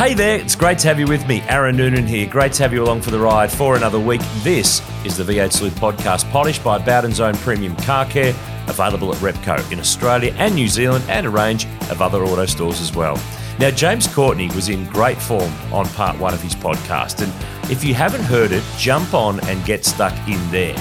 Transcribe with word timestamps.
Hey 0.00 0.14
there, 0.14 0.38
it's 0.38 0.56
great 0.56 0.78
to 0.78 0.88
have 0.88 0.98
you 0.98 1.06
with 1.06 1.28
me. 1.28 1.42
Aaron 1.42 1.76
Noonan 1.76 2.06
here. 2.06 2.26
Great 2.26 2.54
to 2.54 2.62
have 2.62 2.72
you 2.72 2.82
along 2.82 3.02
for 3.02 3.10
the 3.10 3.18
ride 3.18 3.52
for 3.52 3.76
another 3.76 4.00
week. 4.00 4.22
This 4.38 4.80
is 5.04 5.18
the 5.18 5.24
V8 5.24 5.52
Sleuth 5.52 5.78
podcast, 5.78 6.30
polished 6.30 6.64
by 6.64 6.78
Bowden's 6.78 7.20
own 7.20 7.34
premium 7.34 7.76
car 7.76 8.06
care, 8.06 8.34
available 8.66 9.14
at 9.14 9.18
Repco 9.18 9.70
in 9.70 9.78
Australia 9.78 10.34
and 10.38 10.54
New 10.54 10.68
Zealand, 10.68 11.04
and 11.10 11.26
a 11.26 11.28
range 11.28 11.66
of 11.90 12.00
other 12.00 12.24
auto 12.24 12.46
stores 12.46 12.80
as 12.80 12.96
well. 12.96 13.20
Now, 13.58 13.70
James 13.72 14.06
Courtney 14.06 14.48
was 14.54 14.70
in 14.70 14.86
great 14.86 15.20
form 15.20 15.52
on 15.70 15.84
part 15.88 16.18
one 16.18 16.32
of 16.32 16.40
his 16.40 16.54
podcast, 16.54 17.22
and 17.22 17.70
if 17.70 17.84
you 17.84 17.92
haven't 17.92 18.22
heard 18.22 18.52
it, 18.52 18.64
jump 18.78 19.12
on 19.12 19.38
and 19.50 19.62
get 19.66 19.84
stuck 19.84 20.14
in 20.26 20.50
there. 20.50 20.76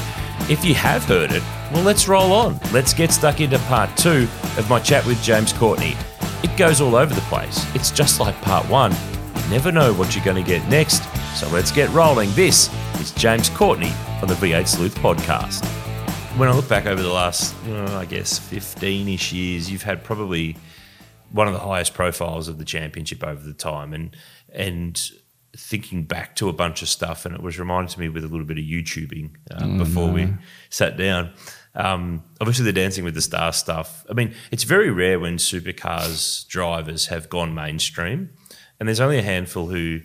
If 0.50 0.64
you 0.64 0.76
have 0.76 1.04
heard 1.04 1.34
it, 1.34 1.44
well, 1.74 1.84
let's 1.84 2.08
roll 2.08 2.32
on. 2.32 2.58
Let's 2.72 2.94
get 2.94 3.12
stuck 3.12 3.42
into 3.42 3.60
part 3.68 3.98
two 3.98 4.30
of 4.56 4.70
my 4.70 4.80
chat 4.80 5.06
with 5.06 5.22
James 5.22 5.52
Courtney. 5.52 5.98
It 6.42 6.56
goes 6.56 6.80
all 6.80 6.96
over 6.96 7.14
the 7.14 7.22
place. 7.22 7.66
It's 7.76 7.92
just 7.92 8.22
like 8.22 8.40
part 8.42 8.66
one. 8.70 8.94
You 8.94 9.50
never 9.50 9.74
know 9.74 9.94
what 9.94 10.16
you're 10.16 10.24
going 10.24 10.42
to 10.42 10.50
get 10.50 10.66
next. 10.70 11.04
So 11.38 11.50
let's 11.50 11.70
get 11.70 11.90
rolling. 11.90 12.32
This 12.32 12.70
is 13.02 13.12
James 13.12 13.50
Courtney 13.50 13.92
on 14.22 14.30
the 14.30 14.36
V8 14.36 14.66
Sleuth 14.66 14.96
podcast. 14.96 15.66
When 16.38 16.48
I 16.48 16.54
look 16.54 16.70
back 16.70 16.86
over 16.86 17.02
the 17.02 17.12
last, 17.12 17.54
uh, 17.68 17.98
I 17.98 18.06
guess, 18.06 18.40
15 18.40 19.10
ish 19.10 19.34
years, 19.34 19.70
you've 19.70 19.84
had 19.84 20.02
probably 20.02 20.56
one 21.34 21.48
of 21.48 21.54
the 21.54 21.60
highest 21.60 21.94
profiles 21.94 22.48
of 22.48 22.58
the 22.58 22.66
championship 22.66 23.22
over 23.22 23.46
the 23.46 23.54
time. 23.54 23.94
And, 23.94 24.16
and, 24.54 25.12
thinking 25.58 26.04
back 26.04 26.36
to 26.38 26.48
a 26.48 26.54
bunch 26.54 26.82
of 26.82 26.88
stuff, 26.88 27.26
and 27.26 27.36
it 27.36 27.42
was 27.42 27.60
reminded 27.60 27.92
to 27.92 28.00
me 28.00 28.08
with 28.08 28.24
a 28.24 28.28
little 28.28 28.46
bit 28.46 28.58
of 28.58 28.64
YouTubing 28.64 29.32
uh, 29.52 29.58
oh, 29.62 29.78
before 29.80 30.08
no. 30.08 30.14
we 30.14 30.34
sat 30.70 30.96
down. 30.96 31.34
Um, 31.76 32.24
obviously, 32.42 32.66
the 32.66 32.74
Dancing 32.74 33.04
with 33.04 33.14
the 33.14 33.22
Stars 33.22 33.56
stuff. 33.56 34.06
I 34.10 34.14
mean, 34.14 34.34
it's 34.52 34.64
very 34.64 34.90
rare 34.90 35.20
when 35.20 35.38
supercars 35.38 36.48
drivers 36.48 37.08
have 37.08 37.30
gone 37.30 37.54
mainstream, 37.54 38.32
and 38.80 38.88
there's 38.88 39.00
only 39.00 39.20
a 39.20 39.24
handful 39.24 39.68
who 39.68 40.02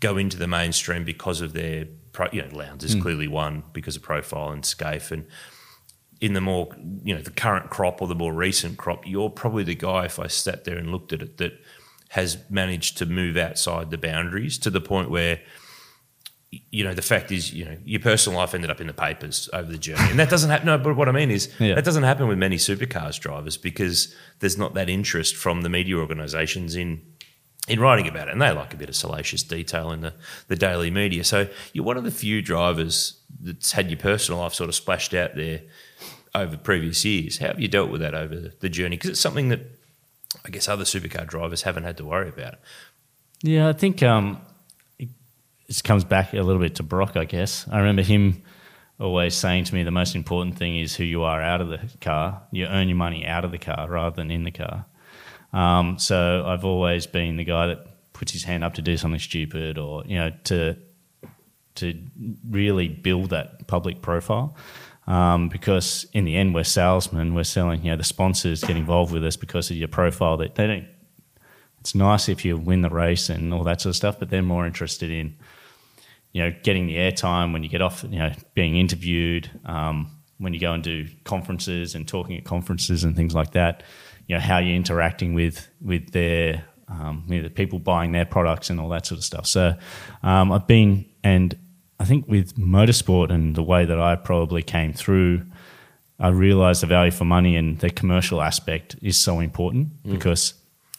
go 0.00 0.16
into 0.16 0.36
the 0.36 0.48
mainstream 0.48 1.04
because 1.04 1.40
of 1.40 1.52
their, 1.52 1.86
you 2.32 2.42
know, 2.42 2.48
Lowndes 2.52 2.84
is 2.84 2.96
mm. 2.96 3.02
clearly 3.02 3.28
one 3.28 3.62
because 3.72 3.96
of 3.96 4.02
profile 4.02 4.50
and 4.50 4.62
Skaife, 4.62 5.10
and 5.10 5.26
in 6.20 6.34
the 6.34 6.40
more, 6.40 6.68
you 7.02 7.14
know, 7.14 7.20
the 7.20 7.30
current 7.32 7.68
crop 7.68 8.00
or 8.00 8.06
the 8.06 8.14
more 8.14 8.32
recent 8.32 8.78
crop, 8.78 9.06
you're 9.06 9.30
probably 9.30 9.64
the 9.64 9.74
guy. 9.74 10.04
If 10.04 10.20
I 10.20 10.28
sat 10.28 10.64
there 10.64 10.76
and 10.76 10.92
looked 10.92 11.12
at 11.12 11.20
it, 11.20 11.38
that 11.38 11.52
has 12.10 12.38
managed 12.48 12.96
to 12.98 13.06
move 13.06 13.36
outside 13.36 13.90
the 13.90 13.98
boundaries 13.98 14.58
to 14.58 14.70
the 14.70 14.80
point 14.80 15.10
where 15.10 15.40
you 16.70 16.84
know, 16.84 16.92
the 16.92 17.02
fact 17.02 17.32
is, 17.32 17.52
you 17.52 17.64
know, 17.64 17.76
your 17.84 18.00
personal 18.00 18.38
life 18.38 18.54
ended 18.54 18.70
up 18.70 18.80
in 18.80 18.86
the 18.86 18.92
papers 18.92 19.48
over 19.54 19.70
the 19.70 19.78
journey, 19.78 20.10
and 20.10 20.18
that 20.18 20.28
doesn't 20.28 20.50
happen. 20.50 20.66
No, 20.66 20.76
but 20.76 20.96
what 20.96 21.08
I 21.08 21.12
mean 21.12 21.30
is 21.30 21.50
yeah. 21.58 21.74
that 21.74 21.84
doesn't 21.84 22.02
happen 22.02 22.28
with 22.28 22.36
many 22.36 22.56
supercars 22.56 23.18
drivers 23.18 23.56
because 23.56 24.14
there's 24.40 24.58
not 24.58 24.74
that 24.74 24.90
interest 24.90 25.34
from 25.34 25.62
the 25.62 25.70
media 25.70 25.96
organisations 25.96 26.76
in 26.76 27.00
in 27.68 27.80
writing 27.80 28.06
about 28.06 28.28
it, 28.28 28.32
and 28.32 28.42
they 28.42 28.50
like 28.50 28.74
a 28.74 28.76
bit 28.76 28.90
of 28.90 28.96
salacious 28.96 29.42
detail 29.42 29.92
in 29.92 30.02
the 30.02 30.12
the 30.48 30.56
daily 30.56 30.90
media. 30.90 31.24
So 31.24 31.48
you're 31.72 31.84
one 31.84 31.96
of 31.96 32.04
the 32.04 32.10
few 32.10 32.42
drivers 32.42 33.18
that's 33.40 33.72
had 33.72 33.88
your 33.88 33.98
personal 33.98 34.40
life 34.40 34.52
sort 34.52 34.68
of 34.68 34.74
splashed 34.74 35.14
out 35.14 35.34
there 35.34 35.62
over 36.34 36.58
previous 36.58 37.02
years. 37.02 37.38
How 37.38 37.48
have 37.48 37.60
you 37.60 37.68
dealt 37.68 37.90
with 37.90 38.02
that 38.02 38.14
over 38.14 38.52
the 38.60 38.68
journey? 38.68 38.96
Because 38.96 39.10
it's 39.10 39.20
something 39.20 39.48
that 39.48 39.60
I 40.44 40.50
guess 40.50 40.68
other 40.68 40.84
supercar 40.84 41.26
drivers 41.26 41.62
haven't 41.62 41.84
had 41.84 41.96
to 41.96 42.04
worry 42.04 42.28
about. 42.28 42.56
Yeah, 43.42 43.68
I 43.68 43.72
think 43.72 44.02
um, 44.02 44.40
this 45.66 45.82
comes 45.82 46.04
back 46.04 46.32
a 46.32 46.42
little 46.42 46.60
bit 46.60 46.76
to 46.76 46.82
Brock, 46.82 47.16
I 47.16 47.24
guess. 47.24 47.66
I 47.70 47.78
remember 47.78 48.02
him 48.02 48.42
always 49.00 49.34
saying 49.34 49.64
to 49.64 49.74
me 49.74 49.82
the 49.82 49.90
most 49.90 50.14
important 50.14 50.56
thing 50.56 50.76
is 50.76 50.94
who 50.94 51.04
you 51.04 51.22
are 51.22 51.42
out 51.42 51.60
of 51.60 51.68
the 51.68 51.80
car. 52.00 52.42
You 52.50 52.66
earn 52.66 52.88
your 52.88 52.96
money 52.96 53.26
out 53.26 53.44
of 53.44 53.50
the 53.50 53.58
car 53.58 53.88
rather 53.88 54.16
than 54.16 54.30
in 54.30 54.44
the 54.44 54.50
car. 54.50 54.86
Um, 55.52 55.98
so 55.98 56.44
I've 56.46 56.64
always 56.64 57.06
been 57.06 57.36
the 57.36 57.44
guy 57.44 57.66
that 57.68 58.12
puts 58.12 58.32
his 58.32 58.44
hand 58.44 58.64
up 58.64 58.74
to 58.74 58.82
do 58.82 58.96
something 58.96 59.20
stupid 59.20 59.78
or, 59.78 60.04
you 60.06 60.16
know, 60.16 60.30
to 60.44 60.76
to 61.74 61.98
really 62.48 62.86
build 62.88 63.30
that 63.30 63.66
public 63.66 64.02
profile. 64.02 64.54
Um, 65.06 65.48
because 65.48 66.06
in 66.12 66.24
the 66.24 66.36
end, 66.36 66.54
we're 66.54 66.64
salesmen. 66.64 67.34
We're 67.34 67.44
selling, 67.44 67.82
you 67.82 67.90
know, 67.90 67.96
the 67.96 68.04
sponsors 68.04 68.62
get 68.62 68.76
involved 68.76 69.12
with 69.12 69.24
us 69.24 69.36
because 69.36 69.70
of 69.70 69.76
your 69.76 69.88
profile. 69.88 70.36
That 70.36 70.54
they 70.54 70.66
don't. 70.66 70.86
It's 71.80 71.94
nice 71.94 72.28
if 72.28 72.44
you 72.44 72.56
win 72.56 72.82
the 72.82 72.90
race 72.90 73.28
and 73.28 73.52
all 73.52 73.64
that 73.64 73.80
sort 73.80 73.90
of 73.90 73.96
stuff, 73.96 74.18
but 74.20 74.30
they're 74.30 74.42
more 74.42 74.64
interested 74.66 75.10
in 75.10 75.36
you 76.32 76.42
know, 76.42 76.54
getting 76.62 76.86
the 76.86 76.96
airtime 76.96 77.52
when 77.52 77.62
you 77.62 77.68
get 77.68 77.82
off, 77.82 78.04
you 78.04 78.18
know, 78.18 78.32
being 78.54 78.76
interviewed, 78.76 79.50
um, 79.64 80.10
when 80.38 80.54
you 80.54 80.60
go 80.60 80.72
and 80.72 80.82
do 80.82 81.06
conferences 81.24 81.94
and 81.94 82.08
talking 82.08 82.36
at 82.36 82.44
conferences 82.44 83.04
and 83.04 83.14
things 83.14 83.34
like 83.34 83.52
that, 83.52 83.82
you 84.26 84.34
know, 84.34 84.40
how 84.40 84.58
you're 84.58 84.76
interacting 84.76 85.34
with 85.34 85.68
with 85.80 86.10
their 86.12 86.64
um, 86.88 87.24
you 87.28 87.36
know, 87.36 87.42
the 87.44 87.50
people 87.50 87.78
buying 87.78 88.12
their 88.12 88.24
products 88.24 88.70
and 88.70 88.78
all 88.80 88.88
that 88.90 89.06
sort 89.06 89.18
of 89.18 89.24
stuff. 89.24 89.46
So 89.46 89.74
um, 90.22 90.52
I've 90.52 90.66
been, 90.66 91.06
and 91.24 91.56
I 91.98 92.04
think 92.04 92.28
with 92.28 92.56
motorsport 92.56 93.30
and 93.30 93.54
the 93.54 93.62
way 93.62 93.84
that 93.84 94.00
I 94.00 94.16
probably 94.16 94.62
came 94.62 94.92
through, 94.92 95.46
I 96.18 96.28
realised 96.28 96.82
the 96.82 96.86
value 96.86 97.10
for 97.10 97.24
money 97.24 97.56
and 97.56 97.78
the 97.78 97.90
commercial 97.90 98.42
aspect 98.42 98.96
is 99.02 99.16
so 99.16 99.40
important 99.40 100.02
mm. 100.02 100.12
because 100.12 100.54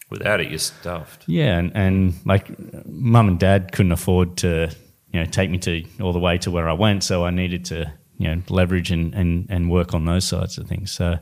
without 0.10 0.40
it, 0.40 0.50
you're 0.50 0.60
stuffed. 0.60 1.24
Yeah, 1.28 1.58
and, 1.58 1.72
and 1.76 2.14
like 2.26 2.52
mum 2.86 3.28
and 3.28 3.40
dad 3.40 3.72
couldn't 3.72 3.92
afford 3.92 4.38
to 4.38 4.74
you 5.14 5.20
know 5.20 5.26
take 5.26 5.50
me 5.50 5.58
to 5.60 5.86
all 6.02 6.12
the 6.12 6.20
way 6.20 6.38
to 6.40 6.52
where 6.52 6.68
I 6.68 6.74
went. 6.74 7.04
So 7.04 7.24
I 7.24 7.30
needed 7.30 7.66
to 7.66 7.94
you 8.18 8.28
know 8.28 8.42
leverage 8.50 8.92
and 8.92 9.14
and, 9.14 9.48
and 9.50 9.72
work 9.72 9.94
on 9.94 10.06
those 10.06 10.26
sides 10.26 10.58
of 10.58 10.68
things. 10.68 10.92
So 10.92 11.20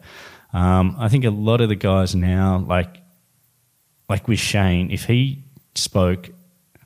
um, 0.53 0.95
I 0.97 1.09
think 1.09 1.25
a 1.25 1.29
lot 1.29 1.61
of 1.61 1.69
the 1.69 1.75
guys 1.75 2.15
now, 2.15 2.65
like 2.67 2.97
like 4.09 4.27
with 4.27 4.39
Shane, 4.39 4.89
if 4.89 5.05
he 5.05 5.43
spoke 5.75 6.29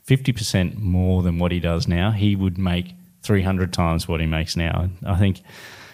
fifty 0.04 0.34
percent 0.34 0.78
more 0.78 1.24
than 1.24 1.40
what 1.40 1.52
he 1.52 1.60
does 1.60 1.88
now, 1.88 2.12
he 2.12 2.36
would 2.36 2.58
make 2.58 2.94
three 3.22 3.42
hundred 3.42 3.72
times 3.72 4.08
what 4.08 4.20
he 4.20 4.28
makes 4.28 4.56
now. 4.56 4.90
I 5.06 5.16
think 5.16 5.42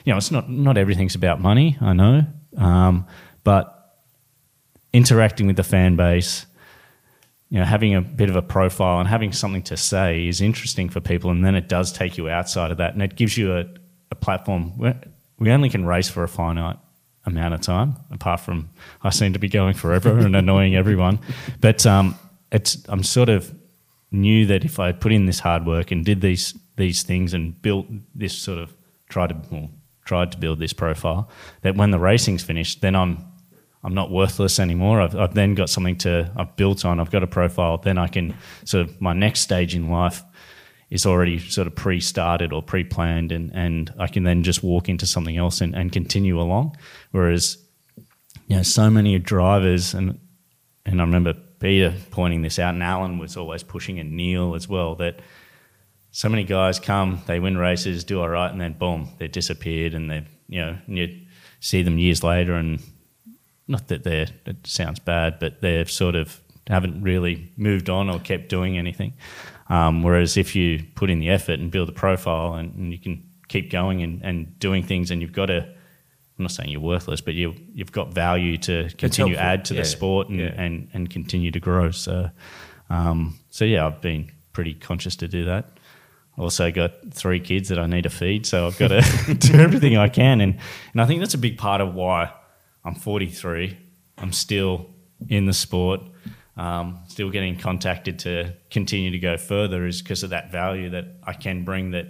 you 0.06 0.14
know 0.14 0.18
it's 0.18 0.32
not 0.32 0.50
not 0.50 0.78
everything's 0.78 1.16
about 1.16 1.42
money. 1.42 1.78
I 1.82 1.94
know, 1.94 2.26
um, 2.58 3.06
but 3.44 3.78
interacting 4.94 5.48
with 5.48 5.56
the 5.56 5.64
fan 5.64 5.96
base 5.96 6.46
you 7.52 7.60
know, 7.60 7.66
having 7.66 7.94
a 7.94 8.02
bit 8.02 8.30
of 8.30 8.38
a 8.38 8.42
profile 8.42 9.00
and 9.00 9.10
having 9.10 9.34
something 9.34 9.62
to 9.64 9.76
say 9.76 10.26
is 10.26 10.40
interesting 10.40 10.88
for 10.88 11.02
people, 11.02 11.30
and 11.30 11.44
then 11.46 11.54
it 11.54 11.68
does 11.68 11.92
take 11.92 12.18
you 12.18 12.30
outside 12.30 12.72
of 12.72 12.78
that, 12.78 12.94
and 12.94 13.04
it 13.04 13.18
gives 13.18 13.38
you 13.38 13.54
a, 13.54 13.66
a 14.10 14.16
platform. 14.16 14.72
We 15.38 15.52
only 15.52 15.70
can 15.70 15.86
race 15.86 16.10
for 16.10 16.24
a 16.24 16.30
finite 16.30 16.78
amount 17.26 17.54
of 17.54 17.60
time, 17.60 17.98
apart 18.10 18.40
from 18.40 18.70
I 19.04 19.10
seem 19.10 19.34
to 19.34 19.40
be 19.40 19.50
going 19.50 19.74
forever 19.74 20.18
and 20.18 20.34
annoying 20.34 20.76
everyone. 20.76 21.20
But 21.60 21.86
um, 21.86 22.18
it's 22.54 22.84
I'm 22.88 23.04
sort 23.04 23.28
of 23.28 23.54
knew 24.12 24.46
that 24.46 24.64
if 24.64 24.80
I 24.80 24.94
put 24.94 25.12
in 25.12 25.26
this 25.26 25.40
hard 25.40 25.66
work 25.66 25.92
and 25.92 26.06
did 26.06 26.22
these 26.22 26.58
these 26.78 27.04
things 27.04 27.34
and 27.34 27.62
built 27.62 27.86
this 28.16 28.36
sort 28.36 28.60
of 28.60 28.74
tried 29.10 29.30
to 29.30 29.42
well, 29.52 29.70
tried 30.06 30.32
to 30.32 30.38
build 30.38 30.60
this 30.60 30.72
profile, 30.72 31.30
that 31.64 31.76
when 31.76 31.92
the 31.92 32.00
racing's 32.00 32.44
finished, 32.44 32.80
then 32.80 32.96
I'm 32.96 33.26
I'm 33.84 33.94
not 33.94 34.12
worthless 34.12 34.60
anymore. 34.60 35.02
I've, 35.02 35.16
I've 35.16 35.34
then 35.34 35.56
got 35.56 35.70
something 35.70 35.98
to 36.00 36.32
I've 36.36 36.56
built 36.56 36.86
on. 36.86 37.00
I've 37.00 37.12
got 37.12 37.24
a 37.24 37.28
profile. 37.28 37.78
Then 37.78 37.98
I 37.98 38.08
can 38.08 38.36
sort 38.64 38.88
of 38.88 39.02
my 39.02 39.14
next 39.14 39.42
stage 39.42 39.76
in 39.76 39.90
life 39.90 40.24
is 40.90 41.06
already 41.06 41.40
sort 41.40 41.68
of 41.68 41.76
pre-started 41.76 42.54
or 42.54 42.62
pre-planned, 42.62 43.32
and 43.32 43.52
and 43.54 43.94
I 43.98 44.08
can 44.08 44.24
then 44.24 44.44
just 44.44 44.62
walk 44.62 44.90
into 44.90 45.08
something 45.08 45.38
else 45.38 45.62
and, 45.62 45.76
and 45.76 45.92
continue 45.92 46.40
along. 46.40 46.78
Whereas, 47.12 47.58
you 48.48 48.58
know, 48.58 48.64
so 48.64 48.90
many 48.90 49.18
drivers 49.18 49.94
and 49.94 50.20
and 50.86 51.02
I 51.02 51.04
remember 51.04 51.34
Peter 51.60 51.94
pointing 52.12 52.42
this 52.42 52.60
out, 52.60 52.74
and 52.74 52.84
Alan 52.84 53.18
was 53.18 53.38
always 53.38 53.64
pushing, 53.64 54.00
and 54.00 54.12
Neil 54.14 54.56
as 54.56 54.68
well 54.68 54.96
that 54.96 55.20
so 56.12 56.28
many 56.28 56.44
guys 56.44 56.80
come, 56.80 57.22
they 57.26 57.40
win 57.40 57.58
races, 57.58 58.04
do 58.04 58.20
all 58.20 58.30
right, 58.30 58.52
and 58.52 58.60
then 58.60 58.74
boom, 58.74 59.10
they're 59.18 59.28
disappeared, 59.28 59.94
and 59.94 60.12
they 60.12 60.26
you 60.50 60.62
know 60.62 60.78
you 60.88 61.22
see 61.60 61.84
them 61.84 61.98
years 61.98 62.24
later, 62.24 62.54
and 62.54 62.80
not 63.68 63.88
that 63.88 64.04
they're, 64.04 64.28
it 64.46 64.66
sounds 64.68 65.00
bad, 65.00 65.40
but 65.40 65.62
they've 65.62 65.90
sort 65.90 66.16
of 66.16 66.42
haven't 66.68 67.02
really 67.02 67.52
moved 67.58 67.90
on 67.90 68.10
or 68.10 68.20
kept 68.20 68.50
doing 68.50 68.78
anything. 68.78 69.14
Um, 69.70 70.04
whereas 70.04 70.38
if 70.38 70.56
you 70.56 70.84
put 70.96 71.10
in 71.10 71.20
the 71.20 71.30
effort 71.30 71.60
and 71.60 71.72
build 71.72 71.90
a 71.90 71.94
profile 71.94 72.54
and, 72.56 72.74
and 72.76 72.92
you 72.92 73.00
can 73.00 73.24
keep 73.48 73.72
going 73.72 74.02
and, 74.04 74.22
and 74.24 74.60
doing 74.60 74.84
things 74.84 75.12
and 75.12 75.22
you've 75.22 75.34
got 75.34 75.50
a 75.50 75.68
I'm 76.38 76.46
not 76.46 76.52
saying 76.52 76.70
you're 76.70 76.82
worthless, 76.82 77.22
but 77.22 77.36
you 77.36 77.54
you've 77.74 77.92
got 77.92 78.14
value 78.14 78.58
to 78.60 78.90
continue 78.98 79.36
add 79.36 79.66
to 79.66 79.76
Yeah. 79.76 79.82
the 79.82 79.86
sport 79.86 80.30
and, 80.30 80.40
Yeah. 80.40 80.54
and 80.58 80.88
and 80.94 81.10
continue 81.10 81.52
to 81.52 81.60
grow. 81.60 81.92
So, 81.92 82.32
um, 82.90 83.38
so 83.52 83.64
yeah, 83.64 83.86
I've 83.86 84.02
been 84.02 84.32
pretty 84.52 84.74
conscious 84.74 85.16
to 85.18 85.28
do 85.28 85.46
that. 85.46 85.66
Also 86.38 86.72
got 86.72 86.94
three 87.14 87.40
kids 87.40 87.70
that 87.70 87.78
I 87.78 87.86
need 87.86 88.04
to 88.04 88.10
feed, 88.10 88.46
so 88.46 88.66
I've 88.66 88.78
got 88.80 88.88
to 88.88 89.34
do 89.40 89.54
everything 89.60 89.98
I 89.98 90.10
can, 90.10 90.42
and 90.42 90.58
and 90.94 91.02
I 91.02 91.06
think 91.06 91.20
that's 91.20 91.34
a 91.36 91.38
big 91.38 91.58
part 91.58 91.80
of 91.82 91.94
why 91.94 92.32
I'm 92.84 92.96
43. 92.96 93.78
I'm 94.18 94.32
still 94.34 94.88
in 95.30 95.46
the 95.46 95.54
sport, 95.54 96.02
um, 96.58 97.00
still 97.08 97.30
getting 97.30 97.58
contacted 97.58 98.20
to 98.20 98.54
continue 98.70 99.12
to 99.12 99.20
go 99.20 99.38
further, 99.38 99.86
is 99.86 100.02
because 100.02 100.24
of 100.24 100.32
that 100.32 100.52
value 100.52 100.90
that 100.92 101.06
I 101.24 101.34
can 101.34 101.64
bring. 101.64 101.92
That 101.92 102.06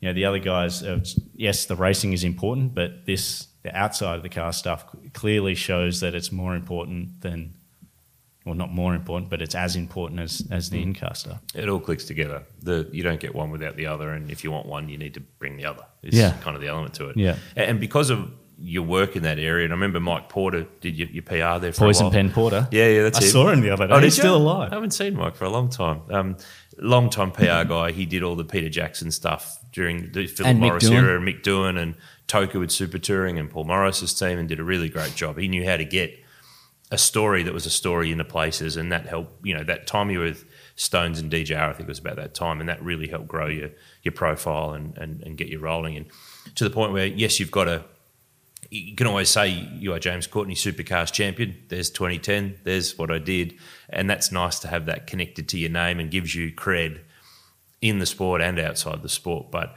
you 0.00 0.08
know 0.08 0.12
the 0.12 0.24
other 0.26 0.38
guys, 0.38 0.82
yes, 1.34 1.66
the 1.66 1.76
racing 1.76 2.12
is 2.12 2.24
important, 2.24 2.74
but 2.74 3.06
this 3.06 3.48
the 3.62 3.74
outside 3.76 4.16
of 4.16 4.22
the 4.22 4.28
car 4.28 4.52
stuff 4.52 4.84
clearly 5.14 5.54
shows 5.54 6.00
that 6.00 6.14
it's 6.14 6.30
more 6.30 6.54
important 6.54 7.22
than, 7.22 7.54
well, 8.44 8.54
not 8.54 8.70
more 8.70 8.94
important, 8.94 9.30
but 9.30 9.40
it's 9.40 9.54
as 9.54 9.74
important 9.74 10.20
as 10.20 10.46
as 10.50 10.68
the 10.70 10.82
in-car. 10.82 11.12
It 11.54 11.68
all 11.68 11.80
clicks 11.80 12.04
together. 12.04 12.42
The 12.62 12.88
you 12.92 13.02
don't 13.02 13.20
get 13.20 13.34
one 13.34 13.50
without 13.50 13.76
the 13.76 13.86
other, 13.86 14.10
and 14.10 14.30
if 14.30 14.44
you 14.44 14.50
want 14.50 14.66
one, 14.66 14.88
you 14.90 14.98
need 14.98 15.14
to 15.14 15.20
bring 15.38 15.56
the 15.56 15.64
other. 15.64 15.84
It's 16.02 16.16
Yeah. 16.16 16.32
kind 16.42 16.54
of 16.54 16.60
the 16.62 16.68
element 16.68 16.94
to 16.94 17.08
it. 17.08 17.16
Yeah. 17.16 17.36
And 17.56 17.80
because 17.80 18.10
of 18.10 18.30
your 18.58 18.82
work 18.84 19.16
in 19.16 19.22
that 19.24 19.38
area, 19.38 19.64
and 19.64 19.72
I 19.72 19.76
remember 19.76 20.00
Mike 20.00 20.28
Porter 20.28 20.66
did 20.80 20.96
your, 20.96 21.08
your 21.08 21.22
PR 21.22 21.60
there 21.60 21.72
for 21.72 21.84
a 21.84 21.88
Poison 21.88 22.04
while. 22.06 22.12
Pen 22.12 22.30
Porter. 22.30 22.68
Yeah, 22.70 22.88
yeah, 22.88 23.02
that's 23.02 23.18
I 23.18 23.24
him. 23.24 23.30
saw 23.30 23.48
him 23.50 23.60
the 23.60 23.70
other 23.70 23.86
day. 23.88 23.92
Oh, 23.92 23.96
did 24.00 24.04
He's 24.04 24.16
you? 24.16 24.22
still 24.22 24.36
alive. 24.36 24.70
I 24.72 24.76
haven't 24.76 24.92
seen 24.92 25.14
Mike 25.16 25.34
for 25.36 25.44
a 25.44 25.50
long 25.50 25.68
time. 25.68 26.02
Um, 26.10 26.36
long 26.78 27.10
time 27.10 27.30
PR 27.32 27.42
guy. 27.68 27.92
He 27.92 28.06
did 28.06 28.22
all 28.22 28.36
the 28.36 28.44
Peter 28.44 28.68
Jackson 28.68 29.10
stuff 29.10 29.58
during 29.72 30.12
the 30.12 30.26
Philip 30.26 30.48
And 30.50 30.60
Morris 30.60 30.84
Doohan. 30.88 31.02
era, 31.02 31.16
and 31.18 31.26
Mick 31.28 31.42
Doohan 31.42 31.78
and 31.80 31.94
TOCA 32.28 32.58
with 32.58 32.70
Super 32.70 32.98
Touring 32.98 33.38
and 33.38 33.50
Paul 33.50 33.64
Morris's 33.64 34.14
team, 34.14 34.38
and 34.38 34.48
did 34.48 34.60
a 34.60 34.64
really 34.64 34.88
great 34.88 35.14
job. 35.14 35.36
He 35.38 35.48
knew 35.48 35.64
how 35.68 35.76
to 35.76 35.84
get 35.84 36.16
a 36.92 36.98
story 36.98 37.42
that 37.42 37.52
was 37.52 37.66
a 37.66 37.70
story 37.70 38.12
into 38.12 38.24
places, 38.24 38.76
and 38.76 38.92
that 38.92 39.06
helped. 39.06 39.44
You 39.44 39.54
know, 39.56 39.64
that 39.64 39.86
time 39.88 40.10
you 40.10 40.20
were 40.20 40.26
with 40.26 40.44
Stones 40.76 41.18
and 41.18 41.30
DJR, 41.30 41.56
I 41.70 41.72
think 41.72 41.88
it 41.88 41.88
was 41.88 41.98
about 41.98 42.16
that 42.16 42.34
time, 42.34 42.60
and 42.60 42.68
that 42.68 42.82
really 42.82 43.08
helped 43.08 43.26
grow 43.26 43.48
your 43.48 43.70
your 44.04 44.12
profile 44.12 44.70
and 44.74 44.96
and, 44.96 45.22
and 45.22 45.36
get 45.36 45.48
you 45.48 45.58
rolling. 45.58 45.96
And 45.96 46.06
to 46.54 46.62
the 46.64 46.70
point 46.70 46.92
where 46.92 47.06
yes, 47.06 47.40
you've 47.40 47.50
got 47.50 47.66
a 47.68 47.84
you 48.74 48.96
can 48.96 49.06
always 49.06 49.28
say 49.28 49.48
you 49.48 49.92
are 49.92 50.00
James 50.00 50.26
Courtney 50.26 50.56
Supercars 50.56 51.12
champion. 51.12 51.56
There's 51.68 51.90
2010. 51.90 52.58
There's 52.64 52.98
what 52.98 53.10
I 53.12 53.18
did, 53.18 53.54
and 53.88 54.10
that's 54.10 54.32
nice 54.32 54.58
to 54.60 54.68
have 54.68 54.86
that 54.86 55.06
connected 55.06 55.48
to 55.50 55.58
your 55.58 55.70
name 55.70 56.00
and 56.00 56.10
gives 56.10 56.34
you 56.34 56.52
cred 56.52 57.00
in 57.80 58.00
the 58.00 58.06
sport 58.06 58.40
and 58.40 58.58
outside 58.58 59.02
the 59.02 59.08
sport. 59.08 59.52
But 59.52 59.76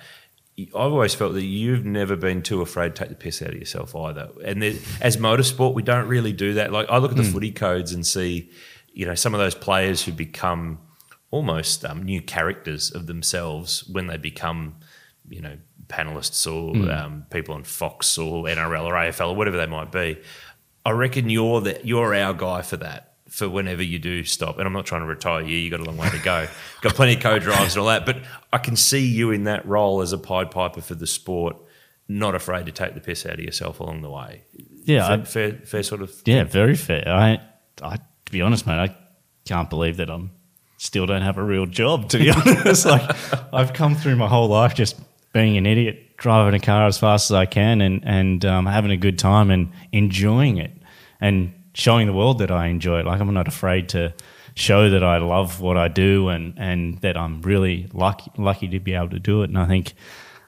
I've 0.60 0.74
always 0.74 1.14
felt 1.14 1.34
that 1.34 1.44
you've 1.44 1.86
never 1.86 2.16
been 2.16 2.42
too 2.42 2.62
afraid 2.62 2.96
to 2.96 3.04
take 3.04 3.10
the 3.10 3.16
piss 3.16 3.44
out 3.44 3.50
of 3.50 3.56
yourself 3.56 3.96
either. 3.96 4.30
And 4.44 4.64
as 4.64 5.18
motorsport, 5.18 5.76
we 5.76 5.84
don't 5.84 6.08
really 6.08 6.34
do 6.34 6.56
that. 6.56 6.72
Like 6.72 6.90
I 6.90 6.98
look 6.98 7.12
at 7.12 7.18
the 7.18 7.24
footy 7.24 7.52
codes 7.52 7.92
and 7.92 8.06
see, 8.06 8.50
you 8.92 9.06
know, 9.06 9.16
some 9.16 9.36
of 9.36 9.40
those 9.40 9.54
players 9.54 10.04
who 10.04 10.12
become 10.12 10.80
almost 11.30 11.86
um, 11.86 12.02
new 12.02 12.22
characters 12.22 12.90
of 12.90 13.06
themselves 13.06 13.88
when 13.88 14.08
they 14.08 14.18
become, 14.18 14.78
you 15.30 15.42
know, 15.42 15.58
panelists 15.88 16.46
or 16.52 16.92
um, 16.92 17.26
people 17.30 17.56
on 17.56 17.64
Fox 17.64 18.18
or 18.18 18.44
NRL 18.46 18.84
or 18.86 18.94
AFL 18.94 19.30
or 19.32 19.36
whatever 19.36 19.58
they 19.58 19.66
might 19.66 19.92
be. 19.92 20.18
I 20.86 20.92
reckon 20.92 21.30
you're 21.30 21.62
the, 21.62 21.80
you're 21.84 22.14
our 22.16 22.34
guy 22.34 22.62
for 22.62 22.78
that. 22.78 23.04
For 23.30 23.50
whenever 23.50 23.84
you 23.84 24.00
do 24.00 24.24
stop, 24.24 24.58
and 24.58 24.66
I'm 24.66 24.72
not 24.72 24.86
trying 24.86 25.02
to 25.02 25.08
retire 25.08 25.42
you, 25.42 25.58
you 25.58 25.70
got 25.70 25.82
a 25.82 25.84
long 25.84 25.98
way 25.98 26.10
to 26.10 26.20
go. 26.20 26.48
got 26.82 26.96
plenty 26.96 27.16
of 27.16 27.20
co-drives 27.22 27.76
and 27.76 27.82
all 27.82 27.88
that, 27.88 28.06
but 28.06 28.20
I 28.54 28.58
can 28.58 28.78
see 28.78 29.06
you 29.06 29.32
in 29.32 29.44
that 29.44 29.66
role 29.68 30.00
as 30.02 30.14
a 30.14 30.18
Pied 30.18 30.50
Piper 30.50 30.80
for 30.80 30.96
the 30.96 31.06
sport, 31.06 31.58
not 32.08 32.36
afraid 32.36 32.68
to 32.68 32.72
take 32.72 32.94
the 32.94 33.02
piss 33.02 33.26
out 33.26 33.34
of 33.34 33.40
yourself 33.42 33.82
along 33.82 34.02
the 34.02 34.10
way. 34.10 34.44
Yeah, 34.86 35.08
fair, 35.08 35.18
I- 35.18 35.24
fair, 35.26 35.52
fair 35.66 35.84
sort 35.84 36.02
of. 36.04 36.16
Yeah, 36.26 36.46
very 36.46 36.76
fair. 36.76 37.04
I, 37.06 37.42
I, 37.82 37.98
to 37.98 38.32
be 38.32 38.42
honest, 38.42 38.66
mate, 38.66 38.80
I 38.80 38.96
can't 39.44 39.70
believe 39.70 39.98
that 39.98 40.10
I'm 40.10 40.32
still 40.78 41.06
don't 41.06 41.22
have 41.22 41.38
a 41.38 41.44
real 41.44 41.66
job. 41.66 42.08
To 42.12 42.20
be 42.20 42.30
honest, 42.32 42.86
like 42.86 43.10
I've 43.54 43.74
come 43.74 43.96
through 43.96 44.16
my 44.16 44.28
whole 44.30 44.48
life 44.48 44.74
just 44.74 44.96
being 45.34 45.58
an 45.58 45.66
idiot, 45.66 46.18
driving 46.18 46.54
a 46.54 46.64
car 46.64 46.88
as 46.88 46.98
fast 46.98 47.32
as 47.32 47.36
I 47.36 47.46
can, 47.46 47.82
and 47.82 48.02
and 48.06 48.44
um, 48.46 48.66
having 48.66 48.92
a 48.92 48.98
good 48.98 49.20
time 49.20 49.52
and 49.52 49.72
enjoying 49.92 50.58
it, 50.58 50.72
and 51.22 51.54
showing 51.74 52.08
the 52.08 52.14
world 52.14 52.40
that 52.40 52.52
I 52.52 52.68
enjoy 52.68 53.00
it. 53.00 53.06
Like 53.06 53.20
I'm 53.22 53.34
not 53.34 53.48
afraid 53.48 53.90
to 53.90 54.14
show 54.56 54.90
that 54.90 55.04
I 55.04 55.18
love 55.18 55.62
what 55.62 55.78
I 55.78 55.88
do, 55.88 56.30
and 56.30 56.54
and 56.58 57.00
that 57.00 57.18
I'm 57.18 57.42
really 57.42 57.88
lucky 57.94 58.32
lucky 58.38 58.68
to 58.70 58.80
be 58.80 58.94
able 58.94 59.10
to 59.10 59.20
do 59.20 59.44
it. 59.44 59.50
And 59.50 59.58
I 59.58 59.66
think. 59.66 59.94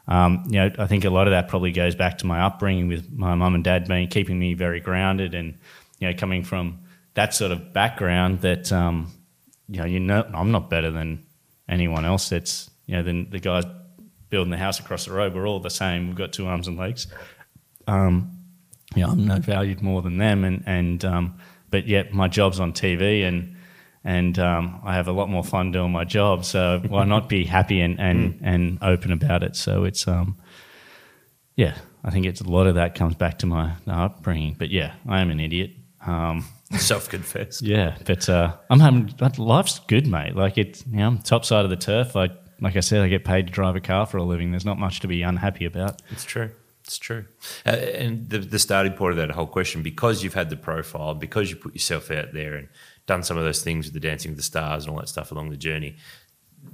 Um, 0.07 0.45
you 0.47 0.53
know, 0.53 0.71
I 0.79 0.87
think 0.87 1.05
a 1.05 1.11
lot 1.11 1.27
of 1.27 1.33
that 1.33 1.49
probably 1.49 1.71
goes 1.71 1.93
back 1.93 2.17
to 2.17 2.25
my 2.25 2.41
upbringing 2.41 2.87
with 2.87 3.11
my 3.11 3.35
mum 3.35 3.53
and 3.53 3.63
dad 3.63 3.87
being 3.87 4.07
keeping 4.07 4.39
me 4.39 4.55
very 4.55 4.79
grounded, 4.79 5.35
and 5.35 5.59
you 5.99 6.07
know, 6.07 6.17
coming 6.17 6.43
from 6.43 6.79
that 7.13 7.35
sort 7.35 7.51
of 7.51 7.73
background 7.73 8.41
that 8.41 8.71
um, 8.71 9.11
you 9.67 9.79
know, 9.79 9.85
you 9.85 9.99
know, 9.99 10.27
I'm 10.33 10.51
not 10.51 10.69
better 10.69 10.89
than 10.89 11.25
anyone 11.67 12.05
else. 12.05 12.29
That's 12.29 12.71
you 12.87 12.95
know, 12.95 13.03
than 13.03 13.29
the 13.29 13.39
guys 13.39 13.65
building 14.29 14.51
the 14.51 14.57
house 14.57 14.79
across 14.79 15.05
the 15.05 15.13
road. 15.13 15.33
We're 15.33 15.47
all 15.47 15.59
the 15.59 15.69
same. 15.69 16.07
We've 16.07 16.15
got 16.15 16.33
two 16.33 16.47
arms 16.47 16.67
and 16.67 16.77
legs. 16.77 17.07
Um, 17.87 18.31
you 18.95 19.03
know, 19.03 19.09
I'm 19.11 19.25
no 19.25 19.39
valued 19.39 19.81
more 19.81 20.01
than 20.01 20.17
them, 20.17 20.43
and 20.43 20.63
and 20.65 21.03
um, 21.05 21.37
but 21.69 21.87
yet 21.87 22.13
my 22.13 22.27
job's 22.27 22.59
on 22.59 22.73
TV 22.73 23.27
and. 23.27 23.55
And 24.01 24.39
um, 24.39 24.79
I 24.85 24.95
have 24.95 25.09
a 25.09 25.11
lot 25.11 25.29
more 25.29 25.43
fun 25.43 25.73
doing 25.73 25.91
my 25.91 26.05
job, 26.05 26.45
so 26.45 26.81
why 26.87 27.03
not 27.15 27.27
be 27.27 27.43
happy 27.43 27.81
and, 27.81 27.99
and, 27.99 28.39
and 28.41 28.77
open 28.81 29.11
about 29.11 29.43
it? 29.43 29.57
So 29.57 29.83
it's 29.83 30.07
um, 30.07 30.37
yeah, 31.57 31.75
I 32.01 32.09
think 32.09 32.25
it's 32.25 32.39
a 32.39 32.49
lot 32.49 32.65
of 32.65 32.75
that 32.75 32.95
comes 32.95 33.15
back 33.15 33.39
to 33.39 33.45
my 33.45 33.73
upbringing. 33.85 34.55
But 34.57 34.69
yeah, 34.69 34.93
I 35.05 35.19
am 35.19 35.31
an 35.31 35.41
idiot. 35.41 35.71
Um, 36.07 36.45
Self-confessed. 36.77 37.61
yeah, 37.61 37.97
but 38.05 38.29
uh, 38.29 38.55
I'm 38.69 38.79
having 38.79 39.13
but 39.17 39.37
life's 39.37 39.79
good, 39.79 40.07
mate. 40.07 40.33
Like 40.33 40.57
it's 40.57 40.85
you 40.87 40.97
know, 40.97 41.07
I'm 41.07 41.17
top 41.17 41.43
side 41.43 41.65
of 41.65 41.69
the 41.69 41.75
turf. 41.75 42.15
I 42.15 42.29
like 42.61 42.75
I 42.75 42.81
said, 42.81 43.01
I 43.01 43.07
get 43.07 43.25
paid 43.25 43.47
to 43.47 43.53
drive 43.53 43.75
a 43.75 43.81
car 43.81 44.05
for 44.05 44.17
a 44.17 44.23
living. 44.23 44.51
There's 44.51 44.65
not 44.65 44.79
much 44.79 44.99
to 45.01 45.07
be 45.07 45.21
unhappy 45.21 45.65
about. 45.65 46.01
It's 46.11 46.25
true. 46.25 46.51
It's 46.83 46.97
true. 46.97 47.25
Uh, 47.65 47.69
and 47.69 48.29
the, 48.29 48.39
the 48.39 48.59
starting 48.59 48.93
point 48.93 49.11
of 49.11 49.17
that 49.17 49.31
whole 49.31 49.45
question, 49.45 49.83
because 49.83 50.23
you've 50.23 50.33
had 50.33 50.49
the 50.49 50.55
profile, 50.55 51.13
because 51.13 51.49
you 51.49 51.55
put 51.55 51.73
yourself 51.73 52.09
out 52.09 52.33
there 52.33 52.55
and 52.55 52.67
done 53.05 53.21
some 53.21 53.37
of 53.37 53.43
those 53.43 53.61
things 53.63 53.85
with 53.85 53.93
the 53.93 53.99
Dancing 53.99 54.31
with 54.31 54.37
the 54.37 54.43
Stars 54.43 54.85
and 54.85 54.93
all 54.93 54.99
that 54.99 55.07
stuff 55.07 55.31
along 55.31 55.51
the 55.51 55.57
journey, 55.57 55.97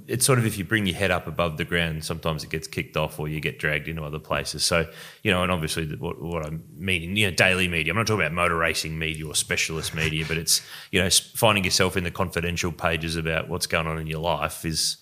it's 0.08 0.24
sort 0.24 0.38
of 0.38 0.46
if 0.46 0.58
you 0.58 0.64
bring 0.64 0.86
your 0.86 0.96
head 0.96 1.10
up 1.10 1.26
above 1.26 1.58
the 1.58 1.64
ground, 1.64 2.04
sometimes 2.04 2.42
it 2.42 2.50
gets 2.50 2.66
kicked 2.66 2.96
off 2.96 3.20
or 3.20 3.28
you 3.28 3.40
get 3.40 3.58
dragged 3.58 3.88
into 3.88 4.02
other 4.02 4.18
places. 4.18 4.64
So, 4.64 4.88
you 5.22 5.30
know, 5.30 5.42
and 5.42 5.52
obviously 5.52 5.86
what, 5.96 6.20
what 6.20 6.46
I 6.46 6.50
mean 6.76 7.02
in, 7.02 7.16
you 7.16 7.26
know, 7.28 7.34
daily 7.34 7.68
media, 7.68 7.92
I'm 7.92 7.96
not 7.96 8.06
talking 8.06 8.22
about 8.22 8.32
motor 8.32 8.56
racing 8.56 8.98
media 8.98 9.26
or 9.26 9.34
specialist 9.34 9.94
media, 9.94 10.24
but 10.26 10.38
it's, 10.38 10.62
you 10.90 11.00
know, 11.00 11.10
finding 11.10 11.64
yourself 11.64 11.96
in 11.96 12.04
the 12.04 12.10
confidential 12.10 12.72
pages 12.72 13.16
about 13.16 13.48
what's 13.48 13.66
going 13.66 13.86
on 13.86 13.98
in 13.98 14.06
your 14.06 14.20
life 14.20 14.64
is, 14.64 14.96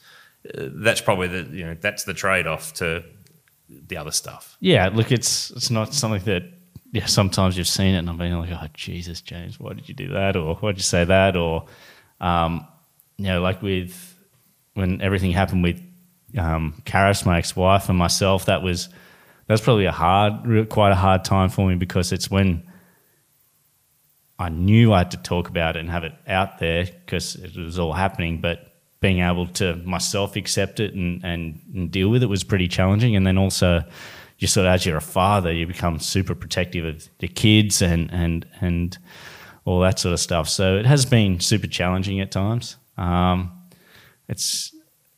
that's 0.54 1.00
probably 1.00 1.28
the, 1.28 1.56
you 1.56 1.64
know, 1.64 1.76
that's 1.80 2.04
the 2.04 2.14
trade 2.14 2.46
off 2.46 2.74
to 2.74 3.04
the 3.68 3.96
other 3.96 4.10
stuff. 4.10 4.56
Yeah, 4.60 4.88
look, 4.92 5.10
it's 5.10 5.50
it's 5.50 5.70
not 5.70 5.94
something 5.94 6.22
that 6.24 6.44
yeah. 6.92 7.06
Sometimes 7.06 7.56
you've 7.56 7.66
seen 7.66 7.94
it 7.94 7.98
and 7.98 8.08
I'm 8.08 8.18
being 8.18 8.34
like, 8.34 8.50
oh 8.50 8.66
Jesus, 8.74 9.20
James, 9.20 9.58
why 9.58 9.72
did 9.72 9.88
you 9.88 9.94
do 9.94 10.08
that, 10.08 10.36
or 10.36 10.54
why 10.56 10.70
did 10.72 10.78
you 10.78 10.84
say 10.84 11.04
that, 11.04 11.36
or 11.36 11.66
um, 12.20 12.66
you 13.16 13.26
know, 13.26 13.40
like 13.40 13.62
with 13.62 14.16
when 14.74 15.00
everything 15.00 15.32
happened 15.32 15.62
with 15.62 15.80
um, 16.36 16.74
Karis, 16.84 17.24
my 17.24 17.38
ex-wife, 17.38 17.88
and 17.88 17.98
myself, 17.98 18.46
that 18.46 18.62
was 18.62 18.88
that 19.46 19.54
was 19.54 19.60
probably 19.60 19.86
a 19.86 19.92
hard, 19.92 20.68
quite 20.70 20.92
a 20.92 20.96
hard 20.96 21.24
time 21.24 21.48
for 21.48 21.68
me 21.68 21.74
because 21.74 22.12
it's 22.12 22.30
when 22.30 22.62
I 24.38 24.48
knew 24.48 24.92
I 24.92 24.98
had 24.98 25.10
to 25.12 25.16
talk 25.18 25.48
about 25.48 25.76
it 25.76 25.80
and 25.80 25.90
have 25.90 26.04
it 26.04 26.14
out 26.26 26.58
there 26.58 26.86
because 26.86 27.36
it 27.36 27.56
was 27.56 27.78
all 27.78 27.92
happening, 27.92 28.40
but 28.40 28.73
being 29.04 29.20
able 29.20 29.46
to 29.46 29.76
myself 29.84 30.34
accept 30.34 30.80
it 30.80 30.94
and, 30.94 31.22
and, 31.22 31.60
and 31.74 31.90
deal 31.90 32.08
with 32.08 32.22
it 32.22 32.26
was 32.26 32.42
pretty 32.42 32.66
challenging. 32.66 33.14
And 33.16 33.26
then 33.26 33.36
also, 33.36 33.84
just 34.38 34.54
sort 34.54 34.66
of 34.66 34.72
as 34.72 34.86
you're 34.86 34.96
a 34.96 35.02
father, 35.02 35.52
you 35.52 35.66
become 35.66 35.98
super 35.98 36.34
protective 36.34 36.86
of 36.86 37.06
the 37.18 37.28
kids 37.28 37.82
and 37.82 38.10
and 38.10 38.46
and 38.62 38.96
all 39.66 39.80
that 39.80 39.98
sort 39.98 40.14
of 40.14 40.20
stuff. 40.20 40.48
So 40.48 40.78
it 40.78 40.86
has 40.86 41.04
been 41.04 41.38
super 41.38 41.66
challenging 41.66 42.18
at 42.20 42.30
times. 42.30 42.78
Um, 42.96 43.52
it's 44.26 44.74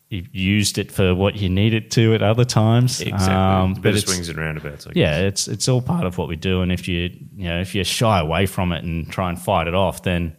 you've 0.08 0.34
used 0.34 0.78
it 0.78 0.90
for 0.90 1.14
what 1.14 1.36
you 1.36 1.48
need 1.48 1.72
it 1.72 1.92
to 1.92 2.12
at 2.12 2.22
other 2.24 2.44
times. 2.44 3.00
Exactly. 3.00 3.32
Um, 3.32 3.74
but 3.74 3.96
swings 4.00 4.28
and 4.28 4.36
roundabouts. 4.36 4.88
I 4.88 4.94
guess. 4.94 4.96
yeah, 4.96 5.18
it's 5.20 5.46
it's 5.46 5.68
all 5.68 5.80
part 5.80 6.06
of 6.06 6.18
what 6.18 6.26
we 6.26 6.34
do, 6.34 6.60
and 6.60 6.72
if 6.72 6.88
you 6.88 7.16
you 7.36 7.44
know 7.44 7.60
if 7.60 7.72
you 7.72 7.84
shy 7.84 8.18
away 8.18 8.46
from 8.46 8.72
it 8.72 8.82
and 8.82 9.08
try 9.08 9.28
and 9.28 9.40
fight 9.40 9.68
it 9.68 9.76
off, 9.76 10.02
then 10.02 10.36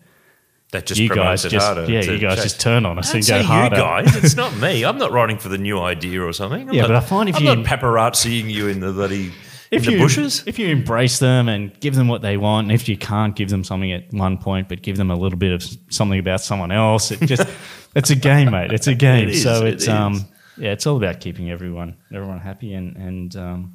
That 0.71 0.85
just 0.85 0.99
you 0.99 1.07
guys 1.09 1.43
just 1.43 1.65
harder. 1.65 1.89
yeah 1.89 2.01
you 2.01 2.19
guys 2.19 2.35
chase. 2.35 2.43
just 2.43 2.59
turn 2.61 2.85
on 2.85 2.99
us 2.99 3.13
and 3.13 3.25
go 3.25 3.41
harder. 3.41 3.75
you 3.77 3.81
guys. 3.81 4.15
It's 4.17 4.35
not 4.35 4.55
me. 4.57 4.83
I'm 4.83 4.97
not 4.97 5.11
writing 5.13 5.37
for 5.37 5.47
the 5.47 5.57
new 5.57 5.79
idea 5.79 6.21
or 6.21 6.33
something. 6.33 6.67
I'm 6.67 6.73
Yeah, 6.73 6.81
not, 6.83 6.87
but 6.89 6.95
I 6.97 6.99
find 6.99 7.29
if 7.29 7.37
I'm 7.37 7.43
you- 7.43 7.55
not 7.55 7.65
paparazziing 7.65 8.49
you 8.51 8.67
in 8.67 8.81
the 8.81 8.91
bloody 8.91 9.27
in 9.71 9.79
If 9.79 9.85
the 9.85 9.97
bushes. 9.97 10.43
if 10.45 10.59
you 10.59 10.67
embrace 10.67 11.19
them 11.19 11.47
and 11.49 11.77
give 11.79 11.95
them 11.95 12.07
what 12.09 12.21
they 12.21 12.35
want, 12.37 12.65
and 12.67 12.71
if 12.73 12.87
you 12.89 12.97
can't 12.97 13.33
give 13.35 13.49
them 13.49 13.63
something 13.63 13.91
at 13.93 14.11
one 14.13 14.37
point, 14.37 14.67
but 14.69 14.81
give 14.81 14.97
them 14.97 15.09
a 15.11 15.15
little 15.15 15.37
bit 15.39 15.51
of 15.53 15.63
something 15.89 16.19
about 16.19 16.41
someone 16.41 16.71
else, 16.71 17.11
it 17.11 17.21
just 17.25 17.47
it's 17.95 18.09
a 18.09 18.15
game, 18.15 18.51
mate. 18.51 18.71
It's 18.73 18.87
a 18.87 18.95
game. 18.95 19.29
It 19.29 19.35
is, 19.35 19.43
so 19.43 19.65
it 19.65 19.75
it's 19.75 19.87
um 19.87 20.25
yeah, 20.57 20.71
it's 20.71 20.85
all 20.87 20.97
about 20.97 21.19
keeping 21.21 21.49
everyone 21.51 21.95
everyone 22.13 22.39
happy 22.39 22.73
and 22.73 22.95
and 22.97 23.35
um 23.37 23.73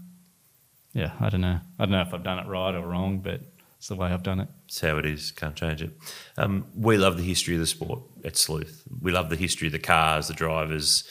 yeah, 0.95 1.13
I 1.21 1.31
don't 1.31 1.41
know. 1.41 1.59
I 1.79 1.85
don't 1.87 1.93
know 1.93 2.03
if 2.03 2.13
I've 2.13 2.23
done 2.23 2.39
it 2.39 2.47
right 2.49 2.75
or 2.75 2.87
wrong, 2.87 3.21
but 3.21 3.41
it's 3.83 3.89
the 3.89 3.97
way 3.97 4.11
I've 4.11 4.23
done 4.23 4.39
it. 4.39 4.47
It's 4.67 4.81
how 4.81 4.97
it 4.99 5.07
is. 5.07 5.33
Can't 5.33 5.57
change 5.57 5.83
it. 5.83 5.91
Um, 6.37 6.67
we 6.73 6.97
love 6.97 7.17
the 7.17 7.25
history 7.25 7.55
of 7.55 7.61
the 7.61 7.67
sport 7.67 7.99
at 8.25 8.37
Sleuth. 8.37 8.85
We 9.01 9.11
love 9.11 9.29
the 9.29 9.35
history 9.35 9.67
of 9.67 9.73
the 9.73 9.81
cars, 9.81 10.29
the 10.29 10.35
drivers, 10.35 11.03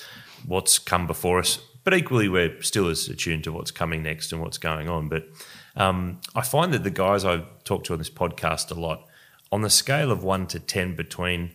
what's 0.45 0.79
come 0.79 1.05
before 1.05 1.39
us. 1.39 1.59
But 1.83 1.93
equally, 1.93 2.29
we're 2.29 2.61
still 2.61 2.87
as 2.87 3.09
attuned 3.09 3.43
to 3.43 3.51
what's 3.51 3.71
coming 3.71 4.03
next 4.03 4.31
and 4.31 4.41
what's 4.41 4.57
going 4.57 4.87
on. 4.87 5.09
But 5.09 5.27
um, 5.75 6.21
I 6.33 6.43
find 6.43 6.73
that 6.73 6.85
the 6.85 6.91
guys 6.91 7.25
I've 7.25 7.45
talked 7.65 7.87
to 7.87 7.93
on 7.93 7.99
this 7.99 8.09
podcast 8.09 8.71
a 8.71 8.79
lot, 8.79 9.05
on 9.51 9.63
the 9.63 9.69
scale 9.69 10.09
of 10.09 10.23
one 10.23 10.47
to 10.47 10.57
10 10.57 10.95
between 10.95 11.51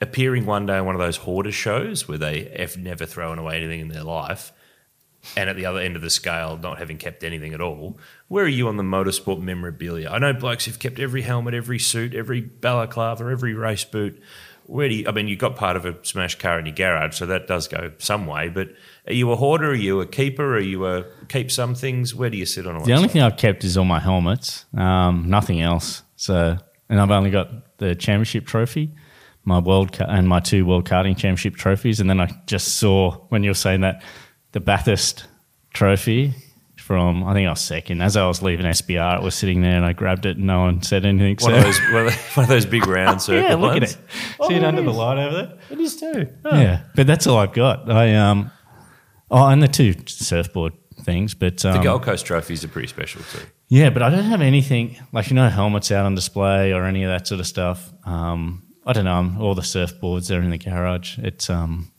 appearing 0.00 0.46
one 0.46 0.66
day 0.66 0.78
on 0.78 0.86
one 0.86 0.96
of 0.96 1.00
those 1.00 1.18
hoarder 1.18 1.52
shows 1.52 2.08
where 2.08 2.18
they 2.18 2.52
have 2.58 2.76
never 2.76 3.06
thrown 3.06 3.38
away 3.38 3.58
anything 3.58 3.78
in 3.78 3.88
their 3.88 4.02
life, 4.02 4.52
and 5.36 5.48
at 5.50 5.56
the 5.56 5.66
other 5.66 5.80
end 5.80 5.96
of 5.96 6.02
the 6.02 6.10
scale, 6.10 6.58
not 6.62 6.78
having 6.78 6.98
kept 6.98 7.24
anything 7.24 7.54
at 7.54 7.60
all. 7.60 7.98
Where 8.28 8.44
are 8.44 8.48
you 8.48 8.68
on 8.68 8.76
the 8.76 8.82
motorsport 8.82 9.40
memorabilia? 9.40 10.08
I 10.10 10.18
know 10.18 10.32
blokes 10.32 10.64
who've 10.66 10.78
kept 10.78 10.98
every 10.98 11.22
helmet, 11.22 11.54
every 11.54 11.78
suit, 11.78 12.14
every 12.14 12.40
balaclava, 12.40 13.24
every 13.24 13.54
race 13.54 13.84
boot. 13.84 14.20
Where 14.66 14.88
do 14.88 14.94
you, 14.94 15.06
I 15.06 15.12
mean, 15.12 15.28
you've 15.28 15.38
got 15.38 15.56
part 15.56 15.76
of 15.76 15.84
a 15.84 16.02
smashed 16.06 16.38
car 16.38 16.58
in 16.58 16.64
your 16.64 16.74
garage, 16.74 17.16
so 17.16 17.26
that 17.26 17.46
does 17.46 17.68
go 17.68 17.92
some 17.98 18.26
way. 18.26 18.48
But 18.48 18.70
are 19.06 19.12
you 19.12 19.30
a 19.30 19.36
hoarder? 19.36 19.70
Are 19.72 19.74
you 19.74 20.00
a 20.00 20.06
keeper? 20.06 20.56
Are 20.56 20.60
you 20.60 20.86
a 20.86 21.04
keep 21.28 21.50
some 21.50 21.74
things? 21.74 22.14
Where 22.14 22.30
do 22.30 22.38
you 22.38 22.46
sit 22.46 22.66
on 22.66 22.76
all 22.76 22.84
The 22.84 22.92
only 22.92 23.04
stuff? 23.04 23.12
thing 23.12 23.22
I've 23.22 23.36
kept 23.36 23.62
is 23.64 23.76
all 23.76 23.84
my 23.84 24.00
helmets, 24.00 24.64
um, 24.74 25.28
nothing 25.28 25.60
else. 25.60 26.02
So, 26.16 26.56
and 26.88 26.98
I've 27.00 27.10
only 27.10 27.30
got 27.30 27.76
the 27.76 27.94
championship 27.94 28.46
trophy, 28.46 28.94
my 29.44 29.58
world 29.58 29.94
and 30.00 30.26
my 30.26 30.40
two 30.40 30.64
world 30.64 30.88
karting 30.88 31.14
championship 31.14 31.56
trophies. 31.56 32.00
And 32.00 32.08
then 32.08 32.18
I 32.18 32.34
just 32.46 32.76
saw 32.78 33.18
when 33.28 33.42
you 33.42 33.50
were 33.50 33.54
saying 33.54 33.82
that 33.82 34.02
the 34.54 34.60
Bathurst 34.60 35.26
trophy 35.72 36.32
from 36.76 37.24
I 37.24 37.34
think 37.34 37.46
I 37.46 37.50
was 37.50 37.60
second. 37.60 38.00
As 38.02 38.16
I 38.16 38.26
was 38.26 38.40
leaving 38.40 38.66
SBR, 38.66 39.16
it 39.18 39.22
was 39.22 39.34
sitting 39.34 39.62
there, 39.62 39.74
and 39.76 39.84
I 39.84 39.92
grabbed 39.94 40.26
it, 40.26 40.36
and 40.36 40.46
no 40.46 40.60
one 40.60 40.80
said 40.82 41.04
anything. 41.04 41.36
One 41.40 41.52
so- 41.52 41.56
of 41.58 41.64
those, 41.64 41.80
one 41.92 42.06
of 42.06 42.12
those, 42.12 42.36
one 42.36 42.44
of 42.44 42.48
those 42.48 42.66
big 42.66 42.86
round 42.86 43.20
circle 43.20 43.42
yeah, 43.48 43.54
look 43.56 43.72
ones. 43.80 43.94
at 43.94 44.00
it. 44.00 44.46
See 44.48 44.54
it 44.54 44.64
under 44.64 44.82
the 44.82 44.92
light 44.92 45.18
over 45.18 45.34
there. 45.34 45.58
It 45.70 45.80
is 45.80 45.96
too. 45.96 46.28
Yeah, 46.44 46.82
but 46.94 47.06
that's 47.06 47.26
all 47.26 47.38
I've 47.38 47.52
got. 47.52 47.90
I 47.90 48.14
um, 48.14 48.50
oh, 49.30 49.46
and 49.48 49.62
the 49.62 49.68
two 49.68 49.94
surfboard 50.06 50.72
things, 51.02 51.34
but 51.34 51.64
um, 51.64 51.76
The 51.78 51.82
Gold 51.82 52.02
Coast 52.02 52.24
trophies 52.26 52.64
are 52.64 52.68
pretty 52.68 52.88
special 52.88 53.22
too. 53.22 53.40
Yeah, 53.68 53.90
but 53.90 54.02
I 54.02 54.10
don't 54.10 54.24
have 54.24 54.40
anything 54.40 54.96
like 55.12 55.30
you 55.30 55.34
know 55.36 55.48
helmets 55.48 55.90
out 55.90 56.06
on 56.06 56.14
display 56.14 56.72
or 56.72 56.84
any 56.84 57.02
of 57.02 57.10
that 57.10 57.26
sort 57.26 57.40
of 57.40 57.46
stuff. 57.46 57.92
Um, 58.04 58.62
I 58.86 58.92
don't 58.92 59.04
know. 59.04 59.36
All 59.40 59.54
the 59.54 59.62
surfboards 59.62 60.30
are 60.34 60.40
in 60.40 60.50
the 60.50 60.58
garage. 60.58 61.18
It's 61.18 61.50
um, 61.50 61.90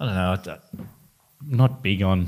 I 0.00 0.06
don't 0.06 0.14
know. 0.14 0.52
I- 0.54 0.84
not 1.46 1.82
big 1.82 2.02
on. 2.02 2.26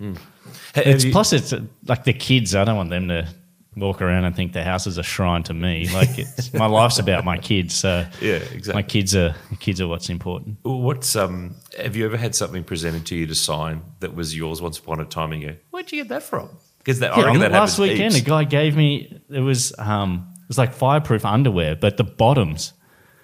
Have 0.00 0.86
It's 0.86 1.04
you- 1.04 1.12
plus 1.12 1.32
it's 1.32 1.52
uh, 1.52 1.62
like 1.86 2.04
the 2.04 2.12
kids. 2.12 2.54
I 2.54 2.64
don't 2.64 2.76
want 2.76 2.90
them 2.90 3.08
to 3.08 3.28
walk 3.76 4.00
around 4.02 4.24
and 4.24 4.36
think 4.36 4.52
the 4.52 4.62
house 4.62 4.86
is 4.86 4.98
a 4.98 5.02
shrine 5.02 5.42
to 5.44 5.54
me. 5.54 5.88
Like 5.88 6.18
it's 6.18 6.52
my 6.54 6.66
life's 6.66 6.98
about 6.98 7.24
my 7.24 7.38
kids. 7.38 7.74
So 7.74 8.06
Yeah, 8.20 8.34
exactly. 8.34 8.74
my 8.74 8.82
kids 8.82 9.16
are 9.16 9.34
the 9.50 9.56
kids 9.56 9.80
are 9.80 9.88
what's 9.88 10.08
important. 10.10 10.58
What's 10.62 11.16
um? 11.16 11.56
Have 11.78 11.96
you 11.96 12.04
ever 12.04 12.16
had 12.16 12.34
something 12.34 12.64
presented 12.64 13.06
to 13.06 13.16
you 13.16 13.26
to 13.26 13.34
sign 13.34 13.82
that 14.00 14.14
was 14.14 14.36
yours 14.36 14.60
once 14.60 14.78
upon 14.78 15.00
a 15.00 15.04
time? 15.04 15.32
And 15.32 15.42
you 15.42 15.48
go, 15.50 15.56
where'd 15.70 15.90
you 15.92 16.02
get 16.02 16.08
that 16.08 16.22
from? 16.22 16.50
Because 16.78 16.98
that 17.00 17.16
Yeah, 17.16 17.36
that 17.38 17.52
last 17.52 17.78
weekend, 17.78 18.12
heaps. 18.14 18.26
a 18.26 18.28
guy 18.28 18.44
gave 18.44 18.76
me 18.76 19.20
it 19.30 19.40
was 19.40 19.72
um, 19.78 20.28
it 20.42 20.48
was 20.48 20.58
like 20.58 20.72
fireproof 20.74 21.24
underwear, 21.24 21.76
but 21.76 21.96
the 21.96 22.04
bottoms. 22.04 22.74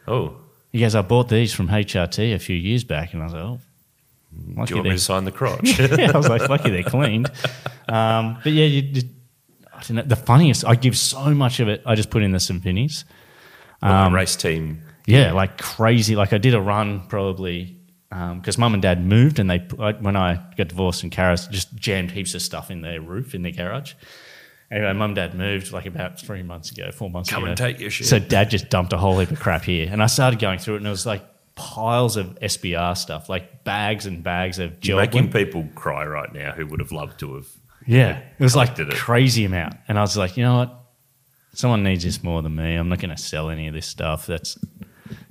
Oh, 0.08 0.36
He 0.72 0.80
goes, 0.80 0.94
I 0.94 1.02
bought 1.02 1.28
these 1.28 1.52
from 1.52 1.68
HRT 1.68 2.34
a 2.34 2.38
few 2.38 2.56
years 2.56 2.84
back, 2.84 3.12
and 3.12 3.22
I 3.22 3.26
was 3.26 3.34
like, 3.34 3.42
oh, 3.42 3.60
do 4.32 4.60
lucky 4.60 4.70
you 4.70 4.76
want 4.76 4.84
me 4.84 4.90
they're, 4.90 4.96
to 4.96 4.98
sign 4.98 5.24
the 5.24 5.32
crotch? 5.32 5.78
yeah, 5.78 6.12
I 6.12 6.16
was 6.16 6.28
like, 6.28 6.48
lucky 6.48 6.70
they're 6.70 6.82
cleaned. 6.84 7.30
Um, 7.88 8.38
but 8.42 8.52
yeah, 8.52 8.66
you, 8.66 8.82
you, 8.82 9.02
I 9.72 9.80
don't 9.80 9.96
know. 9.96 10.02
The 10.02 10.16
funniest, 10.16 10.64
I 10.64 10.74
give 10.74 10.96
so 10.96 11.34
much 11.34 11.60
of 11.60 11.68
it. 11.68 11.82
I 11.86 11.94
just 11.94 12.10
put 12.10 12.22
in 12.22 12.32
the 12.32 12.40
Symphonies. 12.40 13.04
Well, 13.82 14.10
the 14.10 14.14
race 14.14 14.36
team. 14.36 14.82
Yeah, 15.06 15.32
like 15.32 15.58
crazy. 15.58 16.14
Like 16.16 16.32
I 16.32 16.38
did 16.38 16.54
a 16.54 16.60
run 16.60 17.06
probably 17.08 17.78
because 18.10 18.58
mum 18.58 18.74
and 18.74 18.82
dad 18.82 19.04
moved, 19.04 19.38
and 19.38 19.48
they 19.48 19.58
when 19.58 20.16
I 20.16 20.34
got 20.56 20.68
divorced 20.68 21.02
and 21.02 21.12
Karis 21.12 21.50
just 21.50 21.74
jammed 21.74 22.10
heaps 22.10 22.34
of 22.34 22.42
stuff 22.42 22.70
in 22.70 22.82
their 22.82 23.00
roof 23.00 23.34
in 23.34 23.42
their 23.42 23.52
garage. 23.52 23.94
Anyway, 24.70 24.92
mum 24.92 25.10
and 25.10 25.16
dad 25.16 25.34
moved 25.34 25.72
like 25.72 25.86
about 25.86 26.20
three 26.20 26.42
months 26.42 26.70
ago, 26.70 26.92
four 26.92 27.10
months 27.10 27.30
Come 27.30 27.42
ago. 27.42 27.50
and 27.50 27.58
take 27.58 27.80
your 27.80 27.90
shit. 27.90 28.06
So 28.06 28.18
dad 28.20 28.50
just 28.50 28.68
dumped 28.68 28.92
a 28.92 28.98
whole 28.98 29.18
heap 29.18 29.30
of 29.30 29.40
crap 29.40 29.64
here, 29.64 29.88
and 29.90 30.02
I 30.02 30.06
started 30.06 30.38
going 30.38 30.58
through 30.58 30.74
it, 30.74 30.78
and 30.78 30.86
it 30.86 30.90
was 30.90 31.06
like 31.06 31.24
piles 31.60 32.16
of 32.16 32.38
SBR 32.40 32.96
stuff, 32.96 33.28
like 33.28 33.64
bags 33.64 34.06
and 34.06 34.22
bags 34.22 34.58
of 34.58 34.82
You're 34.82 34.96
making 34.96 35.30
people 35.30 35.68
cry 35.74 36.06
right 36.06 36.32
now 36.32 36.52
who 36.52 36.66
would 36.66 36.80
have 36.80 36.90
loved 36.90 37.20
to 37.20 37.34
have. 37.34 37.46
Yeah, 37.86 38.18
it 38.18 38.42
was 38.42 38.56
like 38.56 38.78
it. 38.78 38.90
crazy 38.94 39.44
amount, 39.44 39.74
and 39.86 39.98
I 39.98 40.00
was 40.00 40.16
like, 40.16 40.36
you 40.36 40.42
know 40.42 40.56
what? 40.56 40.76
Someone 41.52 41.82
needs 41.82 42.04
this 42.04 42.22
more 42.22 42.42
than 42.42 42.54
me. 42.54 42.74
I'm 42.74 42.88
not 42.88 43.00
going 43.00 43.14
to 43.14 43.20
sell 43.20 43.50
any 43.50 43.68
of 43.68 43.74
this 43.74 43.86
stuff. 43.86 44.26
That's 44.26 44.56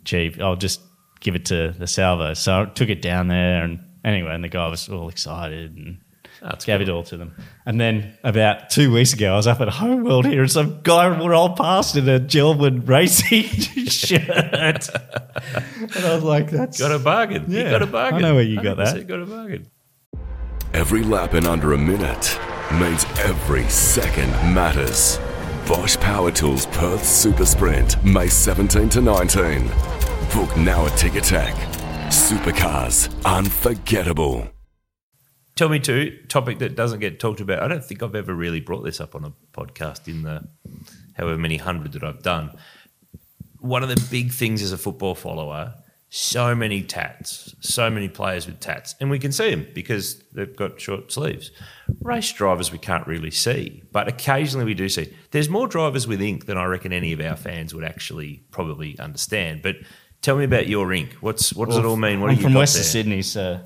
cheap. 0.04 0.40
I'll 0.40 0.58
just 0.58 0.82
give 1.22 1.36
it 1.36 1.46
to 1.46 1.72
the 1.72 1.88
salvo. 1.88 2.34
So 2.34 2.62
I 2.62 2.66
took 2.66 2.90
it 2.90 3.02
down 3.02 3.28
there, 3.28 3.64
and 3.64 3.80
anyway, 4.04 4.36
and 4.36 4.44
the 4.44 4.50
guy 4.50 4.68
was 4.68 4.88
all 4.90 5.10
excited 5.10 5.76
and 5.76 6.00
That's 6.41 6.65
gave 6.65 6.81
it 6.81 6.89
all 6.89 7.03
to 7.03 7.17
them. 7.17 7.36
And 7.65 7.79
then 7.79 8.17
about 8.24 8.69
two 8.69 8.91
weeks 8.93 9.13
ago, 9.13 9.34
I 9.34 9.36
was 9.36 9.48
up 9.48 9.60
at 9.62 9.67
Home 9.69 10.03
World 10.03 10.25
here, 10.25 10.41
and 10.41 10.51
some 10.51 10.81
guy 10.84 11.08
rolled 11.08 11.58
past 11.58 11.96
in 11.96 12.08
a 12.08 12.19
Jeld-Wen 12.19 12.86
racing 12.86 13.43
shirt, 13.88 14.29
and 14.29 16.05
I 16.05 16.15
was 16.15 16.24
like, 16.24 16.50
"That's 16.50 16.79
Got 16.79 16.91
a 16.91 17.00
bargain. 17.00 17.51
You 17.51 17.63
got 17.63 17.81
a 17.81 17.88
bargain. 17.88 18.19
I 18.19 18.22
know 18.22 18.36
where 18.36 18.43
you 18.43 18.62
got 18.62 18.77
that. 18.77 18.96
100% 18.96 19.08
Got 19.08 19.19
a 19.22 19.25
bargain. 19.25 19.67
Every 20.74 21.03
lap 21.03 21.34
in 21.34 21.46
under 21.46 21.74
a 21.74 21.77
minute 21.77 22.39
means 22.79 23.05
every 23.19 23.67
second 23.69 24.29
matters. 24.53 25.19
Bosch 25.67 25.98
Power 25.98 26.31
Tools 26.31 26.65
Perth 26.67 27.03
Super 27.05 27.46
Sprint, 27.46 28.03
May 28.03 28.27
17 28.27 28.89
to 28.89 29.01
19. 29.01 29.67
Book 30.34 30.55
now 30.58 30.86
at 30.86 30.93
Ticketek. 30.93 31.53
Supercars, 32.10 33.10
unforgettable. 33.25 34.48
Tell 35.60 35.68
me 35.68 35.80
too, 35.80 36.18
topic 36.30 36.60
that 36.60 36.78
doesn't 36.78 37.01
get 37.01 37.20
talked 37.20 37.42
about. 37.42 37.62
I 37.62 37.68
don't 37.68 37.84
think 37.84 38.01
I've 38.01 38.16
ever 38.16 38.34
really 38.34 38.62
brought 38.62 38.86
this 38.86 39.01
up 39.01 39.13
on 39.13 39.25
a 39.25 39.34
podcast 39.51 40.08
in 40.08 40.24
the 40.24 40.48
however 41.18 41.38
many 41.38 41.58
hundred 41.58 41.92
that 41.92 42.04
I've 42.06 42.24
done. 42.24 42.58
One 43.60 43.84
of 43.84 43.89
the 43.89 44.01
big 44.10 44.32
things 44.32 44.62
as 44.62 44.72
a 44.72 44.78
football 44.78 45.16
follower, 45.16 45.74
so 46.08 46.56
many 46.56 46.82
tats, 46.82 47.54
so 47.60 47.89
many 47.89 48.08
players 48.08 48.46
with 48.46 48.62
tats, 48.62 48.96
and 49.01 49.10
we 49.10 49.20
can 49.20 49.34
see 49.34 49.50
them 49.50 49.68
because 49.75 50.24
they've 50.32 50.56
got 50.56 50.80
short 50.80 51.12
sleeves. 51.12 51.51
Race 52.00 52.32
drivers 52.32 52.72
we 52.72 52.78
can't 52.78 53.06
really 53.06 53.30
see, 53.30 53.84
but 53.92 54.08
occasionally 54.08 54.63
we 54.63 54.74
do 54.74 54.88
see. 54.88 55.13
There's 55.32 55.50
more 55.50 55.68
drivers 55.68 56.08
with 56.08 56.22
ink 56.22 56.46
than 56.46 56.58
I 56.58 56.63
reckon 56.68 56.94
any 56.94 57.12
of 57.12 57.20
our 57.20 57.36
fans 57.36 57.75
would 57.75 57.84
actually 57.84 58.46
probably 58.51 58.98
understand. 58.98 59.62
But 59.62 59.75
tell 60.22 60.38
me 60.38 60.46
about 60.46 60.68
your 60.68 60.94
ink. 60.94 61.18
What's 61.20 61.54
what 61.54 61.68
does 61.68 61.78
it 61.78 61.84
all 61.84 61.98
mean? 61.98 62.22
What 62.22 62.30
I'm 62.30 62.38
you 62.38 62.44
from 62.44 62.54
there? 62.54 62.66
Sydney, 62.66 63.24
so 63.24 63.60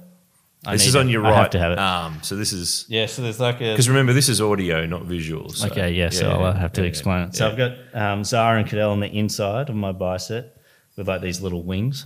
I 0.65 0.73
This 0.73 0.83
need 0.83 0.87
is 0.89 0.95
it. 0.95 0.99
on 0.99 1.09
your 1.09 1.25
I 1.25 1.29
right 1.31 1.37
have 1.41 1.49
to 1.51 1.59
have 1.59 1.71
it. 1.73 1.79
arm. 1.79 2.19
So 2.21 2.35
this 2.35 2.53
is 2.53 2.85
yeah, 2.87 3.05
so 3.05 3.21
there's 3.21 3.39
like 3.39 3.57
a 3.61 3.71
because 3.73 3.89
remember 3.89 4.13
this 4.13 4.29
is 4.29 4.39
audio, 4.41 4.85
not 4.85 5.03
visual. 5.05 5.49
so- 5.49 5.67
Okay, 5.67 5.91
yeah, 5.91 6.09
so 6.09 6.27
yeah, 6.27 6.37
I'll 6.37 6.53
have 6.53 6.71
to 6.73 6.81
yeah, 6.81 6.87
explain 6.87 7.21
it. 7.27 7.35
So 7.35 7.45
yeah. 7.45 7.51
I've 7.51 7.57
got 7.57 8.01
um, 8.01 8.23
Zara 8.23 8.59
and 8.59 8.67
Cadell 8.69 8.91
on 8.91 8.99
the 8.99 9.07
inside 9.07 9.69
of 9.69 9.75
my 9.75 9.91
bicep 9.91 10.57
with 10.95 11.07
like 11.07 11.21
these 11.21 11.41
little 11.41 11.63
wings 11.63 12.05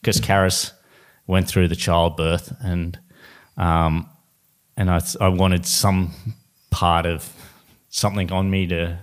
because 0.00 0.20
Karis 0.20 0.72
went 1.26 1.48
through 1.48 1.68
the 1.68 1.76
childbirth 1.76 2.52
and 2.60 2.98
um, 3.56 4.08
and 4.76 4.90
I, 4.90 5.00
I 5.20 5.28
wanted 5.28 5.64
some 5.66 6.12
part 6.70 7.06
of 7.06 7.32
something 7.88 8.30
on 8.30 8.50
me 8.50 8.66
to 8.68 8.98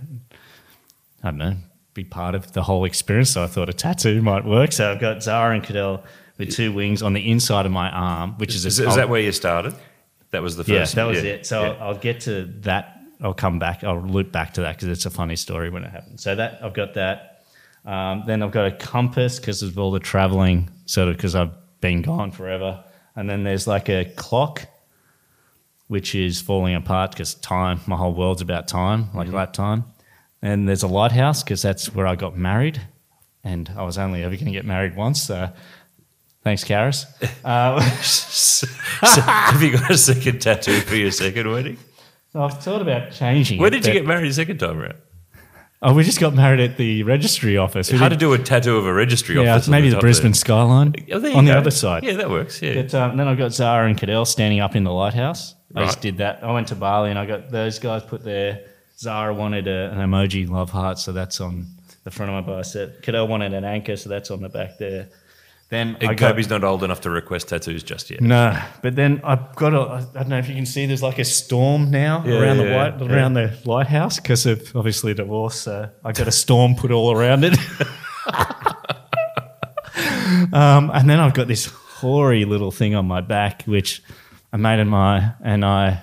I 1.22 1.30
don't 1.30 1.38
know 1.38 1.56
be 1.94 2.04
part 2.04 2.34
of 2.34 2.52
the 2.52 2.62
whole 2.62 2.84
experience. 2.84 3.30
So 3.30 3.44
I 3.44 3.46
thought 3.46 3.68
a 3.68 3.72
tattoo 3.72 4.20
might 4.20 4.44
work. 4.44 4.72
So 4.72 4.90
I've 4.90 5.00
got 5.00 5.22
Zara 5.22 5.54
and 5.54 5.62
Cadell 5.62 6.02
with 6.38 6.50
two 6.52 6.72
wings 6.72 7.02
on 7.02 7.12
the 7.12 7.30
inside 7.30 7.66
of 7.66 7.72
my 7.72 7.88
arm, 7.90 8.32
which 8.38 8.54
is, 8.54 8.64
Is, 8.66 8.80
a, 8.80 8.88
is 8.88 8.96
that 8.96 9.08
where 9.08 9.20
you 9.20 9.32
started? 9.32 9.74
That 10.30 10.42
was 10.42 10.56
the 10.56 10.64
yeah, 10.72 10.80
first. 10.80 10.94
that 10.96 11.04
was 11.04 11.22
yeah, 11.22 11.30
it. 11.30 11.46
So 11.46 11.62
yeah. 11.62 11.68
I'll, 11.80 11.88
I'll 11.90 11.98
get 11.98 12.20
to 12.22 12.44
that. 12.62 13.00
I'll 13.20 13.34
come 13.34 13.58
back. 13.58 13.84
I'll 13.84 14.00
loop 14.02 14.32
back 14.32 14.54
to 14.54 14.62
that 14.62 14.76
because 14.76 14.88
it's 14.88 15.06
a 15.06 15.10
funny 15.10 15.36
story 15.36 15.70
when 15.70 15.84
it 15.84 15.90
happened. 15.90 16.20
So 16.20 16.34
that 16.34 16.58
I've 16.62 16.74
got 16.74 16.94
that. 16.94 17.44
Um, 17.84 18.24
then 18.26 18.42
I've 18.42 18.50
got 18.50 18.66
a 18.66 18.72
compass 18.72 19.38
because 19.38 19.62
of 19.62 19.78
all 19.78 19.90
the 19.92 20.00
traveling, 20.00 20.70
sort 20.86 21.08
of 21.08 21.16
because 21.16 21.34
I've 21.34 21.52
been 21.80 22.02
gone 22.02 22.32
forever. 22.32 22.82
And 23.14 23.30
then 23.30 23.44
there's 23.44 23.66
like 23.68 23.88
a 23.88 24.06
clock, 24.16 24.66
which 25.88 26.14
is 26.14 26.40
falling 26.40 26.74
apart 26.74 27.12
because 27.12 27.34
time. 27.34 27.80
My 27.86 27.96
whole 27.96 28.12
world's 28.14 28.42
about 28.42 28.66
time, 28.68 29.08
like 29.14 29.28
Mm-hmm. 29.28 29.36
lap 29.36 29.52
time. 29.52 29.84
And 30.42 30.68
there's 30.68 30.82
a 30.82 30.88
lighthouse 30.88 31.42
because 31.42 31.62
that's 31.62 31.94
where 31.94 32.06
I 32.06 32.16
got 32.16 32.36
married, 32.36 32.80
and 33.44 33.70
I 33.76 33.84
was 33.84 33.96
only 33.96 34.22
ever 34.24 34.34
going 34.34 34.46
to 34.46 34.52
get 34.52 34.66
married 34.66 34.94
once. 34.96 35.22
So 35.22 35.50
thanks, 36.44 36.62
Karis. 36.64 37.06
Uh, 37.44 37.80
So, 39.06 39.20
have 39.20 39.60
you 39.62 39.72
got 39.76 39.90
a 39.90 39.98
second 39.98 40.40
tattoo 40.40 40.80
for 40.80 40.94
your 40.94 41.10
second 41.10 41.50
wedding? 41.50 41.76
I've 42.34 42.62
thought 42.62 42.80
about 42.80 43.12
changing. 43.12 43.58
Where 43.58 43.68
it, 43.68 43.70
did 43.72 43.86
you 43.86 43.92
get 43.92 44.06
married 44.06 44.28
the 44.30 44.34
second 44.34 44.58
time 44.58 44.78
around? 44.80 44.94
Oh, 45.82 45.92
we 45.92 46.02
just 46.04 46.18
got 46.20 46.32
married 46.34 46.60
at 46.60 46.76
the 46.78 47.02
registry 47.02 47.58
office. 47.58 47.92
We 47.92 47.98
How 47.98 48.08
to 48.08 48.14
did- 48.14 48.20
do 48.20 48.32
a 48.32 48.38
tattoo 48.38 48.76
of 48.76 48.86
a 48.86 48.94
registry 48.94 49.34
yeah, 49.36 49.54
office? 49.56 49.68
on 49.68 49.72
maybe 49.72 49.88
the 49.90 49.96
top 49.96 50.00
Brisbane 50.00 50.30
there. 50.32 50.38
skyline 50.38 50.94
Oh, 51.12 51.18
there 51.18 51.30
you 51.32 51.36
on 51.36 51.44
the 51.44 51.52
go. 51.52 51.58
other 51.58 51.70
side. 51.70 52.04
Yeah, 52.04 52.14
that 52.14 52.30
works. 52.30 52.62
Yeah. 52.62 52.80
But 52.80 52.94
um, 52.94 53.16
then 53.18 53.28
I've 53.28 53.36
got 53.36 53.52
Zara 53.52 53.86
and 53.88 53.98
Cadell 53.98 54.24
standing 54.24 54.60
up 54.60 54.74
in 54.76 54.84
the 54.84 54.92
lighthouse. 54.92 55.54
I 55.74 55.84
just 55.84 55.96
Right. 55.96 56.02
did 56.02 56.18
that. 56.18 56.42
I 56.42 56.52
went 56.52 56.68
to 56.68 56.76
Bali 56.76 57.10
and 57.10 57.18
I 57.18 57.26
got 57.26 57.50
those 57.50 57.78
guys 57.78 58.02
put 58.04 58.24
their 58.24 58.60
Zara 58.96 59.34
wanted 59.34 59.66
a, 59.68 59.90
an 59.90 59.98
emoji 59.98 60.48
love 60.48 60.70
heart, 60.70 60.98
so 60.98 61.12
that's 61.12 61.40
on 61.40 61.66
the 62.04 62.10
front 62.10 62.32
of 62.32 62.46
my 62.46 62.52
bicep. 62.54 63.02
Cadell 63.02 63.26
wanted 63.28 63.52
an 63.52 63.64
anchor, 63.64 63.96
so 63.96 64.08
that's 64.08 64.30
on 64.30 64.40
the 64.40 64.48
back 64.48 64.78
there. 64.78 65.08
Then 65.70 65.96
I 66.00 66.06
And 66.10 66.18
got 66.18 66.32
Kobe's 66.32 66.50
not 66.50 66.62
old 66.62 66.84
enough 66.84 67.00
to 67.02 67.10
request 67.10 67.48
tattoos 67.48 67.82
just 67.82 68.10
yet. 68.10 68.20
no, 68.20 68.56
but 68.82 68.94
then 68.96 69.20
I've 69.24 69.54
got 69.56 69.72
a. 69.74 70.06
I 70.14 70.18
don't 70.20 70.28
know 70.28 70.38
if 70.38 70.48
you 70.48 70.54
can 70.54 70.66
see. 70.66 70.86
There's 70.86 71.02
like 71.02 71.18
a 71.18 71.24
storm 71.24 71.90
now 71.90 72.22
Yeah, 72.24 72.38
around 72.40 72.58
the 72.58 72.64
white 72.74 73.00
yeah. 73.00 73.12
around 73.14 73.34
the 73.34 73.56
lighthouse 73.64 74.20
because 74.20 74.46
of 74.46 74.74
obviously 74.76 75.14
divorce. 75.14 75.60
So 75.62 75.88
I 76.04 76.12
got 76.12 76.28
a 76.28 76.32
storm 76.32 76.76
put 76.76 76.90
all 76.92 77.10
around 77.12 77.44
it. 77.44 77.58
um, 80.52 80.90
and 80.92 81.08
then 81.08 81.20
I've 81.20 81.34
got 81.34 81.48
this 81.48 81.66
hoary 81.66 82.44
little 82.44 82.70
thing 82.70 82.94
on 82.94 83.06
my 83.06 83.20
back, 83.20 83.62
which 83.62 84.02
a 84.52 84.58
mate 84.58 84.80
of 84.80 84.86
mine 84.86 85.34
and 85.42 85.64
I 85.64 86.02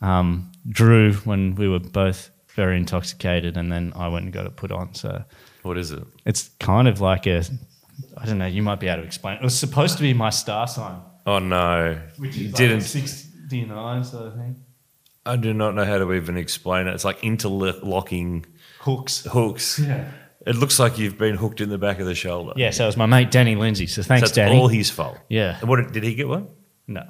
um, 0.00 0.50
drew 0.68 1.14
when 1.24 1.54
we 1.54 1.68
were 1.68 1.78
both 1.80 2.30
very 2.54 2.76
intoxicated, 2.76 3.56
and 3.56 3.72
then 3.72 3.92
I 3.96 4.08
went 4.08 4.26
and 4.26 4.34
got 4.34 4.46
it 4.46 4.56
put 4.56 4.70
on. 4.72 4.94
So 4.94 5.24
What 5.62 5.78
is 5.78 5.90
it? 5.90 6.02
it's 6.26 6.50
kind 6.60 6.88
of 6.88 7.00
like 7.00 7.26
a. 7.26 7.44
I 8.16 8.26
don't 8.26 8.38
know. 8.38 8.46
You 8.46 8.62
might 8.62 8.80
be 8.80 8.88
able 8.88 9.02
to 9.02 9.06
explain. 9.06 9.36
It 9.36 9.42
was 9.42 9.58
supposed 9.58 9.96
to 9.96 10.02
be 10.02 10.12
my 10.14 10.30
star 10.30 10.66
sign. 10.66 11.00
Oh 11.26 11.38
no, 11.38 11.98
Which 12.18 12.36
is 12.36 12.52
didn't. 12.52 12.78
like 12.78 12.82
69 12.86 14.04
sort 14.04 14.26
of 14.26 14.34
thing. 14.34 14.56
I 15.24 15.36
do 15.36 15.54
not 15.54 15.74
know 15.74 15.84
how 15.84 15.98
to 15.98 16.12
even 16.14 16.36
explain 16.36 16.88
it. 16.88 16.94
It's 16.94 17.04
like 17.04 17.22
interlocking 17.22 18.44
Hooks. 18.80 19.24
hooks. 19.30 19.78
Yeah. 19.78 20.10
It 20.44 20.56
looks 20.56 20.80
like 20.80 20.98
you've 20.98 21.16
been 21.18 21.36
hooked 21.36 21.60
in 21.60 21.68
the 21.68 21.78
back 21.78 22.00
of 22.00 22.06
the 22.06 22.16
shoulder. 22.16 22.52
Yeah, 22.56 22.70
so 22.70 22.82
it 22.82 22.86
was 22.86 22.96
my 22.96 23.06
mate 23.06 23.30
Danny 23.30 23.54
Lindsay. 23.54 23.86
So 23.86 24.02
So 24.02 24.08
thanks, 24.08 24.22
that's 24.22 24.32
Danny. 24.32 24.58
all 24.58 24.66
his 24.66 24.90
fault. 24.90 25.16
Yeah. 25.28 25.56
And 25.60 25.68
what 25.68 25.92
did- 25.92 26.02
he 26.02 26.14
get 26.16 26.26
one? 26.28 26.48
no. 26.88 27.04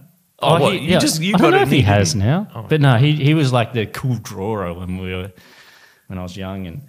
Oh, 0.45 0.57
oh 0.57 0.61
what, 0.61 0.81
you 0.83 0.99
just- 0.99 1.23
you 1.23 1.35
I 1.35 1.39
don't 1.39 1.51
got 1.53 1.57
know 1.57 1.59
it 1.59 1.63
if 1.63 1.69
he 1.71 1.77
and 1.79 1.87
he 1.87 1.93
has 1.93 2.13
didn't? 2.13 2.27
now. 2.27 2.49
Oh. 2.55 2.67
But 2.69 2.81
no, 2.83 2.97
he, 2.99 3.13
he 3.13 3.33
was 3.33 3.53
like 3.53 3.73
the 3.73 3.87
cool 3.87 4.17
drawer 4.17 4.75
when 4.75 4.99
we 4.99 5.15
were 5.15 5.33
when 6.09 6.19
I 6.19 6.23
was 6.23 6.37
young 6.37 6.67
and 6.67 6.83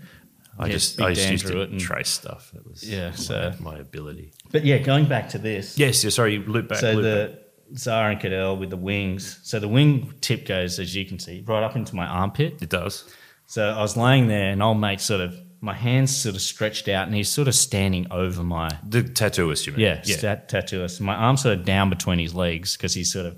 I 0.60 0.68
yeah, 0.68 0.72
just 0.74 1.02
I 1.02 1.14
just 1.14 1.32
used 1.32 1.46
drew 1.46 1.56
to 1.56 1.62
it 1.62 1.70
and- 1.72 1.80
trace 1.80 2.10
stuff. 2.10 2.52
That 2.54 2.68
was 2.68 2.84
Yeah, 2.88 3.10
my, 3.10 3.16
so- 3.16 3.54
my 3.60 3.78
ability. 3.80 4.34
But 4.52 4.66
yeah, 4.66 4.78
going 4.78 5.06
back 5.06 5.30
to 5.30 5.38
this. 5.38 5.78
Yes, 5.78 6.04
yeah, 6.04 6.10
sorry, 6.12 6.38
loop 6.40 6.68
back. 6.70 6.78
so 6.80 6.92
loop 6.94 7.04
the 7.04 7.40
Zara 7.78 8.12
and 8.12 8.20
Cadell 8.22 8.58
with 8.58 8.70
the 8.70 8.78
wings. 8.78 9.40
So 9.44 9.60
the 9.60 9.68
wing 9.68 10.14
tip 10.22 10.46
goes, 10.46 10.78
as 10.80 10.96
you 10.96 11.06
can 11.06 11.18
see, 11.18 11.44
right 11.48 11.64
up 11.64 11.76
into 11.76 11.96
my 11.96 12.06
armpit. 12.06 12.62
it 12.62 12.70
does. 12.70 13.04
So 13.48 13.68
I 13.70 13.82
was 13.82 13.98
laying 13.98 14.28
there, 14.28 14.52
and 14.52 14.62
old 14.62 14.80
mate 14.80 15.02
sort 15.02 15.22
of, 15.22 15.36
my 15.60 15.74
hands 15.74 16.16
sort 16.16 16.36
of 16.36 16.42
stretched 16.42 16.88
out, 16.88 17.08
and 17.08 17.16
he's 17.16 17.30
sort 17.30 17.48
of 17.48 17.56
standing 17.56 18.06
over 18.12 18.44
my, 18.44 18.70
The 18.88 19.02
tattooist, 19.04 19.66
you 19.66 19.74
mean? 19.74 19.82
yeah, 19.82 20.02
Stat, 20.04 20.50
tattooist. 20.50 21.02
My 21.02 21.16
arm's 21.16 21.42
sort 21.42 21.58
of 21.58 21.66
down 21.66 21.90
between 21.90 22.20
his 22.20 22.36
legs 22.36 22.78
because 22.78 22.94
he's 22.94 23.12
sort 23.12 23.26
of 23.26 23.38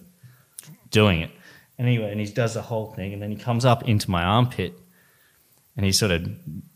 doing 0.89 1.21
it. 1.21 1.31
Anyway, 1.79 2.09
and 2.11 2.19
he 2.19 2.25
does 2.27 2.53
the 2.55 2.61
whole 2.61 2.93
thing, 2.93 3.13
and 3.13 3.21
then 3.21 3.29
he 3.31 3.35
comes 3.37 3.63
up 3.65 3.87
into 3.87 4.09
my 4.11 4.23
armpit, 4.23 4.77
and 5.75 5.85
he's 5.85 5.99
sort 5.99 6.11
of 6.11 6.27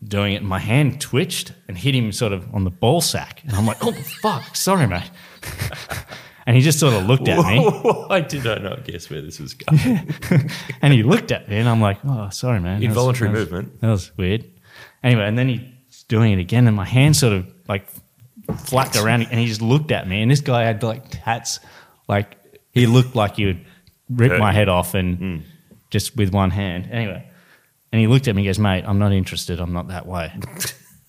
doing 0.04 0.34
it. 0.34 0.36
And 0.36 0.48
my 0.48 0.58
hand 0.58 1.00
twitched 1.00 1.52
and 1.68 1.76
hit 1.76 1.94
him 1.94 2.12
sort 2.12 2.32
of 2.32 2.52
on 2.54 2.64
the 2.64 2.70
ball 2.70 3.00
sack, 3.00 3.42
and 3.44 3.52
I'm 3.52 3.66
like, 3.66 3.78
"Oh 3.82 3.92
fuck, 4.22 4.56
sorry, 4.56 4.86
mate." 4.86 5.10
and 6.46 6.56
he 6.56 6.62
just 6.62 6.78
sort 6.78 6.94
of 6.94 7.06
looked 7.06 7.28
at 7.28 7.38
me. 7.38 8.04
I 8.10 8.20
did 8.20 8.44
not 8.44 8.84
guess 8.84 9.08
where 9.10 9.22
this 9.22 9.38
was 9.38 9.54
going. 9.54 10.14
and 10.82 10.92
he 10.92 11.02
looked 11.02 11.32
at 11.32 11.48
me, 11.48 11.56
and 11.56 11.68
I'm 11.68 11.80
like, 11.80 11.98
"Oh, 12.04 12.28
sorry, 12.30 12.60
man." 12.60 12.80
That 12.80 12.88
was- 12.88 12.96
Involuntary 12.96 13.30
that 13.30 13.38
was- 13.38 13.50
movement. 13.50 13.80
That 13.80 13.90
was 13.90 14.16
weird. 14.16 14.50
Anyway, 15.02 15.24
and 15.24 15.38
then 15.38 15.48
he's 15.48 16.02
doing 16.04 16.32
it 16.32 16.38
again, 16.38 16.66
and 16.66 16.76
my 16.76 16.84
hand 16.84 17.16
sort 17.16 17.32
of 17.32 17.46
like 17.68 17.88
flapped 18.58 18.96
around, 18.96 19.22
and 19.30 19.40
he 19.40 19.46
just 19.46 19.62
looked 19.62 19.90
at 19.92 20.08
me. 20.08 20.22
And 20.22 20.30
this 20.30 20.40
guy 20.40 20.64
had 20.64 20.82
like 20.82 21.04
tats, 21.10 21.60
like 22.08 22.36
he 22.72 22.86
looked 22.86 23.14
like 23.14 23.36
he 23.36 23.46
would 23.46 23.64
rip 24.10 24.38
my 24.38 24.52
head 24.52 24.68
off, 24.68 24.94
and 24.94 25.18
mm. 25.18 25.42
just 25.90 26.16
with 26.16 26.32
one 26.32 26.50
hand. 26.50 26.88
Anyway, 26.90 27.29
and 27.92 28.00
he 28.00 28.06
looked 28.06 28.28
at 28.28 28.34
me, 28.34 28.42
and 28.42 28.48
goes, 28.48 28.58
"Mate, 28.58 28.84
I'm 28.86 28.98
not 28.98 29.12
interested. 29.12 29.60
I'm 29.60 29.72
not 29.72 29.88
that 29.88 30.06
way." 30.06 30.32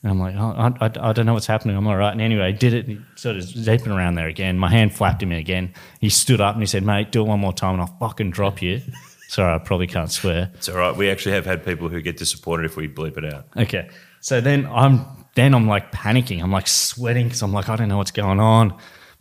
And 0.04 0.12
I'm 0.12 0.20
like, 0.20 0.36
oh, 0.36 0.54
I, 0.58 0.86
I, 0.86 1.10
I 1.10 1.14
don't 1.14 1.28
know 1.28 1.34
what's 1.34 1.46
happening. 1.46 1.78
I'm 1.78 1.86
all 1.86 1.96
right. 1.96 2.12
And 2.12 2.22
anyway, 2.22 2.46
I 2.46 2.52
did 2.52 2.74
it. 2.74 2.88
And 2.88 2.98
he 2.98 3.04
sort 3.16 3.36
of 3.36 3.44
zipping 3.44 3.92
around 3.92 4.16
there 4.16 4.28
again. 4.28 4.58
My 4.58 4.70
hand 4.70 4.96
flapped 4.96 5.22
him 5.22 5.32
again. 5.32 5.74
He 6.00 6.10
stood 6.10 6.42
up 6.42 6.56
and 6.56 6.62
he 6.62 6.66
said, 6.66 6.84
mate, 6.84 7.12
do 7.12 7.22
it 7.22 7.28
one 7.28 7.40
more 7.40 7.54
time 7.54 7.74
and 7.74 7.82
I'll 7.82 7.98
fucking 8.00 8.32
drop 8.32 8.62
you. 8.64 8.82
Sorry, 9.28 9.54
I 9.54 9.60
probably 9.60 9.88
can't 9.88 10.12
swear. 10.12 10.52
It's 10.56 10.68
all 10.68 10.78
right. 10.78 10.96
We 10.96 11.10
actually 11.10 11.34
have 11.34 11.46
had 11.46 11.64
people 11.64 11.88
who 11.88 12.02
get 12.02 12.18
disappointed 12.18 12.66
if 12.66 12.76
we 12.76 12.88
bleep 12.88 13.18
it 13.18 13.32
out. 13.32 13.46
Okay. 13.56 13.90
So 14.20 14.42
then 14.42 14.66
I'm 14.66 15.06
then 15.36 15.54
I'm 15.54 15.68
like 15.68 15.92
panicking. 15.92 16.44
I'm 16.44 16.52
like 16.52 16.68
sweating 16.68 17.28
because 17.28 17.42
I'm 17.42 17.54
like, 17.54 17.70
I 17.70 17.76
don't 17.78 17.88
know 17.88 17.98
what's 17.98 18.12
going 18.12 18.42
on. 18.42 18.70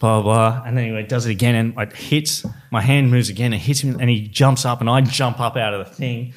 Blah, 0.01 0.23
blah, 0.23 0.23
blah. 0.23 0.63
And 0.67 0.77
then 0.77 0.87
anyway, 0.87 1.07
does 1.07 1.27
it 1.27 1.31
again 1.31 1.55
and 1.55 1.79
it 1.79 1.93
hits 1.93 2.45
my 2.73 2.81
hand 2.81 3.11
moves 3.11 3.29
again, 3.29 3.53
it 3.53 3.59
hits 3.59 3.81
him 3.81 4.01
and 4.01 4.11
he 4.11 4.27
jumps 4.27 4.65
up 4.65 4.81
and 4.81 4.89
I 4.89 5.01
jump 5.03 5.39
up 5.39 5.57
out 5.57 5.75
of 5.75 5.87
the 5.87 5.95
thing. 5.95 6.33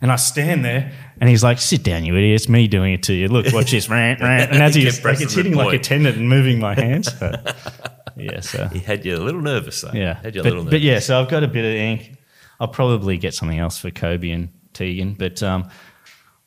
And 0.00 0.12
I 0.12 0.16
stand 0.16 0.64
there 0.64 0.92
and 1.20 1.28
he's 1.30 1.42
like, 1.42 1.58
Sit 1.58 1.82
down, 1.82 2.04
you 2.04 2.14
idiot. 2.16 2.34
It's 2.36 2.48
me 2.48 2.68
doing 2.68 2.92
it 2.92 3.02
to 3.04 3.14
you. 3.14 3.28
Look, 3.28 3.46
watch 3.52 3.70
this. 3.70 3.88
Rant, 3.90 4.20
rant. 4.20 4.52
And 4.52 4.62
as 4.62 4.74
He 4.74 4.84
he's 4.84 5.02
like 5.04 5.20
it's 5.20 5.34
hitting 5.34 5.54
like 5.54 5.68
a 5.68 5.70
point. 5.72 5.84
tendon 5.84 6.14
and 6.14 6.28
moving 6.28 6.58
my 6.60 6.74
hands. 6.74 7.10
But, 7.12 7.56
yeah, 8.16 8.40
so 8.40 8.66
He 8.68 8.78
had 8.80 9.04
you 9.04 9.16
a 9.16 9.18
little 9.24 9.40
nervous, 9.40 9.80
though. 9.80 9.90
yeah. 9.94 10.14
Had 10.22 10.34
you 10.34 10.42
a 10.42 10.44
But, 10.44 10.48
little 10.50 10.64
nervous. 10.64 10.70
but 10.78 10.80
yeah, 10.82 10.98
so 10.98 11.20
I've 11.20 11.28
got 11.28 11.42
a 11.44 11.48
bit 11.48 11.64
of 11.64 11.72
ink. 11.72 12.16
I'll 12.60 12.68
probably 12.68 13.16
get 13.18 13.34
something 13.34 13.58
else 13.58 13.78
for 13.78 13.90
Kobe 13.90 14.30
and 14.30 14.48
Tegan, 14.72 15.14
but 15.14 15.42
um, 15.42 15.68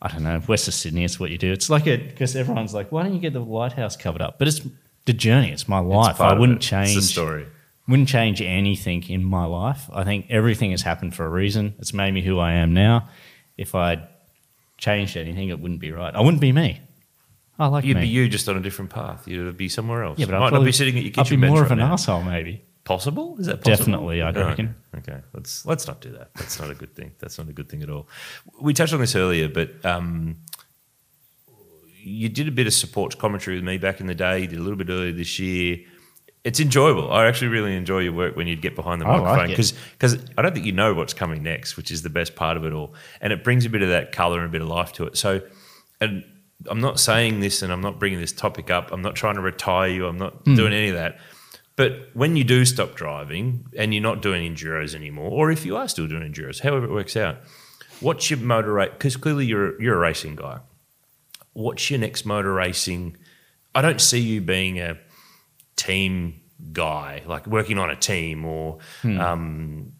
I 0.01 0.07
don't 0.09 0.23
know. 0.23 0.41
West 0.47 0.67
of 0.67 0.73
Sydney, 0.75 1.03
it's 1.03 1.19
what 1.19 1.29
you 1.31 1.37
do. 1.37 1.51
It's 1.51 1.69
like 1.69 1.87
a 1.87 1.97
because 1.97 2.35
everyone's 2.35 2.73
like, 2.73 2.91
why 2.91 3.03
don't 3.03 3.13
you 3.13 3.19
get 3.19 3.33
the 3.33 3.39
lighthouse 3.41 3.95
covered 3.97 4.21
up? 4.21 4.37
But 4.39 4.47
it's 4.47 4.61
the 5.05 5.13
journey. 5.13 5.51
It's 5.51 5.67
my 5.67 5.79
life. 5.79 6.17
part 6.17 6.35
I 6.35 6.39
wouldn't 6.39 6.63
it. 6.63 6.67
change. 6.67 6.95
It's 6.97 7.07
the 7.07 7.11
story. 7.13 7.45
Wouldn't 7.87 8.07
change 8.07 8.39
anything 8.41 9.03
in 9.09 9.23
my 9.23 9.45
life. 9.45 9.89
I 9.91 10.03
think 10.03 10.27
everything 10.29 10.69
has 10.71 10.83
happened 10.83 11.15
for 11.15 11.25
a 11.25 11.29
reason. 11.29 11.73
It's 11.79 11.91
made 11.93 12.11
me 12.13 12.21
who 12.21 12.37
I 12.37 12.53
am 12.53 12.71
now. 12.73 13.09
If 13.59 13.75
I 13.75 14.07
changed 14.77 15.17
anything, 15.17 15.49
it 15.49 15.59
wouldn't 15.59 15.81
be 15.81 15.91
right. 15.91 16.15
I 16.15 16.21
wouldn't 16.21 16.39
be 16.41 16.51
me. 16.51 16.79
I 17.59 17.67
like 17.67 17.83
You'd 17.83 17.95
me. 17.97 18.01
be 18.03 18.07
you 18.07 18.29
just 18.29 18.47
on 18.47 18.55
a 18.55 18.61
different 18.61 18.89
path. 18.89 19.27
You'd 19.27 19.57
be 19.57 19.67
somewhere 19.67 20.03
else. 20.03 20.17
yeah, 20.17 20.27
but 20.27 20.39
might 20.39 20.47
I'd 20.47 20.53
not 20.53 20.63
be 20.63 20.71
sitting 20.71 20.97
at 20.97 21.03
your 21.03 21.11
kitchen 21.11 21.25
I'd 21.25 21.29
be 21.29 21.35
bench 21.41 21.51
more 21.51 21.61
right 21.63 21.65
of 21.65 21.71
an 21.73 21.79
now. 21.79 21.93
asshole, 21.93 22.23
maybe. 22.23 22.63
Possible? 22.85 23.35
Is 23.37 23.47
that 23.47 23.57
possible? 23.61 23.77
Definitely, 23.77 24.21
I'd 24.21 24.37
Oh, 24.37 24.45
reckon. 24.47 24.75
Okay, 24.97 25.11
okay. 25.11 25.21
let's 25.33 25.65
let's 25.65 25.85
not 25.85 25.99
do 25.99 26.11
that. 26.13 26.33
That's 26.35 26.57
not 26.59 26.69
a 26.71 26.73
good 26.73 26.95
thing. 26.95 27.11
That's 27.19 27.37
not 27.37 27.49
a 27.49 27.53
good 27.53 27.67
thing 27.69 27.83
at 27.83 27.89
all. 27.89 28.07
We 28.61 28.73
touched 28.73 28.93
on 28.93 29.01
this 29.01 29.13
earlier, 29.15 29.49
but 29.49 29.85
um, 29.85 30.37
you 32.01 32.29
did 32.29 32.47
a 32.47 32.51
bit 32.51 32.65
of 32.65 32.73
support 32.73 33.17
commentary 33.17 33.57
with 33.57 33.65
me 33.65 33.77
back 33.77 33.99
in 33.99 34.07
the 34.07 34.15
day. 34.15 34.39
You 34.39 34.47
did 34.47 34.59
a 34.59 34.61
little 34.61 34.77
bit 34.77 34.89
earlier 34.89 35.11
this 35.11 35.37
year. 35.37 35.79
It's 36.49 36.59
enjoyable. 36.59 37.11
I 37.11 37.27
actually 37.27 37.49
really 37.49 37.75
enjoy 37.75 37.99
your 37.99 38.13
work 38.13 38.35
when 38.35 38.47
you'd 38.47 38.61
get 38.61 38.75
behind 38.75 38.99
the 39.01 39.05
I 39.05 39.11
like 39.17 39.23
microphone 39.23 39.51
it. 39.51 39.73
because 39.97 40.25
I 40.37 40.41
don't 40.41 40.53
think 40.53 40.65
you 40.65 40.71
know 40.71 40.93
what's 40.95 41.13
coming 41.13 41.43
next, 41.43 41.77
which 41.77 41.91
is 41.91 42.01
the 42.01 42.09
best 42.09 42.35
part 42.35 42.57
of 42.57 42.65
it 42.65 42.73
all, 42.73 42.93
and 43.21 43.31
it 43.31 43.43
brings 43.43 43.65
a 43.65 43.69
bit 43.69 43.81
of 43.83 43.89
that 43.89 44.11
color 44.11 44.37
and 44.39 44.47
a 44.47 44.51
bit 44.51 44.61
of 44.61 44.67
life 44.67 44.91
to 44.93 45.03
it. 45.05 45.15
So, 45.17 45.41
and 46.01 46.23
I'm 46.67 46.81
not 46.81 46.99
saying 46.99 47.39
this, 47.39 47.61
and 47.61 47.71
I'm 47.71 47.81
not 47.81 47.99
bringing 47.99 48.19
this 48.19 48.31
topic 48.33 48.69
up. 48.71 48.91
I'm 48.91 49.01
not 49.01 49.15
trying 49.15 49.35
to 49.35 49.41
retire 49.41 49.89
you. 49.89 50.07
I'm 50.07 50.17
not 50.17 50.33
Hmm. 50.45 50.55
doing 50.55 50.73
any 50.73 50.89
of 50.89 50.95
that. 50.95 51.19
But 51.75 52.09
when 52.13 52.35
you 52.35 52.43
do 52.43 52.65
stop 52.65 52.95
driving 52.95 53.65
and 53.77 53.93
you're 53.93 54.03
not 54.03 54.21
doing 54.21 54.41
enduros 54.53 54.93
anymore, 54.95 55.29
or 55.31 55.51
if 55.51 55.65
you 55.65 55.77
are 55.77 55.87
still 55.87 56.07
doing 56.07 56.23
enduros, 56.29 56.59
however 56.61 56.85
it 56.85 56.91
works 56.91 57.15
out, 57.15 57.37
what's 58.01 58.29
your 58.29 58.39
motor 58.39 58.73
rate? 58.73 58.91
Because 58.93 59.15
clearly 59.15 59.45
you're 59.45 59.81
you're 59.81 59.95
a 59.95 59.99
racing 59.99 60.35
guy. 60.35 60.59
What's 61.53 61.89
your 61.89 61.99
next 61.99 62.25
motor 62.25 62.53
racing? 62.53 63.17
I 63.75 63.81
don't 63.81 64.01
see 64.01 64.19
you 64.19 64.41
being 64.41 64.79
a 64.79 64.97
team 65.79 66.41
guy, 66.73 67.23
like 67.25 67.47
working 67.47 67.77
on 67.77 67.89
a 67.89 67.95
team, 67.95 68.45
or 68.45 68.79
um, 69.03 69.93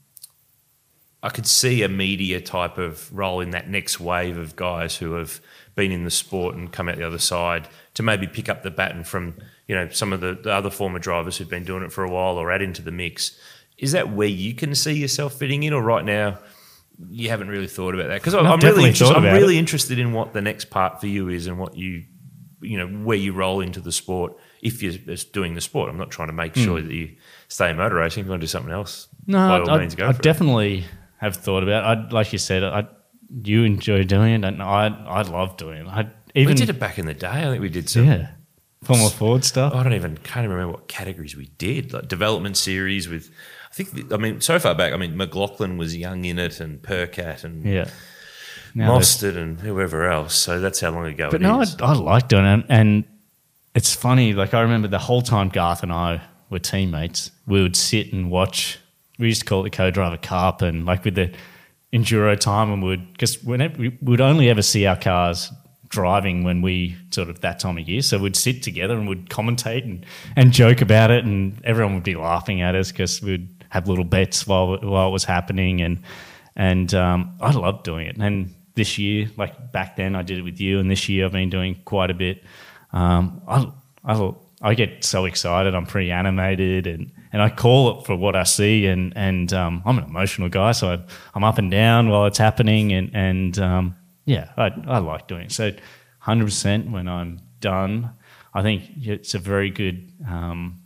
I 1.23 1.29
could 1.29 1.47
see 1.47 1.83
a 1.83 1.89
media 1.89 2.41
type 2.41 2.77
of 2.77 3.11
role 3.15 3.41
in 3.41 3.51
that 3.51 3.69
next 3.69 3.99
wave 3.99 4.37
of 4.37 4.55
guys 4.55 4.97
who 4.97 5.13
have 5.13 5.41
been 5.75 5.91
in 5.91 6.03
the 6.03 6.11
sport 6.11 6.55
and 6.55 6.71
come 6.71 6.89
out 6.89 6.97
the 6.97 7.07
other 7.07 7.19
side 7.19 7.67
to 7.93 8.03
maybe 8.03 8.27
pick 8.27 8.49
up 8.49 8.63
the 8.63 8.71
baton 8.71 9.03
from 9.03 9.35
you 9.67 9.75
know 9.75 9.87
some 9.89 10.11
of 10.11 10.21
the, 10.21 10.37
the 10.41 10.51
other 10.51 10.69
former 10.69 10.99
drivers 10.99 11.37
who've 11.37 11.49
been 11.49 11.63
doing 11.63 11.83
it 11.83 11.91
for 11.91 12.03
a 12.03 12.09
while 12.09 12.37
or 12.37 12.51
add 12.51 12.61
into 12.61 12.81
the 12.81 12.91
mix. 12.91 13.37
Is 13.77 13.93
that 13.93 14.11
where 14.11 14.27
you 14.27 14.53
can 14.53 14.75
see 14.75 14.93
yourself 14.93 15.33
fitting 15.33 15.63
in, 15.63 15.73
or 15.73 15.81
right 15.81 16.03
now 16.03 16.39
you 17.09 17.29
haven't 17.29 17.47
really 17.47 17.67
thought 17.67 17.93
about 17.95 18.07
that? 18.09 18.15
Because 18.15 18.33
I'm, 18.33 18.45
I've 18.45 18.53
I'm 18.53 18.59
definitely 18.59 18.91
really 18.91 19.15
I'm 19.15 19.33
really 19.33 19.57
interested 19.57 19.99
in 19.99 20.11
what 20.11 20.33
the 20.33 20.41
next 20.41 20.69
part 20.69 20.99
for 20.99 21.07
you 21.07 21.29
is 21.29 21.47
and 21.47 21.57
what 21.57 21.77
you 21.77 22.03
you 22.61 22.77
know 22.77 22.87
where 23.05 23.17
you 23.17 23.33
roll 23.33 23.61
into 23.61 23.79
the 23.79 23.91
sport 23.91 24.35
if 24.61 24.83
you're 24.83 25.15
doing 25.31 25.55
the 25.55 25.61
sport. 25.61 25.89
I'm 25.89 25.97
not 25.97 26.11
trying 26.11 26.27
to 26.29 26.33
make 26.33 26.55
hmm. 26.55 26.63
sure 26.63 26.81
that 26.81 26.91
you 26.93 27.15
stay 27.47 27.69
in 27.69 27.77
motor 27.77 27.95
racing. 27.95 28.21
If 28.21 28.25
you 28.25 28.31
want 28.31 28.41
to 28.41 28.43
do 28.43 28.49
something 28.49 28.73
else, 28.73 29.07
No, 29.27 29.65
by 29.65 29.73
I, 29.73 29.77
means, 29.79 29.95
go 29.95 30.07
I 30.07 30.13
for 30.13 30.19
it. 30.19 30.23
definitely 30.23 30.85
have 31.17 31.35
thought 31.35 31.63
about. 31.63 31.83
it. 31.83 32.05
I 32.05 32.09
like 32.09 32.31
you 32.33 32.39
said, 32.39 32.63
I 32.63 32.87
you 33.43 33.63
enjoy 33.63 34.03
doing 34.03 34.33
it, 34.33 34.43
and 34.45 34.61
I 34.61 34.87
I 34.87 35.21
love 35.23 35.57
doing 35.57 35.85
it. 35.85 35.87
I 35.87 36.09
even 36.35 36.53
we 36.53 36.53
did 36.55 36.69
it 36.69 36.79
back 36.79 36.99
in 36.99 37.05
the 37.05 37.13
day. 37.13 37.27
I 37.27 37.45
think 37.45 37.61
we 37.61 37.69
did 37.69 37.89
some. 37.89 38.05
yeah, 38.05 38.31
Formula 38.83 39.09
Ford 39.09 39.43
stuff. 39.43 39.73
I 39.73 39.83
don't 39.83 39.93
even 39.93 40.17
can't 40.17 40.45
even 40.45 40.55
remember 40.55 40.73
what 40.73 40.87
categories 40.87 41.35
we 41.35 41.47
did. 41.57 41.93
Like 41.93 42.07
development 42.07 42.57
series 42.57 43.07
with, 43.07 43.29
I 43.71 43.75
think. 43.75 44.11
I 44.13 44.17
mean, 44.17 44.41
so 44.41 44.57
far 44.59 44.75
back. 44.75 44.93
I 44.93 44.97
mean, 44.97 45.17
McLaughlin 45.17 45.77
was 45.77 45.95
young 45.95 46.25
in 46.25 46.39
it, 46.39 46.59
and 46.59 46.81
Percat, 46.81 47.43
and 47.43 47.65
Yeah, 47.65 47.89
Now 48.75 48.97
Mostert, 48.97 49.37
and 49.37 49.59
whoever 49.59 50.05
else. 50.05 50.35
So 50.35 50.59
that's 50.59 50.79
how 50.79 50.91
long 50.91 51.05
ago 51.05 51.29
But 51.31 51.41
it 51.41 51.43
no, 51.43 51.61
I. 51.61 51.65
I 51.79 51.93
like 51.93 52.27
doing 52.27 52.45
it, 52.45 52.65
and 52.69 53.05
it's 53.75 53.93
funny. 53.93 54.33
Like 54.33 54.53
I 54.53 54.61
remember 54.61 54.87
the 54.87 54.99
whole 54.99 55.21
time 55.21 55.49
Garth 55.49 55.83
and 55.83 55.91
I 55.91 56.21
were 56.49 56.59
teammates, 56.59 57.31
we 57.47 57.61
would 57.61 57.75
sit 57.75 58.11
and 58.11 58.31
watch 58.31 58.79
we 59.19 59.27
used 59.27 59.41
to 59.41 59.45
call 59.45 59.59
it 59.61 59.63
the 59.71 59.77
co-driver 59.77 60.17
cup, 60.17 60.61
and 60.61 60.85
like 60.85 61.03
with 61.03 61.15
the 61.15 61.31
enduro 61.93 62.39
time, 62.39 62.71
and 62.71 62.81
would 62.81 63.11
because 63.11 63.43
whenever 63.43 63.77
we 63.77 63.97
would 64.01 64.21
only 64.21 64.49
ever 64.49 64.61
see 64.61 64.85
our 64.85 64.95
cars 64.95 65.51
driving 65.89 66.43
when 66.43 66.61
we 66.61 66.95
sort 67.11 67.29
of 67.29 67.41
that 67.41 67.59
time 67.59 67.77
of 67.77 67.89
year. 67.89 68.01
So 68.01 68.19
we'd 68.19 68.35
sit 68.35 68.61
together 68.61 68.93
and 68.93 69.09
we'd 69.09 69.27
commentate 69.29 69.83
and, 69.83 70.05
and 70.35 70.53
joke 70.53 70.81
about 70.81 71.11
it, 71.11 71.25
and 71.25 71.59
everyone 71.65 71.95
would 71.95 72.03
be 72.03 72.15
laughing 72.15 72.61
at 72.61 72.75
us 72.75 72.91
because 72.91 73.21
we'd 73.21 73.49
have 73.69 73.87
little 73.87 74.05
bets 74.05 74.47
while 74.47 74.77
while 74.77 75.09
it 75.09 75.11
was 75.11 75.25
happening, 75.25 75.81
and 75.81 76.01
and 76.55 76.93
um, 76.93 77.35
I 77.41 77.51
loved 77.51 77.83
doing 77.83 78.07
it. 78.07 78.17
And 78.17 78.55
this 78.79 78.97
year, 78.97 79.29
like 79.35 79.73
back 79.73 79.97
then, 79.97 80.15
I 80.15 80.21
did 80.21 80.37
it 80.37 80.41
with 80.41 80.61
you, 80.61 80.79
and 80.79 80.89
this 80.89 81.09
year 81.09 81.25
I've 81.25 81.33
been 81.33 81.49
doing 81.49 81.81
quite 81.83 82.09
a 82.09 82.13
bit. 82.13 82.41
Um, 82.93 83.41
I, 83.45 83.69
I 84.05 84.33
I 84.61 84.73
get 84.73 85.03
so 85.03 85.25
excited. 85.25 85.75
I'm 85.75 85.85
pretty 85.85 86.11
animated, 86.11 86.87
and, 86.87 87.11
and 87.33 87.41
I 87.41 87.49
call 87.49 87.99
it 87.99 88.05
for 88.05 88.15
what 88.15 88.37
I 88.37 88.43
see. 88.43 88.87
And 88.87 89.11
and 89.17 89.51
um, 89.51 89.83
I'm 89.85 89.97
an 89.97 90.05
emotional 90.05 90.47
guy, 90.47 90.71
so 90.71 90.93
I, 90.93 90.99
I'm 91.35 91.43
up 91.43 91.57
and 91.57 91.69
down 91.69 92.07
while 92.07 92.25
it's 92.25 92.37
happening. 92.37 92.93
And 92.93 93.11
and 93.13 93.59
um, 93.59 93.95
yeah, 94.23 94.51
I, 94.55 94.71
I 94.87 94.99
like 94.99 95.27
doing 95.27 95.47
it. 95.47 95.51
So 95.51 95.65
100 95.65 96.45
percent 96.45 96.89
when 96.89 97.09
I'm 97.09 97.41
done, 97.59 98.11
I 98.53 98.61
think 98.61 98.83
it's 99.01 99.33
a 99.35 99.39
very 99.39 99.69
good. 99.71 100.09
Um, 100.25 100.79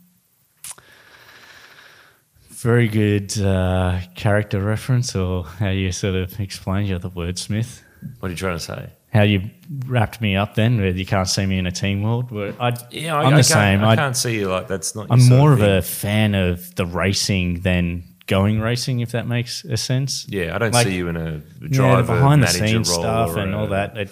very 2.64 2.88
good 2.88 3.38
uh, 3.38 4.00
character 4.14 4.60
reference, 4.60 5.14
or 5.14 5.44
how 5.44 5.68
you 5.68 5.92
sort 5.92 6.14
of 6.14 6.40
explain 6.40 6.86
you're 6.86 6.98
the 6.98 7.10
wordsmith. 7.10 7.82
What 8.20 8.28
are 8.28 8.30
you 8.30 8.36
trying 8.36 8.56
to 8.56 8.64
say? 8.64 8.88
How 9.12 9.22
you 9.22 9.50
wrapped 9.86 10.20
me 10.20 10.34
up 10.34 10.54
then, 10.54 10.78
where 10.78 10.88
you 10.90 11.04
can't 11.06 11.28
see 11.28 11.44
me 11.46 11.58
in 11.58 11.66
a 11.66 11.70
team 11.70 12.02
world. 12.02 12.30
Where 12.32 12.54
I, 12.58 12.72
Yeah, 12.90 13.16
I, 13.16 13.24
I'm 13.24 13.36
the 13.36 13.42
same. 13.44 13.84
I 13.84 13.90
I- 13.92 13.96
can't 13.96 14.16
see 14.16 14.34
you 14.38 14.48
like 14.48 14.66
that's 14.66 14.94
not. 14.96 15.06
I'm 15.10 15.28
more 15.28 15.52
of 15.52 15.60
thing. 15.60 15.76
a 15.78 15.82
fan 15.82 16.34
of 16.34 16.74
the 16.74 16.86
racing 16.86 17.60
than 17.60 18.02
going 18.26 18.58
racing, 18.60 19.00
if 19.00 19.12
that 19.12 19.26
makes 19.28 19.62
a 19.64 19.76
sense. 19.76 20.26
Yeah, 20.28 20.54
I 20.54 20.58
don't 20.58 20.72
like- 20.72 20.86
see 20.86 20.96
you 20.96 21.08
in 21.08 21.16
a 21.16 21.42
Yeah, 21.60 21.68
driver 21.70 22.14
behind 22.14 22.42
the 22.42 22.46
scenes 22.48 22.90
stuff 22.90 23.36
and 23.36 23.54
a- 23.54 23.58
all 23.58 23.66
that. 23.68 23.96
It, 23.96 24.10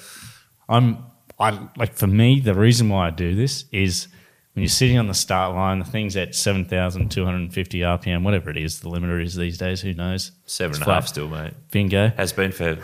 I'm, 0.68 0.98
I 1.40 1.58
like 1.78 1.94
for 1.94 2.06
me 2.06 2.38
the 2.40 2.54
reason 2.54 2.88
why 2.90 3.06
I 3.06 3.10
do 3.10 3.34
this 3.34 3.64
is 3.72 4.08
when 4.54 4.62
you're 4.62 4.68
sitting 4.68 4.98
on 4.98 5.06
the 5.06 5.14
start 5.14 5.54
line, 5.54 5.78
the 5.78 5.84
thing's 5.84 6.14
at 6.14 6.34
seven 6.34 6.66
thousand 6.66 7.10
two 7.10 7.24
hundred 7.24 7.38
and 7.38 7.54
fifty 7.54 7.80
RPM, 7.80 8.22
whatever 8.22 8.50
it 8.50 8.58
is, 8.58 8.80
the 8.80 8.90
limiter 8.90 9.22
is 9.22 9.34
these 9.34 9.56
days. 9.56 9.80
Who 9.80 9.94
knows? 9.94 10.32
Seven 10.44 10.76
and 10.76 10.86
a 10.86 10.92
half 10.92 11.08
still, 11.08 11.28
mate. 11.28 11.54
Bingo. 11.70 12.08
Has 12.18 12.34
been 12.34 12.52
for 12.52 12.76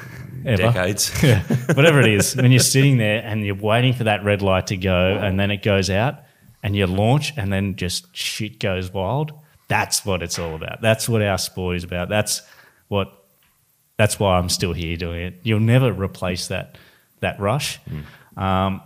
Ever. 0.46 0.62
decades. 0.62 1.12
yeah, 1.22 1.42
whatever 1.74 2.00
it 2.00 2.08
is, 2.08 2.34
when 2.34 2.50
you're 2.50 2.60
sitting 2.60 2.96
there 2.96 3.22
and 3.22 3.44
you're 3.44 3.54
waiting 3.54 3.92
for 3.92 4.04
that 4.04 4.24
red 4.24 4.40
light 4.40 4.68
to 4.68 4.78
go, 4.78 5.18
and 5.18 5.38
then 5.38 5.50
it 5.50 5.62
goes 5.62 5.90
out, 5.90 6.20
and 6.62 6.74
you 6.74 6.86
launch, 6.86 7.34
and 7.36 7.52
then 7.52 7.76
just 7.76 8.16
shit 8.16 8.58
goes 8.58 8.90
wild. 8.90 9.32
That's 9.68 10.06
what 10.06 10.22
it's 10.22 10.38
all 10.38 10.54
about. 10.54 10.80
That's 10.80 11.06
what 11.06 11.20
our 11.20 11.36
sport 11.36 11.76
is 11.76 11.84
about. 11.84 12.08
That's 12.08 12.40
what. 12.88 13.12
That's 13.98 14.18
why 14.18 14.38
I'm 14.38 14.48
still 14.48 14.72
here 14.72 14.96
doing 14.96 15.20
it. 15.20 15.40
You'll 15.42 15.60
never 15.60 15.92
replace 15.92 16.48
that 16.48 16.78
that 17.20 17.38
rush, 17.40 17.78
um, 18.38 18.80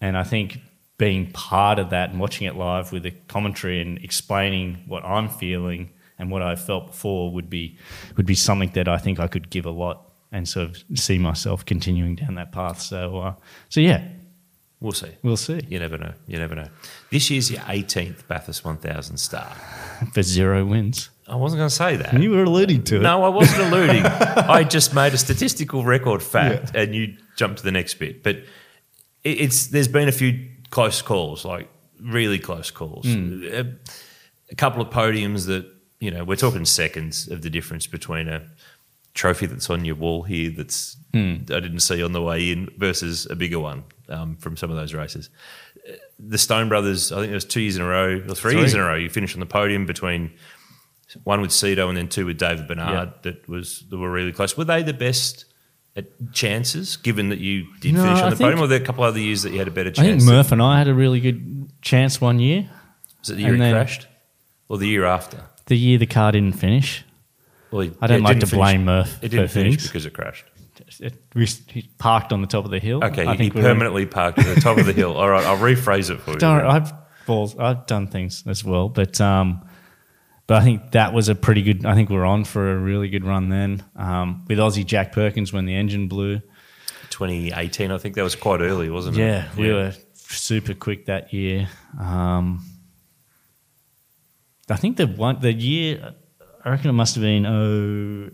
and 0.00 0.16
I 0.16 0.22
think 0.22 0.60
being 1.02 1.32
part 1.32 1.80
of 1.80 1.90
that 1.90 2.10
and 2.10 2.20
watching 2.20 2.46
it 2.46 2.54
live 2.54 2.92
with 2.92 3.02
the 3.02 3.10
commentary 3.26 3.80
and 3.82 3.98
explaining 4.04 4.76
what 4.86 5.04
I'm 5.04 5.28
feeling 5.28 5.90
and 6.16 6.30
what 6.30 6.42
I 6.42 6.54
felt 6.54 6.86
before 6.86 7.32
would 7.32 7.50
be 7.50 7.76
would 8.16 8.24
be 8.26 8.36
something 8.36 8.70
that 8.74 8.86
I 8.86 8.98
think 8.98 9.18
I 9.18 9.26
could 9.26 9.50
give 9.50 9.66
a 9.66 9.70
lot 9.70 9.96
and 10.30 10.48
sort 10.48 10.68
of 10.70 10.84
see 10.94 11.18
myself 11.18 11.66
continuing 11.66 12.14
down 12.14 12.36
that 12.36 12.52
path. 12.52 12.80
So, 12.80 13.18
uh, 13.18 13.34
so 13.68 13.80
yeah, 13.80 14.00
We'll 14.80 14.92
see. 14.92 15.10
we'll 15.22 15.36
see. 15.36 15.60
You 15.68 15.78
never 15.80 15.98
know. 15.98 16.12
You 16.26 16.38
never 16.38 16.54
know. 16.56 16.68
This 17.10 17.30
year's 17.30 17.50
your 17.50 17.60
18th 17.62 18.26
Bathurst 18.28 18.64
1000 18.64 19.16
star. 19.16 19.52
For 20.14 20.22
zero 20.22 20.64
wins, 20.64 21.10
I 21.28 21.34
wasn't 21.36 21.58
going 21.60 21.68
to 21.68 21.74
say 21.74 21.96
that. 21.96 22.20
you 22.20 22.30
were 22.30 22.44
alluding 22.44 22.82
to 22.84 22.96
it. 22.96 23.02
No, 23.02 23.24
I 23.24 23.28
wasn't 23.28 23.62
alluding. 23.72 24.04
I 24.58 24.62
just 24.64 24.94
made 24.94 25.14
a 25.14 25.18
statistical 25.18 25.84
record 25.84 26.22
fact, 26.22 26.76
and 26.76 26.94
you 26.94 27.16
jumped 27.36 27.58
to 27.58 27.64
the 27.64 27.70
next 27.72 27.94
bit. 27.94 28.22
But 28.24 28.36
it's 29.24 29.68
there's 29.68 29.86
been 29.88 30.08
a 30.08 30.12
few 30.12 30.48
close 30.72 31.00
calls, 31.02 31.44
like 31.44 31.68
really 32.00 32.40
close 32.40 32.72
calls. 32.72 33.04
Hmm. 33.06 33.44
A, 33.52 33.64
a 34.50 34.54
couple 34.56 34.82
of 34.82 34.90
podiums 34.90 35.46
that 35.46 35.64
you 36.00 36.10
know 36.10 36.24
we're 36.24 36.34
talking 36.36 36.64
seconds 36.64 37.28
of 37.28 37.42
the 37.42 37.50
difference 37.50 37.86
between 37.86 38.26
a 38.28 38.42
trophy 39.14 39.46
that's 39.46 39.68
on 39.70 39.84
your 39.84 39.94
wall 39.94 40.22
here 40.24 40.50
that's 40.50 40.96
Hmm. 41.14 41.34
I 41.50 41.60
didn't 41.60 41.80
see 41.80 42.02
on 42.02 42.12
the 42.12 42.22
way 42.22 42.50
in 42.50 42.70
versus 42.78 43.26
a 43.30 43.36
bigger 43.36 43.60
one 43.60 43.84
um, 44.08 44.34
from 44.36 44.56
some 44.56 44.70
of 44.70 44.76
those 44.76 44.94
races. 44.94 45.28
The 46.18 46.38
Stone 46.38 46.70
Brothers, 46.70 47.12
I 47.12 47.16
think 47.20 47.32
it 47.32 47.34
was 47.34 47.44
two 47.44 47.60
years 47.60 47.76
in 47.76 47.82
a 47.82 47.86
row 47.86 48.14
or 48.16 48.34
three, 48.34 48.52
Three. 48.52 48.60
years 48.60 48.72
in 48.72 48.80
a 48.80 48.84
row. 48.84 48.94
You 48.94 49.10
finished 49.10 49.36
on 49.36 49.40
the 49.40 49.46
podium 49.46 49.84
between 49.84 50.32
one 51.24 51.42
with 51.42 51.50
Cedo 51.50 51.88
and 51.90 51.96
then 51.98 52.08
two 52.08 52.24
with 52.24 52.38
David 52.38 52.66
Besnard. 52.66 52.88
Yeah. 53.06 53.10
That 53.22 53.46
was 53.46 53.84
that 53.90 53.98
were 53.98 54.10
really 54.10 54.32
close. 54.32 54.56
Were 54.56 54.64
they 54.64 54.82
the 54.82 54.94
best 54.94 55.44
chances, 56.32 56.96
given 56.96 57.28
that 57.28 57.38
you 57.38 57.66
did 57.80 57.94
No, 57.94 58.02
finish 58.02 58.18
on 58.20 58.26
I 58.26 58.30
the 58.30 58.36
podium? 58.36 58.58
Or 58.58 58.62
were 58.62 58.66
there 58.68 58.80
a 58.80 58.84
couple 58.84 59.04
other 59.04 59.18
years 59.20 59.42
that 59.42 59.52
you 59.52 59.58
had 59.58 59.68
a 59.68 59.72
better 59.72 59.90
chance? 59.90 60.06
I 60.08 60.10
think 60.18 60.22
Murph 60.22 60.52
and 60.52 60.62
I 60.62 60.78
had 60.78 60.88
a 60.88 60.94
really 60.94 61.20
good 61.20 61.70
chance 61.82 62.20
one 62.20 62.38
year. 62.38 62.68
was 63.20 63.30
it 63.30 63.34
the 63.36 63.42
year 63.42 63.54
and 63.54 63.62
he 63.62 63.70
crashed, 63.70 64.06
or 64.68 64.78
the 64.78 64.86
year 64.88 65.04
after? 65.04 65.44
The 65.66 65.76
year 65.76 65.98
the 65.98 66.06
car 66.06 66.32
didn't 66.32 66.56
finish. 66.58 67.04
Well, 67.70 67.82
he- 67.82 67.92
I 68.00 68.06
don't 68.06 68.22
like 68.22 68.40
to 68.40 68.46
blame 68.46 68.84
Murph 68.84 69.22
It 69.22 69.28
didn't 69.30 69.48
for 69.48 69.54
finish 69.54 69.74
things. 69.76 69.86
because 69.88 70.06
it 70.06 70.12
crashed. 70.12 70.44
It, 71.00 71.14
he 71.68 71.88
parked 71.98 72.32
on 72.32 72.40
the 72.42 72.46
top 72.46 72.64
of 72.64 72.70
the 72.70 72.78
hill. 72.78 73.02
Okay, 73.04 73.24
I 73.26 73.32
he 73.32 73.38
think 73.38 73.54
were- 73.54 73.62
permanently 73.62 74.04
parked 74.06 74.38
at 74.38 74.54
the 74.54 74.60
top 74.60 74.78
of 74.78 74.86
the 74.86 74.92
hill. 74.92 75.12
All 75.16 75.28
right, 75.28 75.44
I'll 75.44 75.56
rephrase 75.58 76.10
it 76.10 76.20
for 76.20 76.32
you. 76.32 76.38
Don't, 76.38 76.60
I've 76.66 76.92
balls, 77.26 77.56
I've 77.58 77.86
done 77.86 78.08
things 78.08 78.42
as 78.46 78.64
well, 78.64 78.88
but 78.88 79.20
um, 79.20 79.62
but 80.52 80.60
I 80.60 80.64
think 80.64 80.90
that 80.90 81.14
was 81.14 81.30
a 81.30 81.34
pretty 81.34 81.62
good. 81.62 81.86
I 81.86 81.94
think 81.94 82.10
we're 82.10 82.26
on 82.26 82.44
for 82.44 82.72
a 82.72 82.76
really 82.76 83.08
good 83.08 83.24
run 83.24 83.48
then 83.48 83.82
with 84.46 84.58
Aussie 84.58 84.84
Jack 84.84 85.12
Perkins 85.12 85.50
when 85.50 85.64
the 85.64 85.74
engine 85.74 86.08
blew. 86.08 86.40
2018, 87.08 87.90
I 87.90 87.96
think 87.96 88.16
that 88.16 88.22
was 88.22 88.36
quite 88.36 88.60
early, 88.60 88.90
wasn't 88.90 89.16
Yeah, 89.16 89.46
it? 89.46 89.56
Yeah, 89.56 89.62
we 89.62 89.72
were 89.72 89.94
super 90.12 90.74
quick 90.74 91.06
that 91.06 91.32
year. 91.32 91.70
Um, 91.98 92.66
I 94.68 94.76
think 94.76 94.98
the 94.98 95.06
one 95.06 95.40
the 95.40 95.54
year 95.54 96.12
I 96.62 96.68
reckon 96.68 96.90
it 96.90 96.92
must 96.92 97.14
have 97.14 97.22
been 97.22 97.46
oh 97.46 98.30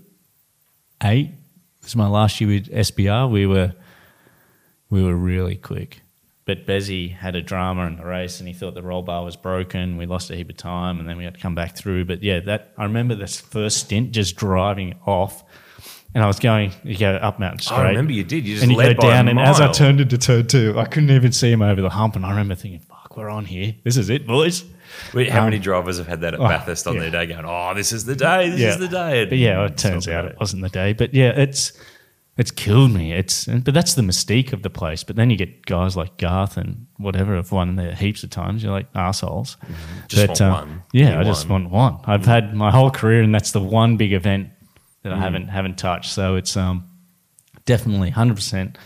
eight. 1.05 1.29
It 1.29 1.85
was 1.85 1.95
my 1.95 2.09
last 2.09 2.41
year 2.41 2.51
with 2.51 2.67
SBR. 2.67 3.31
We 3.31 3.47
were 3.47 3.75
we 4.91 5.05
were 5.05 5.15
really 5.15 5.55
quick. 5.55 6.03
But 6.49 6.65
Bezzy 6.65 7.15
had 7.15 7.37
a 7.37 7.43
drama 7.43 7.87
in 7.89 7.97
the 7.97 8.07
race, 8.07 8.41
and 8.41 8.49
he 8.49 8.55
thought 8.55 8.73
the 8.73 8.83
roll 8.83 9.03
bar 9.03 9.23
was 9.23 9.37
broken. 9.37 9.99
We 9.99 10.07
lost 10.07 10.31
a 10.31 10.35
heap 10.35 10.49
of 10.49 10.57
time, 10.57 10.99
and 10.99 11.07
then 11.07 11.19
we 11.19 11.25
had 11.25 11.35
to 11.35 11.41
come 11.41 11.55
back 11.55 11.77
through. 11.77 12.07
But 12.07 12.23
yeah, 12.23 12.41
that 12.41 12.73
I 12.79 12.85
remember 12.85 13.15
this 13.15 13.39
first 13.39 13.77
stint 13.77 14.13
just 14.13 14.35
driving 14.35 14.95
off, 15.05 15.45
and 16.15 16.25
I 16.25 16.27
was 16.27 16.39
going. 16.39 16.73
You 16.85 16.97
go 16.97 17.17
up 17.17 17.39
mountain 17.39 17.59
straight. 17.59 17.77
I 17.77 17.89
remember 17.91 18.13
you 18.13 18.25
did. 18.25 18.47
You 18.47 18.55
just 18.55 18.63
and 18.63 18.73
you 18.73 18.79
led 18.79 18.97
go 18.97 19.11
down, 19.11 19.29
and 19.29 19.39
as 19.39 19.61
I 19.61 19.71
turned 19.71 20.01
into 20.01 20.17
turn 20.17 20.47
two, 20.47 20.73
I 20.79 20.87
couldn't 20.87 21.11
even 21.11 21.33
see 21.33 21.53
him 21.53 21.61
over 21.61 21.83
the 21.83 21.91
hump. 21.91 22.17
And 22.17 22.25
I 22.25 22.31
remember 22.31 22.55
thinking, 22.55 22.81
"Fuck, 22.81 23.19
we're 23.19 23.29
on 23.29 23.45
here. 23.45 23.75
This 23.85 23.99
is 23.99 24.09
it, 24.09 24.27
boys." 24.27 24.65
Wait, 25.13 25.29
How 25.29 25.41
Um, 25.41 25.45
many 25.51 25.59
drivers 25.59 25.99
have 25.99 26.07
had 26.07 26.23
that 26.23 26.33
at 26.33 26.41
oh, 26.41 26.49
Bathurst 26.49 26.87
on 26.87 26.95
yeah. 26.95 27.01
their 27.03 27.11
day 27.11 27.27
going, 27.27 27.45
oh, 27.45 27.75
this 27.75 27.93
is 27.93 28.07
the 28.07 28.17
day, 28.17 28.49
this 28.49 28.61
is 28.75 28.79
the 28.79 28.89
day? 28.89 29.21
And 29.21 29.29
But 29.29 29.37
yeah, 29.37 29.67
it 29.67 29.77
turns 29.77 30.09
out 30.09 30.25
it 30.25 30.37
wasn't 30.41 30.63
the 30.63 30.71
day. 30.71 30.95
But 30.95 31.13
yeah, 31.13 31.29
it's 31.29 31.79
it's 32.39 32.51
killed 32.51 32.93
me. 32.93 33.13
It's 33.13 33.45
but 33.47 33.75
that's 33.75 33.95
the 33.95 34.03
mystique 34.03 34.53
of 34.55 34.63
the 34.63 34.71
place. 34.71 35.05
But 35.05 35.17
then 35.17 35.29
you 35.29 35.37
get 35.37 35.67
guys 35.67 35.97
like 35.97 36.17
Garth 36.17 36.57
and 36.57 36.87
whatever 36.97 37.35
have 37.37 37.53
won 37.53 37.77
there 37.77 37.95
heaps 37.95 38.23
of 38.23 38.31
times. 38.31 38.63
You're 38.63 38.73
like 38.73 38.87
assholes. 38.95 39.57
Mm-hmm. 39.65 39.75
Just 40.09 40.23
But, 40.27 40.29
want 40.29 40.41
uh, 40.41 40.51
one. 40.67 40.83
Yeah, 40.93 41.15
You 41.15 41.21
I 41.21 41.25
just 41.25 41.49
want 41.49 41.69
one. 41.71 41.99
I've 42.05 42.25
had 42.25 42.55
my 42.55 42.71
whole 42.71 42.91
career, 42.91 43.23
and 43.23 43.35
that's 43.35 43.51
the 43.53 43.61
one 43.61 43.97
big 43.99 44.13
event 44.13 44.51
that 45.03 45.13
Mm. 45.13 45.17
I 45.17 45.21
haven't 45.21 45.49
haven't 45.49 45.77
touched. 45.79 46.11
So 46.13 46.37
it's 46.37 46.57
um 46.57 46.85
definitely 47.67 48.11
hundred 48.11 48.37
percent. 48.37 48.79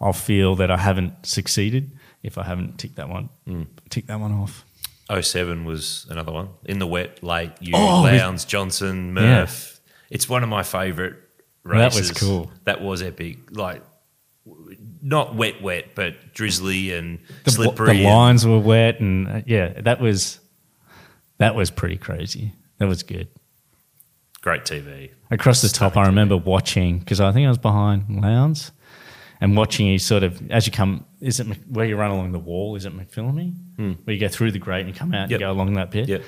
I'll 0.00 0.12
feel 0.12 0.56
that 0.56 0.70
I 0.70 0.76
haven't 0.78 1.26
succeeded 1.26 1.92
if 2.22 2.38
I 2.38 2.44
haven't 2.44 2.78
ticked 2.78 2.96
that 2.96 3.08
one 3.08 3.28
Mm. 3.48 3.66
tick 3.90 4.06
that 4.06 4.20
one 4.20 4.32
off. 4.32 4.64
07 5.20 5.64
was 5.66 6.06
another 6.10 6.32
one. 6.32 6.48
In 6.64 6.78
the 6.78 6.86
wet, 6.86 7.22
late, 7.22 7.50
you, 7.60 7.72
Oh, 7.76 8.02
Lowndes, 8.02 8.46
Johnson, 8.46 9.12
Murph. 9.12 9.80
It's 10.10 10.26
one 10.28 10.42
of 10.42 10.48
my 10.48 10.62
favourite 10.62 11.14
That 11.64 11.94
was 11.94 12.10
cool. 12.12 12.50
That 12.64 12.80
was 12.82 13.02
epic. 13.02 13.38
Like, 13.50 13.82
not 15.02 15.34
wet, 15.34 15.62
wet, 15.62 15.94
but 15.94 16.34
drizzly 16.34 16.92
and 16.92 17.18
the, 17.44 17.50
slippery. 17.52 17.86
the 17.86 17.92
and- 17.92 18.02
lines 18.04 18.46
were 18.46 18.58
wet 18.58 19.00
and 19.00 19.28
uh, 19.28 19.42
yeah 19.46 19.80
that 19.82 20.00
was 20.00 20.40
that 21.38 21.54
was 21.54 21.70
pretty 21.70 21.96
crazy 21.96 22.52
that 22.78 22.86
was 22.88 23.02
good 23.02 23.28
Great 24.40 24.64
TV. 24.64 25.10
across 25.30 25.62
the 25.62 25.68
top 25.68 25.92
i 25.92 25.94
Stunning 26.02 26.08
remember 26.10 26.36
watching 26.36 26.98
because 26.98 27.20
i 27.20 27.30
think 27.30 27.46
i 27.46 27.48
was 27.48 27.58
behind 27.58 28.20
lowndes 28.20 28.72
and 29.40 29.56
watching 29.56 29.86
you 29.86 29.98
sort 29.98 30.22
of 30.24 30.50
as 30.50 30.66
you 30.66 30.72
come 30.72 31.04
is 31.20 31.38
it 31.38 31.46
where 31.68 31.84
you 31.86 31.96
run 31.96 32.10
along 32.10 32.32
the 32.32 32.38
wall 32.40 32.74
is 32.74 32.84
it 32.84 32.92
mcphillamy 32.96 33.54
where 34.04 34.14
you 34.14 34.20
go 34.20 34.28
through 34.28 34.50
the 34.50 34.58
grate 34.58 34.84
and 34.84 34.88
you 34.88 34.94
come 34.98 35.14
out 35.14 35.22
and 35.22 35.30
Hmm. 35.30 35.32
Yep. 35.32 35.40
you 35.40 35.46
go 35.46 35.52
along 35.52 35.74
that 35.74 35.90
bit 35.92 36.08
Yep. 36.08 36.22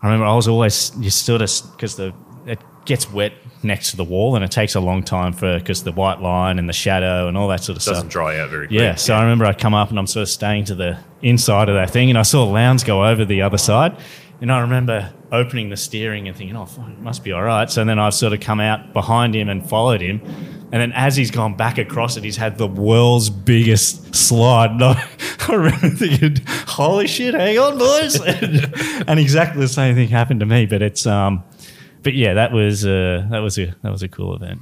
i 0.00 0.06
remember 0.06 0.24
i 0.26 0.34
was 0.34 0.48
always 0.48 0.92
you 0.98 1.10
sort 1.10 1.42
of 1.42 1.50
because 1.72 1.96
the 1.96 2.14
it 2.46 2.58
gets 2.84 3.10
wet 3.10 3.32
next 3.62 3.90
to 3.92 3.96
the 3.96 4.04
wall 4.04 4.34
and 4.34 4.44
it 4.44 4.50
takes 4.50 4.74
a 4.74 4.80
long 4.80 5.02
time 5.04 5.32
for 5.32 5.58
because 5.58 5.84
the 5.84 5.92
white 5.92 6.20
line 6.20 6.58
and 6.58 6.68
the 6.68 6.72
shadow 6.72 7.28
and 7.28 7.36
all 7.36 7.46
that 7.48 7.62
sort 7.62 7.76
of 7.76 7.82
stuff 7.82 7.94
Doesn't 7.94 8.08
dry 8.08 8.38
out 8.40 8.50
very 8.50 8.66
quick. 8.66 8.80
Yeah, 8.80 8.96
so 8.96 9.14
I 9.14 9.22
remember 9.22 9.44
I'd 9.44 9.58
come 9.58 9.74
up 9.74 9.90
and 9.90 9.98
I'm 9.98 10.06
sort 10.08 10.22
of 10.22 10.28
staying 10.28 10.64
to 10.64 10.74
the 10.74 10.98
inside 11.22 11.68
of 11.68 11.76
that 11.76 11.90
thing, 11.90 12.10
and 12.10 12.18
I 12.18 12.22
saw 12.22 12.44
Lowndes 12.44 12.82
go 12.82 13.04
over 13.06 13.24
the 13.24 13.42
other 13.42 13.58
side, 13.58 13.96
And 14.40 14.50
I 14.50 14.60
remember 14.60 15.12
opening 15.30 15.70
the 15.70 15.76
steering 15.76 16.26
and 16.26 16.36
thinking, 16.36 16.56
oh, 16.56 16.64
it 16.64 16.98
must 16.98 17.22
be 17.22 17.30
all 17.30 17.42
right. 17.42 17.70
So 17.70 17.84
then 17.84 18.00
I've 18.00 18.14
sort 18.14 18.32
of 18.32 18.40
come 18.40 18.58
out 18.60 18.92
behind 18.92 19.34
him 19.36 19.48
and 19.48 19.66
followed 19.68 20.00
him. 20.00 20.20
And 20.72 20.80
then 20.80 20.92
as 20.92 21.14
he's 21.16 21.30
gone 21.30 21.56
back 21.56 21.78
across 21.78 22.16
it, 22.16 22.24
he's 22.24 22.36
had 22.36 22.58
the 22.58 22.66
world's 22.66 23.30
biggest 23.30 24.14
slide. 24.14 24.70
And 24.80 24.82
I, 24.82 25.08
I 25.48 25.54
remember 25.54 25.88
thinking, 25.90 26.36
holy 26.66 27.06
shit, 27.06 27.34
hang 27.34 27.58
on, 27.58 27.78
boys. 27.78 28.20
and, 28.20 29.04
and 29.08 29.20
exactly 29.20 29.60
the 29.60 29.68
same 29.68 29.94
thing 29.94 30.08
happened 30.08 30.40
to 30.40 30.46
me. 30.46 30.66
But 30.66 30.82
it's, 30.82 31.06
um, 31.06 31.44
but 32.02 32.14
yeah, 32.14 32.34
that 32.34 32.52
was, 32.52 32.84
uh, 32.86 33.26
that 33.30 33.38
was 33.40 33.58
a, 33.58 33.74
that 33.82 33.90
was 33.92 34.02
a 34.02 34.08
cool 34.08 34.34
event. 34.34 34.60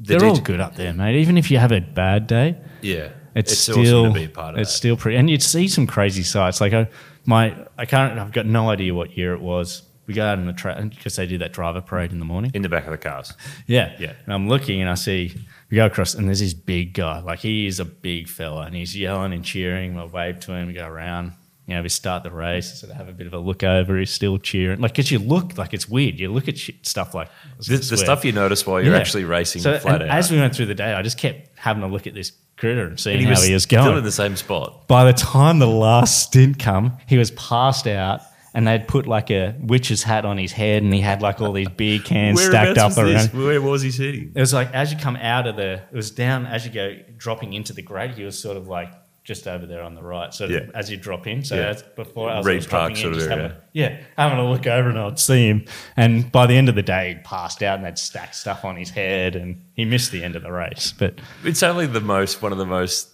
The 0.00 0.16
They're 0.18 0.28
all 0.28 0.38
good 0.40 0.60
up 0.60 0.76
there, 0.76 0.92
mate. 0.92 1.16
Even 1.20 1.36
if 1.38 1.50
you 1.50 1.58
have 1.58 1.72
a 1.72 1.80
bad 1.80 2.26
day, 2.26 2.56
Yeah. 2.82 3.08
it's, 3.34 3.52
awesome 3.68 3.84
still 3.84 4.04
to 4.06 4.12
be 4.12 4.24
a 4.24 4.28
part 4.28 4.54
of 4.54 4.60
it's 4.60 4.70
that. 4.70 4.76
still 4.76 4.96
pretty 4.96 5.16
and 5.18 5.28
you'd 5.28 5.42
see 5.42 5.66
some 5.68 5.86
crazy 5.86 6.22
sights 6.22 6.60
like 6.60 6.72
I, 6.72 6.88
my 7.24 7.54
I 7.76 7.84
can't 7.84 8.18
I've 8.18 8.32
got 8.32 8.46
no 8.46 8.70
idea 8.70 8.94
what 8.94 9.16
year 9.16 9.32
it 9.34 9.40
was 9.40 9.82
we 10.06 10.14
go 10.14 10.24
out 10.24 10.38
in 10.38 10.46
the 10.46 10.52
track 10.54 10.82
because 10.88 11.16
they 11.16 11.26
do 11.26 11.36
that 11.38 11.52
driver 11.52 11.80
parade 11.82 12.10
in 12.12 12.18
the 12.18 12.24
morning 12.24 12.50
in 12.54 12.62
the 12.62 12.68
back 12.68 12.84
of 12.86 12.90
the 12.92 12.98
cars. 12.98 13.34
yeah 13.66 13.92
Yeah. 13.98 14.12
and 14.24 14.32
I'm 14.34 14.48
looking 14.48 14.80
and 14.80 14.88
I 14.90 14.94
see 14.94 15.34
we 15.70 15.76
go 15.76 15.86
across 15.86 16.14
and 16.14 16.26
there's 16.26 16.40
this 16.40 16.54
big 16.54 16.94
guy 16.94 17.20
like 17.20 17.40
he 17.40 17.66
is 17.66 17.78
a 17.80 17.84
big 17.84 18.28
fella 18.28 18.62
and 18.62 18.74
he's 18.74 18.96
yelling 18.96 19.32
and 19.32 19.44
cheering 19.44 19.98
I 19.98 20.04
wave 20.04 20.40
to 20.40 20.52
him 20.52 20.68
we 20.68 20.72
go 20.72 20.86
around 20.86 21.32
you 21.68 21.74
know 21.74 21.82
we 21.82 21.88
start 21.88 22.22
the 22.24 22.30
race 22.30 22.80
sort 22.80 22.90
of 22.90 22.96
have 22.96 23.08
a 23.08 23.12
bit 23.12 23.26
of 23.26 23.34
a 23.34 23.38
look 23.38 23.62
over 23.62 23.96
he's 23.98 24.10
still 24.10 24.38
cheering 24.38 24.80
like 24.80 24.92
because 24.92 25.10
you 25.12 25.18
look 25.18 25.56
like 25.56 25.72
it's 25.74 25.88
weird 25.88 26.18
you 26.18 26.32
look 26.32 26.48
at 26.48 26.58
shit, 26.58 26.84
stuff 26.86 27.14
like 27.14 27.28
The, 27.58 27.76
the 27.76 27.96
stuff 27.96 28.24
you 28.24 28.32
notice 28.32 28.66
while 28.66 28.80
you're 28.82 28.94
Yeah. 28.94 28.98
actually 29.00 29.24
racing 29.24 29.62
so, 29.62 29.78
flat 29.78 30.02
out. 30.02 30.08
as 30.08 30.30
we 30.30 30.38
went 30.38 30.56
through 30.56 30.66
the 30.66 30.74
day 30.74 30.92
I 30.94 31.02
just 31.02 31.18
kept 31.18 31.56
having 31.56 31.82
a 31.82 31.88
look 31.88 32.06
at 32.06 32.14
this 32.14 32.32
critter 32.56 32.86
and 32.86 32.98
seeing 32.98 33.16
and 33.16 33.20
he 33.20 33.26
how 33.26 33.32
was, 33.32 33.44
he 33.44 33.54
was 33.54 33.62
still 33.64 33.96
in 33.98 34.02
the 34.04 34.10
same 34.10 34.34
spot. 34.34 34.88
by 34.88 35.04
the 35.04 35.12
time 35.12 35.58
the 35.60 35.66
last 35.68 36.22
stint 36.24 36.58
come, 36.58 36.96
he 37.06 37.16
was 37.18 37.30
passed 37.32 37.86
out, 37.86 38.22
and 38.54 38.66
they'd 38.66 38.88
put 38.88 39.06
like 39.06 39.30
a 39.30 39.54
witch's 39.60 40.02
hat 40.02 40.24
on 40.24 40.38
his 40.38 40.50
head, 40.50 40.82
and 40.82 40.92
he 40.92 41.00
had 41.00 41.22
like 41.22 41.40
all 41.40 41.52
these 41.52 41.68
beer 41.68 42.00
cans 42.00 42.42
stacked 42.42 42.76
up 42.78 42.96
around. 42.96 43.06
this? 43.12 43.32
Where 43.32 43.62
was 43.62 43.82
he 43.82 43.92
sitting? 43.92 44.32
It 44.34 44.40
was 44.40 44.52
like 44.52 44.72
as 44.74 44.90
you 44.92 44.98
come 44.98 45.14
out 45.16 45.46
of 45.46 45.54
the, 45.54 45.74
it 45.74 45.94
was 45.94 46.10
down 46.10 46.46
as 46.46 46.66
you 46.66 46.72
go 46.72 46.96
dropping 47.16 47.52
into 47.52 47.72
the 47.72 47.82
grade. 47.82 48.12
He 48.12 48.24
was 48.24 48.36
sort 48.36 48.56
of 48.56 48.66
like 48.66 48.90
just 49.28 49.46
over 49.46 49.66
there 49.66 49.82
on 49.82 49.94
the 49.94 50.02
right, 50.02 50.32
so 50.32 50.46
Yeah. 50.46 50.60
as 50.74 50.90
you 50.90 50.96
drop 50.96 51.26
in. 51.26 51.44
So 51.44 51.54
Yeah. 51.54 51.74
before, 51.96 52.30
I 52.30 52.38
was, 52.38 52.46
Reed 52.46 52.56
was 52.56 52.66
dropping 52.66 52.96
in, 52.96 53.02
sort 53.02 53.14
of 53.16 53.28
having, 53.28 53.52
yeah, 53.74 53.98
having 54.16 54.38
a 54.38 54.50
look 54.50 54.66
over, 54.66 54.88
and 54.88 54.98
I'd 54.98 55.18
see 55.18 55.46
him. 55.46 55.66
And 55.98 56.32
by 56.32 56.46
the 56.46 56.54
end 56.54 56.70
of 56.70 56.74
the 56.74 56.82
day, 56.82 57.08
he'd 57.08 57.24
passed 57.24 57.62
out 57.62 57.76
and 57.76 57.84
they'd 57.86 57.98
stacked 57.98 58.34
stuff 58.36 58.64
on 58.64 58.76
his 58.76 58.88
head, 58.88 59.36
and 59.36 59.60
he 59.74 59.84
missed 59.84 60.12
the 60.12 60.24
end 60.24 60.34
of 60.34 60.42
the 60.42 60.50
race. 60.50 60.94
But 60.98 61.20
It's 61.44 61.62
only 61.62 61.86
the 61.86 62.00
most 62.00 62.40
one 62.40 62.52
of 62.52 62.58
the 62.58 62.64
most 62.64 63.10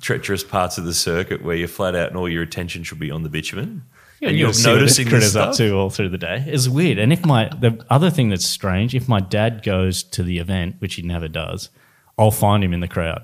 treacherous 0.00 0.42
parts 0.42 0.78
of 0.78 0.84
the 0.84 0.94
circuit 0.94 1.44
where 1.44 1.54
you're 1.54 1.68
flat 1.68 1.94
out 1.94 2.08
and 2.08 2.16
all 2.16 2.28
your 2.28 2.42
attention 2.42 2.82
should 2.82 2.98
be 2.98 3.12
on 3.12 3.22
the 3.22 3.28
bitumen. 3.28 3.82
and 4.20 4.36
you're 4.36 4.52
see 4.52 4.68
what 4.70 4.80
this 4.80 4.98
noticing 4.98 5.40
up 5.40 5.54
to 5.56 5.76
all 5.76 5.90
through 5.90 6.08
the 6.08 6.18
day. 6.18 6.42
It's 6.46 6.68
weird. 6.68 6.98
And 6.98 7.12
if 7.12 7.24
my 7.24 7.48
the 7.48 7.84
other 7.88 8.10
thing 8.10 8.30
that's 8.30 8.46
strange, 8.46 8.94
if 8.96 9.08
my 9.08 9.20
dad 9.20 9.62
goes 9.62 10.02
to 10.04 10.24
the 10.24 10.38
event, 10.38 10.76
which 10.80 10.94
he 10.96 11.02
never 11.02 11.28
does, 11.28 11.70
I'll 12.18 12.30
find 12.32 12.62
him 12.64 12.72
in 12.72 12.80
the 12.80 12.88
crowd. 12.88 13.22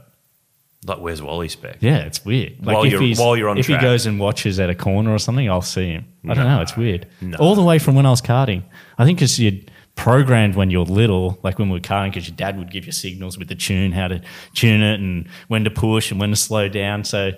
Like, 0.89 0.99
where's 1.01 1.21
Wally 1.23 1.49
Speck? 1.49 1.77
Yeah, 1.81 1.99
it's 1.99 2.25
weird. 2.25 2.65
Like 2.65 2.75
While 2.77 2.85
if 2.85 2.93
you're- 2.93 3.07
he's, 3.07 3.19
while 3.19 3.37
you're 3.37 3.49
on 3.49 3.59
if 3.59 3.67
track. 3.67 3.81
he 3.81 3.87
goes 3.87 4.07
and 4.07 4.19
watches 4.19 4.59
at 4.59 4.71
a 4.71 4.75
corner 4.75 5.13
or 5.13 5.19
something, 5.19 5.49
I'll 5.49 5.63
see 5.63 5.89
him. 5.91 6.07
I 6.29 6.35
don't 6.35 6.45
know. 6.45 6.61
It's 6.63 6.77
weird. 6.77 7.07
no. 7.21 7.37
All 7.39 7.55
the 7.55 7.63
way 7.63 7.79
from 7.79 7.95
when 7.95 8.07
I 8.07 8.11
was 8.11 8.21
karting. 8.23 8.63
I 8.99 9.05
think 9.05 9.19
because 9.19 9.39
you're 9.39 9.53
programmed 9.95 10.55
when 10.55 10.71
you're 10.71 10.85
little, 10.85 11.39
like 11.43 11.59
when 11.59 11.69
we 11.69 11.75
were 11.75 11.81
karting, 11.81 12.11
because 12.11 12.29
your 12.29 12.37
dad 12.37 12.57
would 12.59 12.71
give 12.71 12.87
you 12.87 12.93
signals 12.93 13.37
with 13.39 13.49
the 13.49 13.55
tune, 13.55 13.93
how 13.93 14.09
to 14.09 14.21
tune 14.55 14.83
it, 14.83 15.01
and 15.01 15.29
when 15.49 15.65
to 15.65 15.71
push 15.71 16.11
and 16.11 16.21
when 16.21 16.31
to 16.31 16.37
slow 16.37 16.69
down. 16.69 17.05
So 17.05 17.33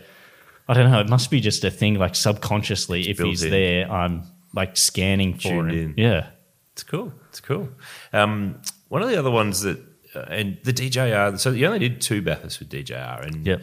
I 0.69 0.75
don't 0.75 0.91
know. 0.91 1.01
It 1.01 1.09
must 1.09 1.31
be 1.31 1.41
just 1.41 1.65
a 1.65 1.71
thing, 1.71 1.95
like 1.95 2.15
subconsciously. 2.15 3.09
if 3.09 3.17
built 3.19 3.29
he's 3.31 3.43
in. 3.45 3.51
there, 3.51 3.91
I'm 3.91 4.25
like 4.55 4.77
scanning 4.77 5.35
for 5.35 5.41
Tuned 5.49 5.71
him. 5.71 5.79
in. 5.91 5.95
Yeah. 5.97 6.27
It's 6.73 6.83
cool. 6.83 7.13
It's 7.29 7.41
cool. 7.41 7.69
Um, 8.13 8.61
one 8.89 9.03
of 9.03 9.09
the 9.09 9.17
other 9.19 9.31
ones 9.31 9.61
that, 9.63 9.79
and 10.15 10.59
the 10.65 10.73
DJR, 10.73 11.39
so 11.39 11.51
you 11.51 11.67
only 11.67 11.79
did 11.79 12.01
two 12.01 12.23
Bathursts 12.23 12.59
with 12.59 12.69
DJR. 12.71 13.27
And 13.27 13.47
Yep. 13.47 13.63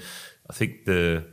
I 0.49 0.53
think 0.53 0.85
the 0.85 1.25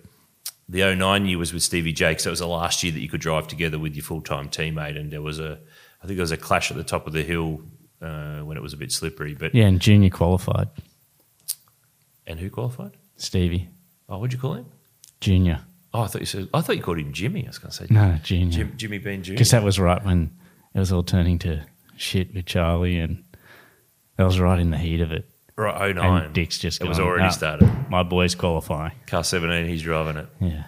the 0.69 0.95
09 0.95 1.27
year 1.27 1.39
was 1.39 1.53
with 1.53 1.63
Stevie 1.63 1.93
Jakes. 1.93 2.25
That 2.25 2.31
was 2.31 2.39
the 2.41 2.47
last 2.47 2.83
year 2.83 2.93
that 2.93 3.01
you 3.01 3.09
could 3.09 3.21
drive 3.21 3.47
together 3.49 3.79
with 3.79 3.95
your 3.95 4.03
full 4.05 4.23
time 4.23 4.49
teammate. 4.49 4.99
And 4.99 5.11
there 5.13 5.23
was 5.23 5.39
a, 5.39 5.59
I 6.03 6.07
think 6.07 6.17
there 6.17 6.23
was 6.23 6.33
a 6.33 6.37
clash 6.39 6.71
at 6.71 6.77
the 6.77 6.85
top 6.85 7.07
of 7.07 7.13
the 7.13 7.23
hill 7.23 7.61
uh, 8.01 8.41
when 8.41 8.57
it 8.57 8.63
was 8.63 8.73
a 8.73 8.77
bit 8.77 8.91
slippery. 8.91 9.35
But 9.35 9.55
Yeah, 9.55 9.67
and 9.67 9.79
junior 9.81 10.11
qualified. 10.11 10.69
And 12.27 12.41
who 12.41 12.49
qualified? 12.51 12.93
Stevie. 13.17 13.69
Oh, 14.09 14.19
what'd 14.19 14.33
you 14.33 14.39
call 14.39 14.55
him? 14.55 14.67
Junior. 15.21 15.61
Oh, 15.93 16.03
I 16.03 16.07
thought 16.07 16.21
you 16.23 16.27
said, 16.27 16.49
I 16.53 16.61
thought 16.61 16.77
you 16.77 16.83
called 16.83 16.99
him 16.99 17.13
Jimmy. 17.13 17.45
I 17.45 17.49
was 17.49 17.59
going 17.59 17.71
to 17.71 17.77
say 17.77 17.87
No, 17.91 18.19
junior. 18.23 18.51
Jim, 18.51 18.73
Jimmy 18.77 18.99
Bean 18.99 19.23
Jr. 19.23 19.33
Because 19.33 19.51
that 19.51 19.63
was 19.63 19.79
right 19.79 20.03
when 20.05 20.31
it 20.75 20.79
was 20.79 20.91
all 20.91 21.03
turning 21.05 21.39
to 21.41 21.65
shit 21.97 22.35
with 22.35 22.47
Charlie, 22.47 22.99
and 22.99 23.23
that 24.17 24.25
was 24.25 24.39
right 24.41 24.59
in 24.59 24.71
the 24.71 24.79
heat 24.79 25.01
of 25.01 25.13
it. 25.13 25.29
Right, 25.57 25.95
09. 25.95 26.23
And 26.25 26.35
Dick's 26.35 26.59
just 26.59 26.81
It 26.81 26.89
was 26.89 26.99
already 26.99 27.25
"Ah, 27.27 27.31
started. 27.31 27.71
My 27.89 28.03
boys 28.03 28.35
qualify. 28.35 28.91
Car 29.07 29.23
17, 29.23 29.67
he's 29.69 29.83
driving 29.83 30.17
it. 30.17 30.29
Yeah. 30.41 30.65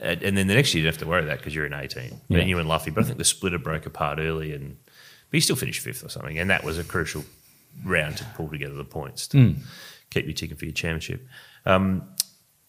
And 0.00 0.22
and 0.22 0.36
then 0.36 0.46
the 0.48 0.54
next 0.54 0.74
year 0.74 0.80
you 0.82 0.86
don't 0.88 0.94
have 0.94 1.02
to 1.02 1.08
worry 1.08 1.22
about 1.22 1.38
because 1.38 1.54
you're 1.54 1.66
in 1.66 1.74
18. 1.74 2.20
Yeah. 2.28 2.38
And 2.38 2.48
you 2.48 2.58
and 2.58 2.68
Luffy, 2.68 2.90
but 2.90 3.04
I 3.04 3.06
think 3.06 3.18
the 3.18 3.24
splitter 3.24 3.58
broke 3.58 3.86
apart 3.86 4.18
early, 4.18 4.52
and 4.52 4.76
but 5.30 5.36
you 5.36 5.40
still 5.40 5.56
finished 5.56 5.80
fifth 5.80 6.04
or 6.04 6.08
something, 6.08 6.38
and 6.38 6.50
that 6.50 6.64
was 6.64 6.78
a 6.78 6.84
crucial 6.84 7.24
round 7.84 8.16
to 8.16 8.24
pull 8.34 8.48
together 8.48 8.74
the 8.74 8.84
points 8.84 9.28
to 9.28 9.38
Hmm. 9.38 9.60
keep 10.10 10.26
you 10.26 10.32
ticking 10.32 10.56
for 10.56 10.64
your 10.64 10.74
championship. 10.74 11.26
Um, 11.66 12.02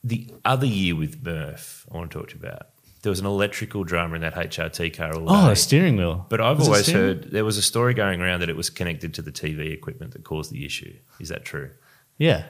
the 0.04 0.30
other 0.46 0.66
year 0.68 0.96
with 0.96 1.24
Murph, 1.24 1.88
I 1.92 1.98
want 1.98 2.12
to 2.12 2.20
talk 2.20 2.30
to 2.30 2.36
you 2.38 2.42
about. 2.44 2.68
There 3.04 3.10
was 3.10 3.20
an 3.20 3.26
electrical 3.26 3.84
drama 3.84 4.16
in 4.16 4.22
that 4.22 4.36
HRT 4.36 4.96
car 4.96 5.14
all 5.16 5.26
Oh, 5.28 5.48
day. 5.48 5.54
a 5.54 5.56
steering 5.56 5.96
wheel. 5.98 6.26
But 6.30 6.40
I've 6.40 6.60
Was 6.60 6.68
always 6.68 6.88
heard 6.90 7.32
there 7.32 7.44
was 7.46 7.58
a 7.58 7.62
story 7.64 7.94
going 7.96 8.22
around 8.22 8.42
that 8.42 8.50
it 8.50 8.56
was 8.56 8.70
connected 8.70 9.14
to 9.16 9.22
the 9.24 9.32
TV 9.32 9.72
equipment 9.74 10.12
that 10.14 10.24
caused 10.24 10.52
the 10.52 10.66
issue. 10.66 10.94
Is 11.20 11.30
that 11.30 11.44
true? 11.44 11.72
Yeah. 12.20 12.44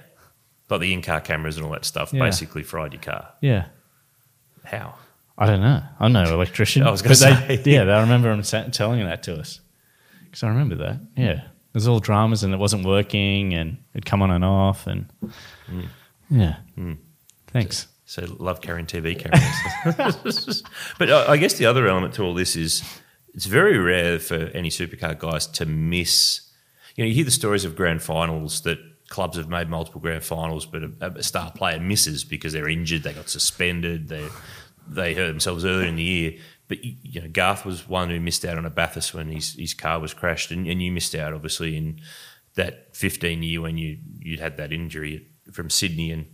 Like 0.69 0.81
the 0.81 0.93
in-car 0.93 1.21
cameras 1.21 1.55
and 1.57 1.65
all 1.65 1.71
that 1.71 1.85
stuff 1.85 2.13
Yeah. 2.13 2.19
basically 2.23 2.63
fried 2.63 2.91
your 2.93 3.01
car. 3.01 3.29
Yeah. 3.41 3.67
How? 4.65 4.95
I 5.37 5.45
don't 5.45 5.61
know. 5.61 5.81
I'm 5.99 6.11
no 6.11 6.23
electrician. 6.23 6.83
I 6.87 6.91
was 6.91 7.01
but 7.01 7.09
they- 7.17 7.57
say. 7.57 7.61
yeah, 7.65 7.83
I 7.83 8.01
remember 8.01 8.35
them 8.35 8.71
telling 8.71 9.05
that 9.05 9.23
to 9.23 9.35
us. 9.39 9.61
Because 10.25 10.43
I 10.43 10.49
remember 10.49 10.75
that. 10.75 10.99
Yeah. 11.15 11.43
There's 11.71 11.87
all 11.87 11.99
dramas 12.01 12.43
and 12.43 12.53
it 12.53 12.57
wasn't 12.57 12.85
working 12.85 13.53
and 13.53 13.77
it'd 13.93 14.05
come 14.05 14.21
on 14.21 14.31
and 14.31 14.43
off. 14.43 14.85
And 14.87 15.07
Mm. 15.71 15.87
yeah. 16.29 16.57
Thanks. 17.47 17.87
So 18.11 18.25
love 18.39 18.59
carrying 18.59 18.87
TV 18.87 19.17
cameras. 19.17 20.63
but 20.99 21.09
I, 21.09 21.31
I 21.31 21.37
guess 21.37 21.53
the 21.53 21.65
other 21.65 21.87
element 21.87 22.13
to 22.15 22.23
all 22.23 22.33
this 22.33 22.57
is 22.57 22.83
it's 23.33 23.45
very 23.45 23.77
rare 23.77 24.19
for 24.19 24.35
any 24.53 24.67
supercar 24.67 25.17
guys 25.17 25.47
to 25.47 25.65
miss. 25.65 26.41
You 26.97 27.05
know, 27.05 27.07
you 27.07 27.13
hear 27.13 27.23
the 27.23 27.31
stories 27.31 27.63
of 27.63 27.73
grand 27.73 28.03
finals 28.03 28.63
that 28.63 28.79
clubs 29.07 29.37
have 29.37 29.47
made 29.47 29.69
multiple 29.69 30.01
grand 30.01 30.25
finals, 30.25 30.65
but 30.65 30.83
a, 30.83 31.13
a 31.15 31.23
star 31.23 31.53
player 31.53 31.79
misses 31.79 32.25
because 32.25 32.51
they're 32.51 32.67
injured, 32.67 33.03
they 33.03 33.13
got 33.13 33.29
suspended, 33.29 34.09
they 34.09 34.27
they 34.89 35.13
hurt 35.13 35.27
themselves 35.27 35.63
earlier 35.63 35.87
in 35.87 35.95
the 35.95 36.03
year. 36.03 36.33
But 36.67 36.83
you 36.83 36.97
you 37.03 37.21
know, 37.21 37.29
Garth 37.29 37.63
was 37.63 37.87
one 37.87 38.09
who 38.09 38.19
missed 38.19 38.43
out 38.43 38.57
on 38.57 38.65
a 38.65 38.69
Bathurst 38.69 39.13
when 39.13 39.29
his, 39.29 39.53
his 39.53 39.73
car 39.73 40.01
was 40.01 40.13
crashed, 40.13 40.51
and, 40.51 40.67
and 40.67 40.83
you 40.83 40.91
missed 40.91 41.15
out 41.15 41.31
obviously 41.31 41.77
in 41.77 42.01
that 42.55 42.93
15 42.93 43.41
year 43.41 43.61
when 43.61 43.77
you 43.77 43.99
you'd 44.19 44.41
had 44.41 44.57
that 44.57 44.73
injury 44.73 45.29
from 45.53 45.69
Sydney. 45.69 46.11
And 46.11 46.25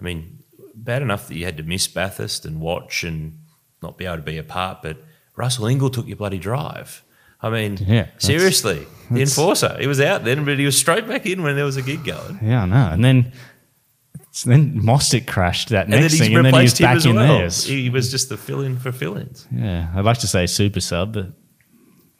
I 0.00 0.04
mean, 0.04 0.43
bad 0.74 1.02
enough 1.02 1.28
that 1.28 1.36
you 1.36 1.44
had 1.44 1.56
to 1.58 1.62
miss 1.62 1.86
Bathurst 1.88 2.44
and 2.44 2.60
watch 2.60 3.04
and 3.04 3.38
not 3.82 3.96
be 3.98 4.04
able 4.06 4.16
to 4.16 4.22
be 4.22 4.38
a 4.38 4.42
part, 4.42 4.82
but 4.82 4.96
Russell 5.36 5.66
Ingall 5.66 5.92
took 5.92 6.06
your 6.06 6.16
bloody 6.16 6.38
drive. 6.38 7.02
I 7.42 7.50
mean, 7.50 7.76
Yeah, 7.76 8.04
that's- 8.04 8.24
seriously, 8.24 8.86
the 9.10 9.20
enforcer. 9.20 9.76
He 9.78 9.86
was 9.86 10.00
out 10.00 10.24
then, 10.24 10.44
but 10.44 10.58
he 10.58 10.64
was 10.64 10.76
straight 10.78 11.06
back 11.06 11.26
in 11.26 11.42
when 11.42 11.56
there 11.56 11.64
was 11.66 11.76
a 11.76 11.82
gig 11.82 12.04
going. 12.04 12.38
Yeah, 12.42 12.62
I 12.62 12.66
know. 12.66 12.88
And 12.92 13.04
then 13.04 13.32
then 14.44 14.80
Mostert 14.82 15.26
crashed 15.28 15.68
that 15.68 15.82
And 15.86 15.92
next 15.92 16.14
he's 16.14 16.20
thing, 16.22 16.34
and 16.34 16.44
then 16.46 16.54
he 16.54 16.62
was 16.62 16.72
replaced 16.72 16.80
him 16.80 16.84
back 16.86 16.96
as 16.96 17.06
in 17.06 17.14
well. 17.14 17.38
theirs. 17.38 17.64
He 17.64 17.88
was 17.90 18.10
just 18.10 18.28
the 18.30 18.36
fill-in 18.36 18.78
for 18.78 18.90
fill-ins. 18.90 19.46
Yeah, 19.54 19.92
I'd 19.94 20.04
like 20.04 20.18
to 20.18 20.26
say 20.26 20.46
super 20.46 20.80
sub, 20.80 21.12
but 21.14 21.26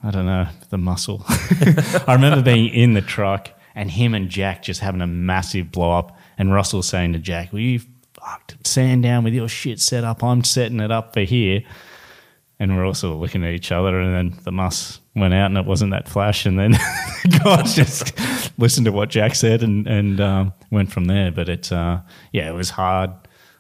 I 0.03 0.11
don't 0.13 0.27
know 0.27 0.47
the 0.71 0.79
muscle. 0.79 1.25
I 2.07 2.15
remember 2.15 2.43
being 2.43 2.69
in 2.73 2.95
the 2.95 3.01
truck 3.01 3.51
and 3.75 3.91
him 3.91 4.15
and 4.15 4.29
Jack 4.29 4.63
just 4.63 4.81
having 4.81 5.01
a 5.01 5.07
massive 5.09 5.73
blow 5.73 5.91
up, 5.99 6.17
and 6.39 6.53
Russell 6.53 6.83
saying 6.83 7.15
to 7.15 7.19
Jack, 7.19 7.53
"Will 7.53 7.61
you 7.61 7.81
fucked 8.25 8.67
sand 8.67 9.03
down 9.03 9.25
with 9.25 9.35
your 9.35 9.49
shit 9.49 9.81
set 9.81 10.05
up? 10.05 10.23
I'm 10.23 10.45
setting 10.45 10.81
it 10.81 10.91
up 10.91 11.13
for 11.15 11.21
here." 11.21 11.63
And 12.61 12.77
we're 12.77 12.87
also 12.87 13.17
looking 13.17 13.45
at 13.45 13.53
each 13.53 13.73
other, 13.73 13.99
and 14.01 14.15
then 14.15 14.41
the 14.45 14.53
muss 14.53 15.01
went 15.17 15.35
out, 15.35 15.47
and 15.47 15.59
it 15.59 15.67
wasn't 15.67 15.91
that 15.91 16.09
flash. 16.09 16.47
And 16.47 16.59
then 16.59 16.71
the 17.25 17.41
guys 17.45 17.75
just 17.75 18.17
listened 18.59 18.85
to 18.87 18.93
what 18.93 19.11
Jack 19.11 19.35
said 19.35 19.63
and 19.63 19.87
and 19.87 20.21
um, 20.21 20.53
went 20.71 20.93
from 20.93 21.07
there. 21.07 21.33
But 21.33 21.49
it, 21.49 21.73
uh, 21.73 22.01
yeah, 22.33 22.49
it 22.49 22.55
was 22.55 22.71
hard. 22.71 23.11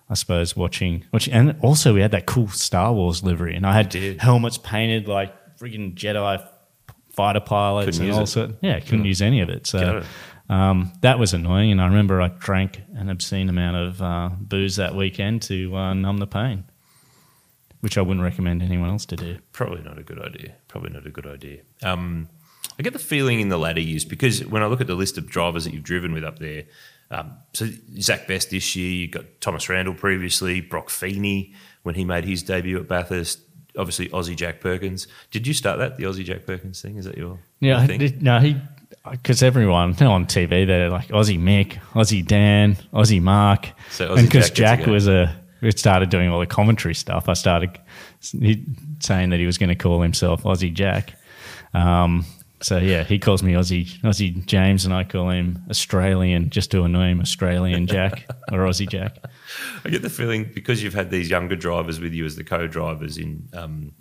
I 0.08 0.14
suppose 0.14 0.54
watching, 0.54 1.04
watching, 1.12 1.32
and 1.32 1.56
also 1.62 1.94
we 1.94 2.02
had 2.02 2.10
that 2.10 2.26
cool 2.26 2.48
Star 2.48 2.92
Wars 2.92 3.22
livery, 3.22 3.56
and 3.56 3.66
I 3.66 3.72
had 3.72 3.92
helmets 4.20 4.58
painted 4.58 5.08
like 5.08 5.34
freaking 5.58 5.94
Jedi 5.94 6.46
fighter 7.10 7.40
pilots 7.40 7.96
Couldn't 7.98 8.10
and 8.10 8.20
all 8.20 8.26
sort. 8.26 8.50
Yeah, 8.60 8.80
couldn't 8.80 9.06
use 9.06 9.22
any 9.22 9.40
of 9.40 9.48
it. 9.48 9.66
So. 9.66 10.04
Um, 10.48 10.92
that 11.02 11.18
was 11.18 11.32
annoying. 11.34 11.72
And 11.72 11.80
I 11.80 11.86
remember 11.86 12.20
I 12.20 12.28
drank 12.28 12.82
an 12.94 13.08
obscene 13.08 13.48
amount 13.48 13.76
of 13.76 14.02
uh, 14.02 14.30
booze 14.38 14.76
that 14.76 14.94
weekend 14.94 15.42
to 15.42 15.74
uh, 15.76 15.94
numb 15.94 16.18
the 16.18 16.26
pain. 16.26 16.64
which 17.80 17.98
I 17.98 18.00
wouldn't 18.02 18.24
recommend 18.24 18.62
anyone 18.62 18.88
else 18.90 19.04
to 19.06 19.16
do. 19.16 19.38
Probably 19.52 19.82
not 19.82 19.98
a 19.98 20.02
good 20.02 20.18
idea. 20.20 20.54
Probably 20.68 20.90
not 20.90 21.06
a 21.06 21.10
good 21.10 21.26
idea. 21.26 21.60
Um, 21.82 22.28
I 22.78 22.82
get 22.82 22.92
the 22.94 22.98
feeling 22.98 23.40
in 23.40 23.50
the 23.50 23.58
latter 23.58 23.80
years 23.80 24.04
because 24.06 24.44
when 24.46 24.62
I 24.62 24.66
look 24.66 24.80
at 24.80 24.86
the 24.86 24.94
list 24.94 25.18
of 25.18 25.26
drivers 25.28 25.64
that 25.64 25.74
you've 25.74 25.82
driven 25.84 26.12
with 26.14 26.24
up 26.24 26.38
there, 26.38 26.64
um, 27.10 27.32
so 27.52 27.68
Zach 28.00 28.26
Best 28.26 28.50
this 28.50 28.74
year, 28.74 28.90
you 28.90 29.08
got 29.08 29.24
Thomas 29.40 29.68
Randall 29.68 29.94
previously, 29.94 30.60
Brock 30.62 30.88
Feeney 30.90 31.52
when 31.82 31.94
he 31.94 32.04
made 32.04 32.24
his 32.24 32.42
debut 32.42 32.78
at 32.80 32.88
Bathurst, 32.88 33.40
obviously 33.78 34.08
Aussie 34.08 34.34
Jack 34.34 34.60
Perkins. 34.60 35.06
Did 35.30 35.46
you 35.46 35.52
start 35.52 35.78
that, 35.78 35.98
the 35.98 36.04
Aussie 36.04 36.24
Jack 36.24 36.46
Perkins 36.46 36.80
thing? 36.80 36.96
Is 36.96 37.04
that 37.04 37.18
your 37.18 37.38
Yeah, 37.60 37.86
thing? 37.86 37.98
did- 38.00 38.22
no, 38.22 38.40
he 38.40 38.56
because 39.10 39.42
everyone 39.42 39.90
on 40.02 40.26
TV 40.26 40.66
they're 40.66 40.90
like 40.90 41.08
Aussie 41.08 41.38
Mick, 41.38 41.78
Aussie 41.92 42.26
Dan, 42.26 42.76
Aussie 42.92 43.22
Mark, 43.22 43.70
So 43.90 44.10
Aussie 44.10 44.18
and 44.18 44.28
because 44.28 44.50
Jack 44.50 44.80
Jack 44.80 44.88
was 44.88 45.08
a 45.08 45.34
it 45.62 45.78
started 45.78 46.10
doing 46.10 46.28
all 46.28 46.40
the 46.40 46.46
commentary 46.46 46.94
stuff. 46.94 47.28
I 47.28 47.32
started 47.32 47.78
he, 48.20 48.64
saying 49.00 49.30
that 49.30 49.40
he 49.40 49.46
was 49.46 49.58
going 49.58 49.70
to 49.70 49.74
call 49.74 50.02
himself 50.02 50.42
Aussie 50.42 50.72
Jack. 50.72 51.14
Um, 51.72 52.24
so 52.60 52.78
yeah, 52.78 53.02
he 53.04 53.18
calls 53.18 53.42
me 53.42 53.52
Aussie 53.52 53.86
Aussie 54.00 54.44
James, 54.46 54.84
and 54.84 54.94
I 54.94 55.04
call 55.04 55.28
him 55.30 55.62
Australian 55.68 56.50
just 56.50 56.70
to 56.70 56.84
annoy 56.84 57.08
him, 57.08 57.20
Australian 57.20 57.86
Jack 57.86 58.26
or 58.52 58.60
Aussie 58.60 58.88
Jack. 58.88 59.16
I 59.84 59.90
get 59.90 60.02
the 60.02 60.10
feeling 60.10 60.50
because 60.54 60.82
you've 60.82 60.94
had 60.94 61.10
these 61.10 61.28
younger 61.28 61.56
drivers 61.56 62.00
with 62.00 62.14
you 62.14 62.24
as 62.24 62.36
the 62.36 62.44
co-drivers 62.44 63.18
in 63.18 63.48
um, 63.52 63.92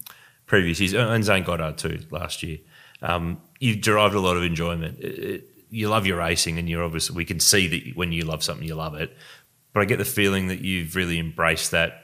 previous 0.45 0.79
years, 0.79 0.93
and 0.93 1.23
Zane 1.23 1.43
Goddard 1.43 1.77
too 1.77 1.99
last 2.09 2.43
year. 2.43 2.59
Um, 3.03 3.41
you've 3.59 3.81
derived 3.81 4.15
a 4.15 4.19
lot 4.19 4.37
of 4.37 4.43
enjoyment. 4.43 4.99
It- 4.99 5.19
it- 5.19 5.43
you 5.69 5.89
love 5.89 6.05
your 6.05 6.17
racing, 6.17 6.57
and 6.59 6.69
you're 6.69 6.83
obviously 6.83 7.15
we 7.15 7.25
can 7.25 7.39
see 7.39 7.67
that 7.67 7.95
when 7.95 8.11
you 8.11 8.25
love 8.25 8.43
something, 8.43 8.67
you 8.67 8.75
love 8.75 8.95
it. 8.95 9.15
But 9.73 9.81
I 9.81 9.85
get 9.85 9.97
the 9.97 10.05
feeling 10.05 10.47
that 10.47 10.61
you've 10.61 10.95
really 10.95 11.17
embraced 11.19 11.71
that 11.71 11.99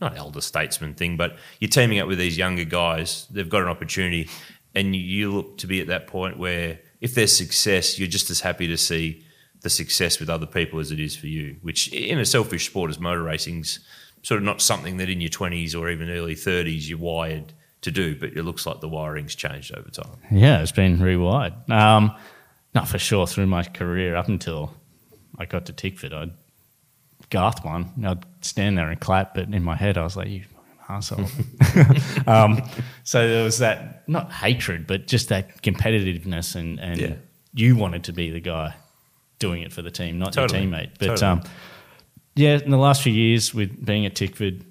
not 0.00 0.16
elder 0.16 0.40
statesman 0.40 0.94
thing, 0.94 1.16
but 1.16 1.36
you're 1.60 1.68
teaming 1.68 1.98
up 1.98 2.08
with 2.08 2.18
these 2.18 2.36
younger 2.38 2.64
guys. 2.64 3.26
They've 3.30 3.48
got 3.48 3.62
an 3.62 3.68
opportunity, 3.68 4.28
and 4.74 4.96
you, 4.96 5.32
look 5.32 5.58
to 5.58 5.66
be 5.66 5.80
at 5.80 5.86
that 5.88 6.06
point 6.06 6.38
where 6.38 6.80
if 7.00 7.14
there's 7.14 7.36
success, 7.36 7.98
you're 7.98 8.08
just 8.08 8.30
as 8.30 8.40
happy 8.40 8.66
to 8.68 8.78
see 8.78 9.24
the 9.60 9.70
success 9.70 10.18
with 10.18 10.30
other 10.30 10.46
people 10.46 10.80
as 10.80 10.90
it 10.90 10.98
is 11.00 11.14
for 11.14 11.26
you. 11.26 11.56
Which, 11.60 11.88
in 11.92 12.18
a 12.18 12.24
selfish 12.24 12.66
sport 12.66 12.90
as 12.90 12.98
motor 12.98 13.22
racing's 13.22 13.80
sort 14.22 14.38
of 14.38 14.44
not 14.44 14.62
something 14.62 14.96
that 14.98 15.10
in 15.10 15.20
your 15.20 15.30
20s 15.30 15.74
or 15.74 15.90
even 15.90 16.08
early 16.10 16.34
30s 16.34 16.88
you're 16.88 16.98
wired 16.98 17.52
to 17.82 17.90
do, 17.90 18.14
but 18.14 18.30
it 18.36 18.42
looks 18.42 18.66
like 18.66 18.80
the 18.80 18.88
wiring's 18.88 19.34
changed 19.34 19.74
over 19.74 19.88
time. 19.90 20.16
Yeah, 20.30 20.60
it's 20.62 20.72
been 20.72 20.98
rewired. 20.98 21.68
Um, 21.70 22.14
not 22.74 22.88
for 22.88 22.98
sure 22.98 23.26
through 23.26 23.46
my 23.46 23.62
career 23.64 24.14
up 24.16 24.28
until 24.28 24.74
I 25.38 25.46
got 25.46 25.66
to 25.66 25.72
Tickford. 25.72 26.12
I'd 26.12 26.32
Garth 27.30 27.64
one. 27.64 27.92
I'd 28.04 28.24
stand 28.44 28.76
there 28.76 28.88
and 28.90 29.00
clap, 29.00 29.34
but 29.34 29.52
in 29.54 29.62
my 29.62 29.76
head 29.76 29.96
I 29.96 30.02
was 30.02 30.16
like, 30.16 30.28
"You 30.28 30.42
asshole." 30.88 31.26
um, 32.26 32.60
so 33.04 33.28
there 33.28 33.44
was 33.44 33.58
that 33.58 34.02
not 34.08 34.32
hatred, 34.32 34.86
but 34.86 35.06
just 35.06 35.28
that 35.28 35.62
competitiveness, 35.62 36.56
and 36.56 36.80
and 36.80 36.98
Yeah. 37.00 37.14
you 37.54 37.76
wanted 37.76 38.04
to 38.04 38.12
be 38.12 38.30
the 38.30 38.40
guy 38.40 38.74
doing 39.38 39.62
it 39.62 39.72
for 39.72 39.80
the 39.82 39.90
team, 39.92 40.18
not 40.18 40.32
Totally. 40.32 40.62
your 40.64 40.70
teammate. 40.72 40.90
But 40.98 41.06
Totally. 41.06 41.30
um, 41.30 41.42
yeah, 42.34 42.58
in 42.58 42.70
the 42.70 42.76
last 42.78 43.02
few 43.02 43.12
years 43.12 43.54
with 43.54 43.84
being 43.84 44.06
at 44.06 44.14
Tickford 44.16 44.64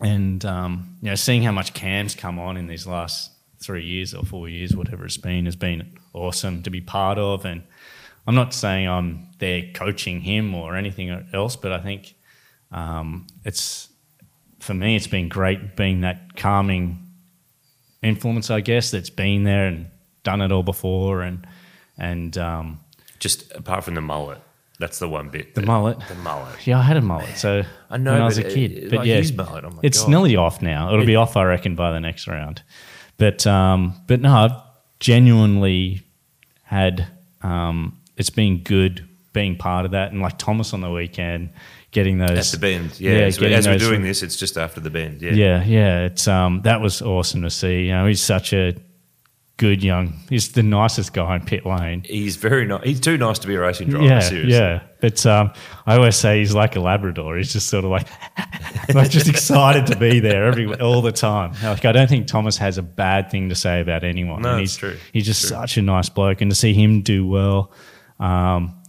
and 0.00 0.44
um, 0.44 0.96
you 1.02 1.08
know 1.10 1.14
seeing 1.14 1.42
how 1.42 1.52
much 1.52 1.74
Cam's 1.74 2.14
come 2.14 2.38
on 2.38 2.56
in 2.56 2.66
these 2.66 2.86
last 2.86 3.30
three 3.58 3.84
years 3.84 4.14
or 4.14 4.24
four 4.24 4.48
years, 4.48 4.76
whatever 4.76 5.04
it's 5.04 5.16
been, 5.16 5.46
has 5.46 5.56
been 5.56 5.98
awesome 6.12 6.62
to 6.62 6.70
be 6.70 6.80
part 6.80 7.18
of. 7.18 7.44
And 7.44 7.62
I'm 8.26 8.34
not 8.34 8.52
saying 8.52 8.88
I'm 8.88 9.28
there 9.38 9.62
coaching 9.74 10.20
him 10.20 10.54
or 10.54 10.76
anything 10.76 11.10
else, 11.32 11.56
but 11.56 11.72
I 11.72 11.80
think 11.80 12.14
um, 12.70 13.26
it's 13.44 13.88
for 14.60 14.74
me, 14.74 14.96
it's 14.96 15.06
been 15.06 15.28
great 15.28 15.76
being 15.76 16.00
that 16.00 16.36
calming 16.36 16.98
influence, 18.02 18.50
I 18.50 18.60
guess, 18.60 18.90
that's 18.90 19.10
been 19.10 19.44
there 19.44 19.66
and 19.66 19.86
done 20.24 20.42
it 20.42 20.50
all 20.52 20.62
before, 20.62 21.22
and 21.22 21.46
and 21.98 22.36
um, 22.36 22.80
Just 23.18 23.50
apart 23.52 23.84
from 23.84 23.94
the 23.94 24.00
mullet, 24.00 24.38
that's 24.78 24.98
the 24.98 25.08
one 25.08 25.28
bit. 25.30 25.54
the 25.54 25.60
that- 25.60 25.66
mullet. 25.66 25.98
The 26.08 26.14
mullet. 26.16 26.66
Yeah, 26.66 26.78
I 26.78 26.82
had 26.82 26.96
a 26.96 27.00
mullet. 27.02 27.36
So 27.36 27.62
I 27.90 27.96
know, 27.98 28.12
when 28.12 28.22
I 28.22 28.24
was 28.24 28.38
a 28.38 28.42
kid, 28.44 28.72
it- 28.72 28.90
but 28.90 28.98
like 29.00 29.06
yeah, 29.08 29.22
mullet, 29.36 29.64
oh 29.64 29.80
it's 29.82 30.00
God. 30.02 30.10
nearly 30.10 30.36
off 30.36 30.60
now. 30.62 30.92
It'll 30.92 31.06
be 31.06 31.16
off, 31.16 31.36
I 31.36 31.44
reckon, 31.44 31.74
by 31.74 31.92
the 31.92 32.00
next 32.00 32.26
round. 32.28 32.62
But 33.18 33.46
um, 33.46 33.94
but 34.06 34.20
no, 34.20 34.34
I've 34.34 34.52
genuinely 35.00 36.02
had. 36.64 37.06
Um, 37.42 37.98
it's 38.16 38.30
been 38.30 38.62
good 38.62 39.06
being 39.32 39.56
part 39.56 39.84
of 39.84 39.90
that, 39.92 40.10
and 40.12 40.20
like 40.22 40.38
Thomas 40.38 40.72
on 40.72 40.80
the 40.80 40.90
weekend, 40.90 41.50
getting 41.90 42.18
those 42.18 42.30
At 42.30 42.46
the 42.46 42.58
bend, 42.58 42.98
yeah. 42.98 43.12
Yeah, 43.12 43.18
as 43.26 43.38
we- 43.40 43.52
as 43.52 43.66
we're 43.66 43.78
doing 43.78 43.94
from- 43.96 44.02
this, 44.04 44.22
it's 44.22 44.36
just 44.36 44.56
after 44.56 44.80
the 44.80 44.90
bend. 44.90 45.20
Yeah. 45.22 45.32
yeah, 45.32 45.64
yeah. 45.64 46.04
It's 46.06 46.26
um, 46.26 46.62
that 46.62 46.80
was 46.80 47.02
awesome 47.02 47.42
to 47.42 47.50
see. 47.50 47.84
You 47.86 47.92
know, 47.92 48.06
he's 48.06 48.22
such 48.22 48.52
a 48.52 48.74
good 49.58 49.82
young. 49.82 50.12
He's 50.28 50.52
the 50.52 50.62
nicest 50.62 51.14
guy 51.14 51.36
in 51.36 51.44
pit 51.44 51.64
lane. 51.64 52.02
He's 52.04 52.36
very 52.36 52.66
nice. 52.66 52.84
He's 52.84 53.00
too 53.00 53.16
nice 53.16 53.38
to 53.40 53.46
be 53.46 53.54
a 53.54 53.60
racing 53.60 53.88
driver. 53.88 54.04
yeah, 54.06 54.20
seriously. 54.20 54.52
yeah. 54.52 54.82
But 55.00 55.24
um, 55.24 55.52
I 55.86 55.96
always 55.96 56.16
say 56.16 56.40
he's 56.40 56.54
like 56.54 56.76
a 56.76 56.80
Labrador. 56.80 57.36
He's 57.36 57.52
just 57.52 57.68
sort 57.68 57.84
of 57.84 57.90
like, 57.90 58.06
like 58.94 59.10
just 59.10 59.28
excited 59.28 59.86
to 59.86 59.96
be 59.96 60.20
there 60.20 60.44
every 60.46 60.72
all 60.80 61.00
the 61.02 61.12
time. 61.12 61.52
Like 61.62 61.84
I 61.84 61.92
don't 61.92 62.08
think 62.08 62.26
Thomas 62.26 62.56
has 62.58 62.76
a 62.78 62.82
bad 62.82 63.30
thing 63.30 63.48
to 63.48 63.54
say 63.54 63.80
about 63.80 64.04
anyone. 64.04 64.42
No, 64.42 64.52
And 64.52 64.60
he's, 64.60 64.76
true. 64.76 64.96
He's 65.12 65.26
just 65.26 65.40
true. 65.40 65.50
such 65.50 65.76
a 65.78 65.82
nice 65.82 66.08
bloke, 66.08 66.40
and 66.40 66.50
to 66.50 66.56
see 66.56 66.72
him 66.74 67.02
do 67.02 67.26
well 67.26 67.72
um, 68.20 68.82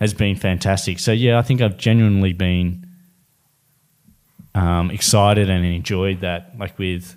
has 0.00 0.14
been 0.14 0.36
fantastic. 0.36 0.98
So 0.98 1.12
yeah, 1.12 1.38
I 1.38 1.42
think 1.42 1.60
I've 1.60 1.76
genuinely 1.76 2.32
been 2.32 2.86
um, 4.54 4.90
excited 4.90 5.50
and 5.50 5.64
enjoyed 5.64 6.20
that, 6.20 6.58
like 6.58 6.78
with 6.78 7.16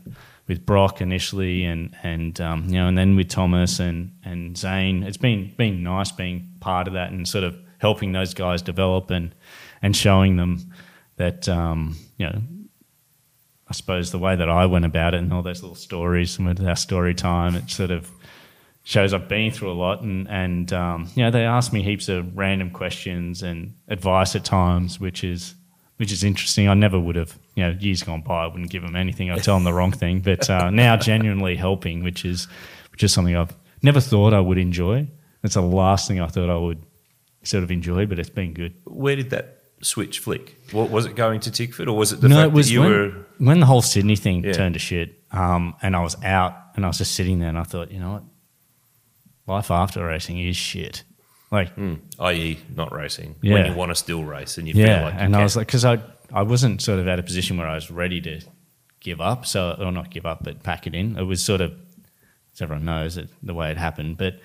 with 0.49 0.65
Brock 0.65 0.99
initially, 0.99 1.63
and 1.63 1.95
and 2.03 2.41
um, 2.41 2.65
you 2.65 2.73
know, 2.73 2.87
and 2.89 2.97
then 2.97 3.15
with 3.15 3.29
Thomas 3.29 3.79
and 3.79 4.11
and 4.25 4.57
Zane. 4.57 5.03
It's 5.03 5.15
been 5.15 5.53
been 5.55 5.83
nice 5.83 6.11
being 6.11 6.49
part 6.59 6.87
of 6.89 6.95
that 6.95 7.11
and 7.11 7.25
sort 7.25 7.45
of 7.45 7.55
helping 7.77 8.11
those 8.11 8.33
guys 8.33 8.61
develop 8.61 9.11
and 9.11 9.33
and 9.81 9.95
showing 9.95 10.35
them 10.35 10.73
that 11.15 11.47
um, 11.47 11.95
you 12.17 12.25
know. 12.25 12.41
I 13.67 13.71
suppose 13.73 14.11
the 14.11 14.17
way 14.17 14.35
that 14.35 14.49
I 14.49 14.65
went 14.65 14.85
about 14.85 15.13
it 15.13 15.19
and 15.19 15.31
all 15.31 15.43
those 15.43 15.61
little 15.61 15.75
stories 15.75 16.39
and 16.39 16.47
with 16.47 16.59
our 16.67 16.75
story 16.75 17.13
time, 17.13 17.53
it 17.53 17.69
sort 17.69 17.91
of 17.91 18.09
shows 18.83 19.13
I've 19.13 19.27
been 19.27 19.51
through 19.51 19.71
a 19.71 19.73
lot, 19.73 20.01
and 20.01 20.27
and 20.27 20.73
um, 20.73 21.07
you 21.13 21.23
know 21.23 21.29
they 21.29 21.43
ask 21.43 21.71
me 21.71 21.83
heaps 21.83 22.09
of 22.09 22.35
random 22.35 22.71
questions 22.71 23.43
and 23.43 23.75
advice 23.87 24.35
at 24.35 24.43
times, 24.43 24.99
which 24.99 25.23
is 25.23 25.53
which 25.97 26.11
is 26.11 26.23
interesting. 26.23 26.67
I 26.67 26.73
never 26.73 26.99
would 26.99 27.15
have, 27.15 27.37
you 27.59 27.65
know, 27.65 27.77
years 27.79 28.03
gone 28.03 28.21
by, 28.21 28.43
I 28.45 28.47
wouldn't 28.47 28.69
give 28.69 28.81
them 28.83 28.95
anything. 28.95 29.29
I'd 29.29 29.43
tell 29.43 29.55
them 29.55 29.65
the 29.65 29.73
wrong 29.79 29.91
thing, 29.91 30.19
but 30.21 30.49
uh, 30.49 30.69
now 30.69 30.95
genuinely 30.95 31.55
helping, 31.55 32.03
which 32.03 32.23
is 32.25 32.47
which 32.91 33.03
is 33.03 33.13
something 33.13 33.35
I've 33.35 33.55
never 33.81 33.99
thought 33.99 34.33
I 34.33 34.39
would 34.39 34.57
enjoy. 34.57 35.07
It's 35.43 35.55
the 35.55 35.61
last 35.61 36.07
thing 36.07 36.19
I 36.21 36.27
thought 36.27 36.49
I 36.49 36.57
would 36.57 36.81
sort 37.43 37.63
of 37.63 37.71
enjoy, 37.71 38.05
but 38.05 38.19
it's 38.19 38.29
been 38.29 38.53
good. 38.53 38.73
Where 38.85 39.15
did 39.15 39.29
that 39.31 39.57
switch 39.81 40.19
flick? 40.19 40.55
What, 40.71 40.89
was 40.89 41.05
it 41.05 41.15
going 41.15 41.39
to 41.41 41.51
Tickford, 41.51 41.87
or 41.87 41.95
was 41.97 42.11
it 42.11 42.21
the 42.21 42.29
fact 42.29 42.53
that 42.53 42.69
you 42.69 42.81
when, 42.81 42.89
were? 42.89 43.13
when 43.37 43.59
the 43.59 43.65
whole 43.65 43.81
Sydney 43.81 44.15
thing 44.15 44.43
Yeah. 44.43 44.53
turned 44.53 44.73
to 44.75 44.79
shit, 44.79 45.21
um, 45.31 45.75
and 45.81 45.95
I 45.95 46.01
was 46.01 46.15
out 46.23 46.53
and 46.75 46.85
I 46.85 46.87
was 46.87 46.97
just 46.97 47.13
sitting 47.13 47.39
there 47.39 47.49
and 47.49 47.57
I 47.57 47.63
thought, 47.63 47.91
you 47.91 47.99
know 47.99 48.11
what, 48.13 48.23
life 49.47 49.71
after 49.71 50.05
racing 50.05 50.39
is 50.39 50.55
shit. 50.55 51.03
Like, 51.51 51.71
i.e., 52.19 52.59
not 52.75 52.91
racing 52.93 53.35
when 53.41 53.65
you 53.65 53.73
want 53.73 53.89
to 53.89 53.95
still 53.95 54.23
race 54.23 54.59
and 54.59 54.67
you 54.67 54.75
yeah, 54.75 54.85
feel 54.97 55.03
like 55.05 55.13
you 55.15 55.19
and 55.21 55.33
can. 55.33 55.39
I 55.41 55.43
was 55.43 55.55
like, 55.55 55.65
because 55.65 55.83
I 55.83 55.99
I 56.33 56.43
wasn't 56.43 56.81
sort 56.81 56.99
of 56.99 57.07
at 57.07 57.19
a 57.19 57.23
position 57.23 57.57
where 57.57 57.67
I 57.67 57.75
was 57.75 57.89
ready 57.89 58.21
to 58.21 58.41
give 58.99 59.21
up, 59.21 59.45
so 59.45 59.75
or 59.79 59.91
not 59.91 60.11
give 60.11 60.25
up, 60.25 60.43
but 60.43 60.63
pack 60.63 60.87
it 60.87 60.93
in. 60.93 61.17
It 61.17 61.23
was 61.23 61.43
sort 61.43 61.61
of, 61.61 61.73
as 62.53 62.61
everyone 62.61 62.85
knows, 62.85 63.17
it, 63.17 63.29
the 63.41 63.53
way 63.53 63.71
it 63.71 63.77
happened. 63.77 64.17
But 64.17 64.39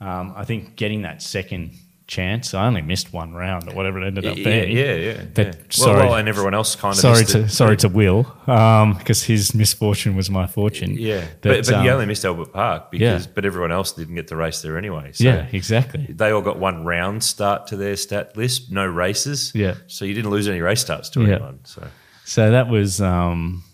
um, 0.00 0.34
I 0.36 0.44
think 0.44 0.76
getting 0.76 1.02
that 1.02 1.22
second 1.22 1.72
chance, 2.06 2.54
I 2.54 2.66
only 2.66 2.82
missed 2.82 3.12
one 3.12 3.32
round 3.34 3.68
or 3.68 3.74
whatever 3.74 4.00
it 4.00 4.06
ended 4.06 4.26
up 4.26 4.36
yeah, 4.36 4.44
being. 4.44 4.76
yeah, 4.76 4.94
yeah. 4.94 5.24
But 5.34 5.46
yeah. 5.46 5.62
sorry. 5.70 5.98
Well, 5.98 6.08
well, 6.10 6.14
and 6.16 6.28
everyone 6.28 6.54
else 6.54 6.76
kind 6.76 6.92
of 6.92 6.98
Sorry 6.98 7.20
missed 7.20 7.32
to 7.32 7.40
it. 7.40 7.48
sorry 7.48 7.76
to 7.78 7.88
Will, 7.88 8.22
because 8.44 9.24
his 9.24 9.54
misfortune 9.54 10.14
was 10.14 10.30
my 10.30 10.46
fortune. 10.46 10.96
Yeah, 10.96 11.24
but, 11.40 11.66
but, 11.66 11.72
um, 11.72 11.84
you 11.84 11.90
only 11.90 12.06
missed 12.06 12.24
Albert 12.24 12.52
Park 12.52 12.90
because, 12.90 13.26
yeah. 13.26 13.32
but 13.34 13.44
everyone 13.44 13.72
else 13.72 13.92
didn't 13.92 14.14
get 14.14 14.28
to 14.28 14.36
race 14.36 14.62
there 14.62 14.78
anyway. 14.78 15.12
So 15.12 15.24
yeah, 15.24 15.46
exactly. 15.52 16.06
they 16.08 16.30
all 16.30 16.42
got 16.42 16.58
one 16.58 16.84
round 16.84 17.24
start 17.24 17.66
to 17.68 17.76
their 17.76 17.96
stat 17.96 18.36
list, 18.36 18.70
no 18.70 18.86
races. 18.86 19.52
Yeah. 19.54 19.74
so 19.86 20.04
you 20.04 20.14
didn't 20.14 20.30
lose 20.30 20.48
any 20.48 20.60
race 20.60 20.80
starts 20.80 21.10
to 21.10 21.22
anyone. 21.22 21.60
So 21.64 21.86
So 22.24 22.50
that 22.50 22.68
was, 22.68 23.00
um, 23.00 23.64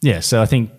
yeah. 0.00 0.20
So 0.20 0.40
I 0.40 0.46
think 0.46 0.70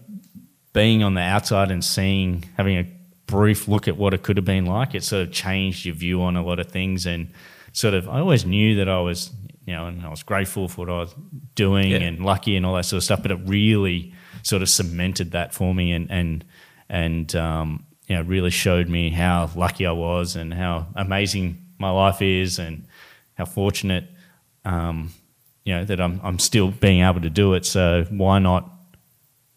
being 0.74 1.04
on 1.04 1.14
the 1.14 1.22
outside 1.22 1.70
and 1.70 1.84
seeing, 1.84 2.46
having 2.58 2.78
a 2.78 3.01
brief 3.32 3.68
look 3.68 3.88
at 3.88 3.98
what 3.98 4.14
it 4.14 4.22
could 4.24 4.38
have 4.38 4.46
been 4.46 4.66
like, 4.66 4.94
it 4.96 5.04
sort 5.04 5.24
of 5.28 5.32
changed 5.32 5.86
your 5.86 5.96
view 5.96 6.22
on 6.22 6.36
a 6.36 6.44
lot 6.44 6.60
of 6.60 6.68
things. 6.68 7.06
And 7.06 7.32
sort 7.74 7.94
of, 7.94 8.08
I 8.08 8.20
always 8.20 8.46
knew 8.46 8.76
that 8.76 8.90
I 8.90 9.00
was, 9.00 9.32
you 9.66 9.74
know, 9.74 9.88
and 9.88 10.06
I 10.06 10.10
was 10.10 10.24
grateful 10.24 10.68
for 10.68 10.86
what 10.86 10.90
I 10.94 11.00
was 11.00 11.16
doing 11.56 11.92
Yeah. 11.92 11.98
and 12.00 12.24
lucky 12.24 12.56
and 12.56 12.66
all 12.66 12.76
that 12.76 12.86
sort 12.86 12.98
of 12.98 13.04
stuff. 13.04 13.22
But 13.22 13.32
it 13.32 13.40
really 13.46 14.14
sort 14.44 14.62
of 14.62 14.70
cemented 14.70 15.32
that 15.32 15.54
for 15.54 15.74
me 15.74 15.92
and 15.92 16.10
and 16.12 16.44
and 16.90 17.36
um, 17.36 17.86
you 18.08 18.16
know 18.16 18.24
really 18.24 18.50
showed 18.50 18.90
me 18.90 19.10
how 19.12 19.50
lucky 19.56 19.86
I 19.86 19.92
was 19.92 20.36
and 20.36 20.54
how 20.54 20.88
amazing 20.96 21.58
my 21.78 21.92
life 21.92 22.22
is 22.22 22.60
and 22.60 22.86
how 23.36 23.46
fortunate 23.46 24.06
um, 24.66 25.14
you 25.64 25.74
know 25.76 25.86
that 25.86 26.02
I'm 26.02 26.20
I'm 26.24 26.40
still 26.40 26.72
being 26.72 27.02
able 27.04 27.22
to 27.22 27.30
do 27.30 27.54
it. 27.54 27.66
So 27.66 28.06
why 28.10 28.40
not 28.40 28.70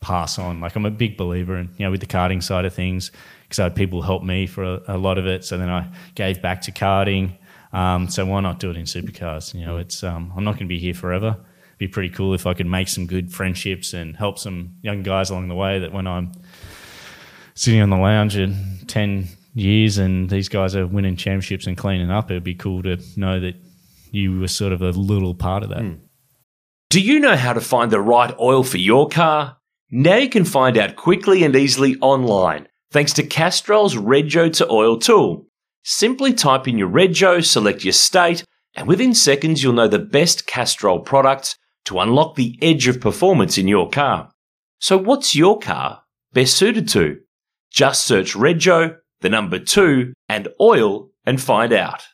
pass 0.01 0.39
on. 0.39 0.61
Like 0.61 0.77
I'm 0.77 0.85
a 0.87 0.91
big 0.91 1.17
believer 1.17 1.57
in 1.57 1.71
you 1.79 1.87
know 1.87 1.91
with 1.91 2.01
the 2.01 2.07
karting 2.07 2.43
side 2.43 2.65
of 2.67 2.75
things 2.75 3.11
because 3.55 3.61
I 3.61 3.65
had 3.65 3.77
people 3.77 4.03
help 4.03 4.25
me 4.25 4.49
for 4.49 4.65
a, 4.65 4.83
a, 4.89 4.99
lot 4.99 5.17
of 5.17 5.29
it. 5.29 5.45
So 5.45 5.57
then 5.57 5.69
I 5.69 5.89
gave 6.17 6.43
back 6.43 6.63
to 6.63 6.73
karting. 6.73 7.37
Um, 7.73 8.09
so 8.09 8.27
why 8.27 8.41
not 8.41 8.59
do 8.59 8.71
it 8.71 8.77
in 8.77 8.83
supercars? 8.83 9.55
You 9.55 9.65
know, 9.65 9.77
it's 9.77 10.03
um, 10.03 10.33
I'm 10.37 10.43
not 10.43 10.53
going 10.53 10.67
to 10.67 10.75
be 10.75 10.81
here 10.81 10.95
forever. 10.95 11.37
It'd 11.37 11.79
be 11.79 11.87
pretty 11.87 12.09
cool 12.09 12.35
if 12.35 12.49
I 12.49 12.55
could 12.55 12.67
make 12.67 12.89
some 12.89 13.07
good 13.07 13.33
friendships 13.33 13.95
and 13.95 14.17
help 14.17 14.41
some 14.41 14.75
young 14.83 15.05
guys 15.05 15.31
along 15.31 15.49
the 15.49 15.55
way. 15.55 15.79
That 15.79 15.93
when 15.93 16.09
I'm 16.09 16.33
sitting 17.55 17.81
on 17.81 17.91
the 17.91 17.97
lounge 17.97 18.37
in 18.37 18.81
ten 18.89 19.29
years 19.55 19.99
and 19.99 20.29
these 20.31 20.49
guys 20.49 20.75
are 20.75 20.87
winning 20.87 21.15
championships 21.15 21.69
and 21.69 21.77
cleaning 21.77 22.11
up, 22.11 22.33
it'd 22.33 22.43
be 22.43 22.57
cool 22.57 22.83
to 22.83 22.99
know 23.17 23.39
that 23.39 23.55
you 24.11 24.41
were 24.41 24.49
sort 24.49 24.73
of 24.73 24.83
a 24.83 24.91
little 24.91 25.35
part 25.35 25.63
of 25.63 25.69
that. 25.69 25.79
Mm. 25.79 26.01
Do 26.91 27.01
you 27.01 27.21
know 27.21 27.37
how 27.37 27.53
to 27.53 27.61
find 27.61 27.93
the 27.93 28.01
right 28.01 28.35
oil 28.41 28.65
for 28.65 28.79
your 28.79 29.09
car? 29.09 29.59
Now 29.91 30.17
you 30.17 30.29
can 30.29 30.45
find 30.45 30.77
out 30.77 30.97
quickly 30.97 31.45
and 31.45 31.55
easily 31.55 31.97
online 32.01 32.67
thanks 32.95 33.13
to 33.13 33.25
Castrol's 33.25 33.97
Rego 33.97 34.51
to 34.53 34.71
Oil 34.71 34.97
tool. 34.97 35.49
Simply 35.83 36.33
type 36.33 36.69
in 36.69 36.79
your 36.79 36.89
Rego, 36.89 37.45
select 37.45 37.83
your 37.83 37.93
state, 37.93 38.45
and 38.77 38.87
within 38.87 39.15
seconds 39.15 39.63
you'll 39.63 39.73
know 39.73 39.89
the 39.89 39.99
best 39.99 40.47
Castrol 40.47 41.01
products 41.01 41.59
to 41.87 41.99
unlock 41.99 42.37
the 42.37 42.57
edge 42.63 42.87
of 42.87 43.01
performance 43.01 43.59
in 43.59 43.67
your 43.67 43.91
car. 43.91 44.31
So 44.79 44.97
what's 44.97 45.35
your 45.35 45.59
car 45.59 46.05
best 46.33 46.57
suited 46.57 46.89
to? 46.91 47.19
Just 47.73 48.07
search 48.07 48.35
Rego, 48.35 48.97
the 49.23 49.29
number 49.29 49.59
two, 49.59 50.13
and 50.29 50.47
oil 50.61 51.11
and 51.27 51.43
find 51.43 51.73
out. 51.73 52.05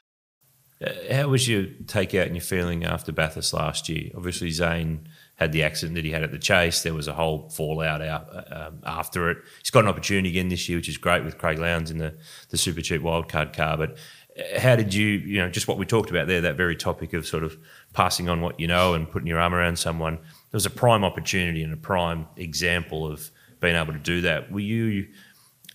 Uh, 0.83 0.93
how 1.13 1.29
was 1.29 1.47
your 1.47 1.65
takeout 1.85 2.25
and 2.25 2.37
your 2.37 2.43
feeling 2.43 2.85
after 2.85 3.13
Bathurst 3.13 3.53
last 3.53 3.91
year? 3.91 4.13
Obviously, 4.17 4.51
Zane 4.51 5.07
had 5.41 5.53
the 5.53 5.63
accident 5.63 5.95
that 5.95 6.05
he 6.05 6.11
had 6.11 6.23
at 6.23 6.31
the 6.31 6.39
chase. 6.39 6.83
There 6.83 6.93
was 6.93 7.09
a 7.09 7.15
whole 7.15 7.49
fallout 7.49 8.03
out 8.03 8.53
um, 8.53 8.81
after 8.85 9.31
it. 9.31 9.39
He's 9.59 9.71
got 9.71 9.85
an 9.85 9.89
opportunity 9.89 10.29
again 10.29 10.51
this 10.51 10.69
year, 10.69 10.79
which 10.79 10.89
is 10.89 10.99
great 10.99 11.25
with 11.25 11.39
Craig 11.39 11.59
Lowndes 11.59 11.91
in 11.91 11.99
the 11.99 12.15
the 12.51 12.59
super 12.59 12.83
cheap 12.83 13.01
wildcard 13.01 13.55
car. 13.55 13.79
But 13.79 13.97
uh, 14.39 14.61
how 14.61 14.77
did 14.77 14.93
you, 14.93 15.07
you 15.07 15.39
know, 15.39 15.49
just 15.49 15.67
what 15.67 15.79
we 15.79 15.87
talked 15.87 16.11
about 16.11 16.27
there, 16.27 16.43
that 16.43 16.57
very 16.57 16.77
topic 16.77 17.15
of 17.15 17.27
sort 17.27 17.43
of 17.43 17.57
passing 17.95 18.29
on 18.29 18.43
what 18.43 18.61
you 18.61 18.67
know 18.67 18.93
and 18.93 19.11
putting 19.11 19.27
your 19.27 19.41
arm 19.41 19.55
around 19.55 19.79
someone? 19.79 20.17
There 20.17 20.59
was 20.59 20.67
a 20.67 20.71
prime 20.71 21.05
opportunity 21.05 21.63
and 21.63 21.73
a 21.73 21.79
prime 21.79 22.29
example 22.37 23.11
of 23.11 23.31
being 23.61 23.77
able 23.77 23.95
to 23.95 23.99
do 23.99 24.21
that. 24.23 24.53
Were 24.53 24.61
you 24.61 25.09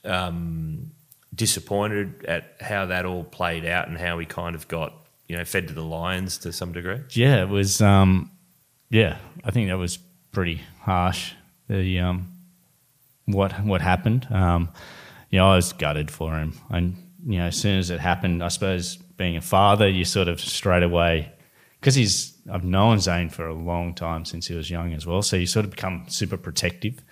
um, 0.03 0.91
disappointed 1.33 2.23
at 2.25 2.55
how 2.61 2.85
that 2.85 3.05
all 3.05 3.23
played 3.23 3.65
out 3.65 3.87
and 3.87 3.97
how 3.97 4.19
he 4.19 4.25
kind 4.27 4.55
of 4.55 4.67
got 4.67 4.93
you 5.27 5.35
know 5.35 5.43
fed 5.43 5.67
to 5.67 5.73
the 5.73 5.83
lions 5.83 6.37
to 6.39 6.51
some 6.51 6.71
degree. 6.71 7.01
Yeah, 7.11 7.41
it 7.41 7.49
was. 7.49 7.81
Um, 7.81 8.31
yeah, 8.89 9.17
I 9.43 9.51
think 9.51 9.69
that 9.69 9.77
was 9.77 9.97
pretty 10.31 10.61
harsh. 10.81 11.33
The 11.67 11.99
um, 11.99 12.31
what 13.25 13.53
what 13.63 13.81
happened. 13.81 14.27
Um, 14.31 14.69
you 15.29 15.39
know, 15.39 15.51
I 15.51 15.55
was 15.55 15.73
gutted 15.73 16.11
for 16.11 16.33
him, 16.33 16.53
and 16.69 16.95
you 17.25 17.39
know, 17.39 17.45
as 17.45 17.57
soon 17.57 17.79
as 17.79 17.89
it 17.89 17.99
happened, 17.99 18.43
I 18.43 18.49
suppose 18.49 18.97
being 19.17 19.37
a 19.37 19.41
father, 19.41 19.87
you 19.87 20.05
sort 20.05 20.27
of 20.27 20.39
straight 20.39 20.83
away 20.83 21.31
because 21.79 21.95
he's 21.95 22.35
I've 22.51 22.63
known 22.63 22.99
Zane 22.99 23.29
for 23.29 23.47
a 23.47 23.53
long 23.53 23.93
time 23.93 24.25
since 24.25 24.47
he 24.47 24.55
was 24.55 24.69
young 24.69 24.93
as 24.93 25.05
well, 25.05 25.21
so 25.21 25.35
you 25.35 25.47
sort 25.47 25.65
of 25.65 25.71
become 25.71 26.05
super 26.07 26.37
protective. 26.37 27.03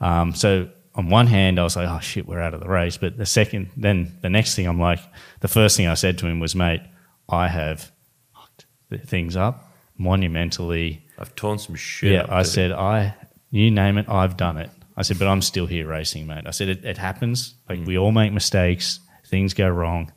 Um, 0.00 0.34
so 0.34 0.68
on 0.94 1.08
one 1.08 1.26
hand, 1.26 1.58
I 1.58 1.62
was 1.62 1.76
like, 1.76 1.88
oh 1.88 2.00
shit, 2.00 2.26
we're 2.26 2.40
out 2.40 2.54
of 2.54 2.60
the 2.60 2.68
race. 2.68 2.96
But 2.96 3.16
the 3.16 3.26
second, 3.26 3.70
then 3.76 4.16
the 4.20 4.30
next 4.30 4.54
thing 4.54 4.66
I'm 4.66 4.80
like, 4.80 5.00
the 5.40 5.48
first 5.48 5.76
thing 5.76 5.86
I 5.86 5.94
said 5.94 6.18
to 6.18 6.26
him 6.26 6.40
was, 6.40 6.54
mate, 6.54 6.82
I 7.28 7.48
have 7.48 7.90
fucked 8.32 8.66
things 9.06 9.36
up 9.36 9.72
monumentally. 9.98 11.03
I've 11.18 11.34
torn 11.34 11.58
some 11.58 11.74
shit. 11.74 12.12
Yeah, 12.12 12.26
I 12.28 12.42
said, 12.42 12.72
I, 12.72 13.14
you 13.50 13.70
name 13.70 13.98
it, 13.98 14.08
I've 14.08 14.36
done 14.36 14.56
it. 14.56 14.70
I 14.96 15.02
said, 15.02 15.18
but 15.18 15.28
I'm 15.28 15.42
still 15.42 15.66
here 15.66 15.86
racing, 15.86 16.26
mate. 16.26 16.44
I 16.46 16.50
said, 16.50 16.68
it, 16.68 16.84
it 16.84 16.98
happens. 16.98 17.54
Like 17.68 17.80
mm. 17.80 17.86
we 17.86 17.98
all 17.98 18.12
make 18.12 18.32
mistakes, 18.32 19.00
things 19.26 19.54
go 19.54 19.68
wrong. 19.68 20.12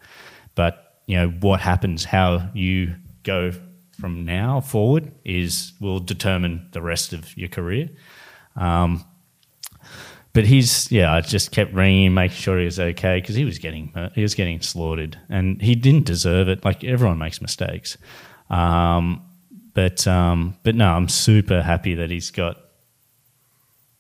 But, 0.56 1.02
you 1.06 1.18
know, 1.18 1.30
what 1.30 1.60
happens, 1.60 2.04
how 2.04 2.50
you 2.54 2.95
go 3.24 3.52
from 4.00 4.26
now 4.26 4.62
forward 4.62 5.12
is 5.26 5.74
will 5.80 6.00
determine 6.00 6.68
the 6.72 6.82
rest 6.82 7.14
of 7.14 7.36
your 7.38 7.50
career. 7.50 7.89
Um, 8.56 9.04
but 10.34 10.45
he's 10.45 10.91
yeah, 10.91 11.12
I 11.12 11.22
just 11.22 11.52
kept 11.52 11.74
ringing, 11.74 12.06
him, 12.06 12.14
making 12.14 12.38
sure 12.38 12.60
he 12.60 12.66
was 12.66 12.80
okay 12.80 13.20
because 13.20 13.34
he 13.34 13.43
was 13.43 13.58
getting 13.58 13.91
he 14.14 14.22
was 14.22 14.36
getting 14.36 14.62
slaughtered, 14.62 15.18
and 15.30 15.60
he 15.60 15.74
didn't 15.74 16.06
deserve 16.06 16.48
it. 16.48 16.64
Like 16.64 16.84
everyone 16.84 17.18
makes 17.18 17.41
mistakes, 17.41 17.98
um, 18.52 19.26
but 19.78 20.07
um, 20.07 20.57
but 20.63 20.73
no, 20.73 20.88
I'm 20.88 21.07
super 21.07 21.61
happy 21.61 21.93
that 21.93 22.09
he's 22.09 22.32
got 22.32 22.57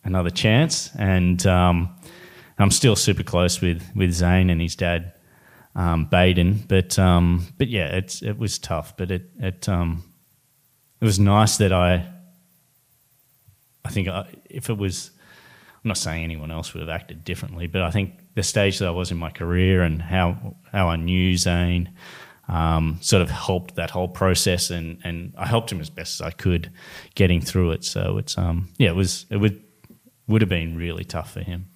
another 0.03 0.31
chance, 0.31 0.89
and 0.97 1.45
um, 1.45 1.95
I'm 2.57 2.71
still 2.71 2.95
super 2.95 3.21
close 3.21 3.61
with 3.61 3.83
with 3.95 4.11
Zane 4.11 4.49
and 4.49 4.59
his 4.59 4.75
dad, 4.75 5.13
um, 5.75 6.05
Baden. 6.05 6.63
But 6.67 6.97
um, 6.97 7.45
but 7.59 7.67
yeah, 7.67 7.95
it's 7.95 8.23
it 8.23 8.39
was 8.39 8.57
tough, 8.57 8.97
but 8.97 9.11
it 9.11 9.29
it 9.37 9.69
um, 9.69 10.03
it 10.99 11.05
was 11.05 11.19
nice 11.19 11.57
that 11.57 11.71
I. 11.71 12.11
I 13.85 13.89
think 13.89 14.07
I, 14.07 14.25
if 14.49 14.71
it 14.71 14.79
was 14.79 15.11
I'm 15.83 15.89
not 15.89 15.97
saying 15.97 16.23
anyone 16.23 16.49
else 16.49 16.73
would 16.73 16.81
have 16.81 16.89
acted 16.89 17.23
differently, 17.23 17.67
but 17.67 17.83
I 17.83 17.91
think 17.91 18.13
the 18.33 18.41
stage 18.41 18.79
that 18.79 18.87
I 18.87 18.91
was 18.91 19.11
in 19.11 19.17
my 19.17 19.29
career 19.29 19.83
and 19.83 20.01
how 20.01 20.55
how 20.71 20.87
I 20.87 20.95
knew 20.95 21.37
Zane 21.37 21.91
um, 22.47 22.97
sort 23.01 23.21
of 23.21 23.29
helped 23.29 23.75
that 23.75 23.89
whole 23.89 24.07
process, 24.07 24.69
and, 24.69 24.99
and 25.03 25.33
I 25.37 25.45
helped 25.45 25.71
him 25.71 25.81
as 25.81 25.89
best 25.89 26.21
as 26.21 26.25
I 26.25 26.31
could 26.31 26.71
getting 27.15 27.41
through 27.41 27.71
it. 27.71 27.83
So 27.83 28.17
it's 28.17 28.37
um 28.37 28.69
yeah, 28.77 28.89
it 28.89 28.95
was 28.95 29.25
it 29.29 29.37
would 29.37 29.63
would 30.27 30.41
have 30.41 30.49
been 30.49 30.77
really 30.77 31.03
tough 31.03 31.33
for 31.33 31.41
him. 31.41 31.67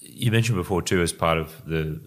You 0.00 0.30
mentioned 0.30 0.56
before 0.56 0.82
too, 0.82 1.02
as 1.02 1.12
part 1.12 1.38
of 1.38 1.64
the 1.66 2.00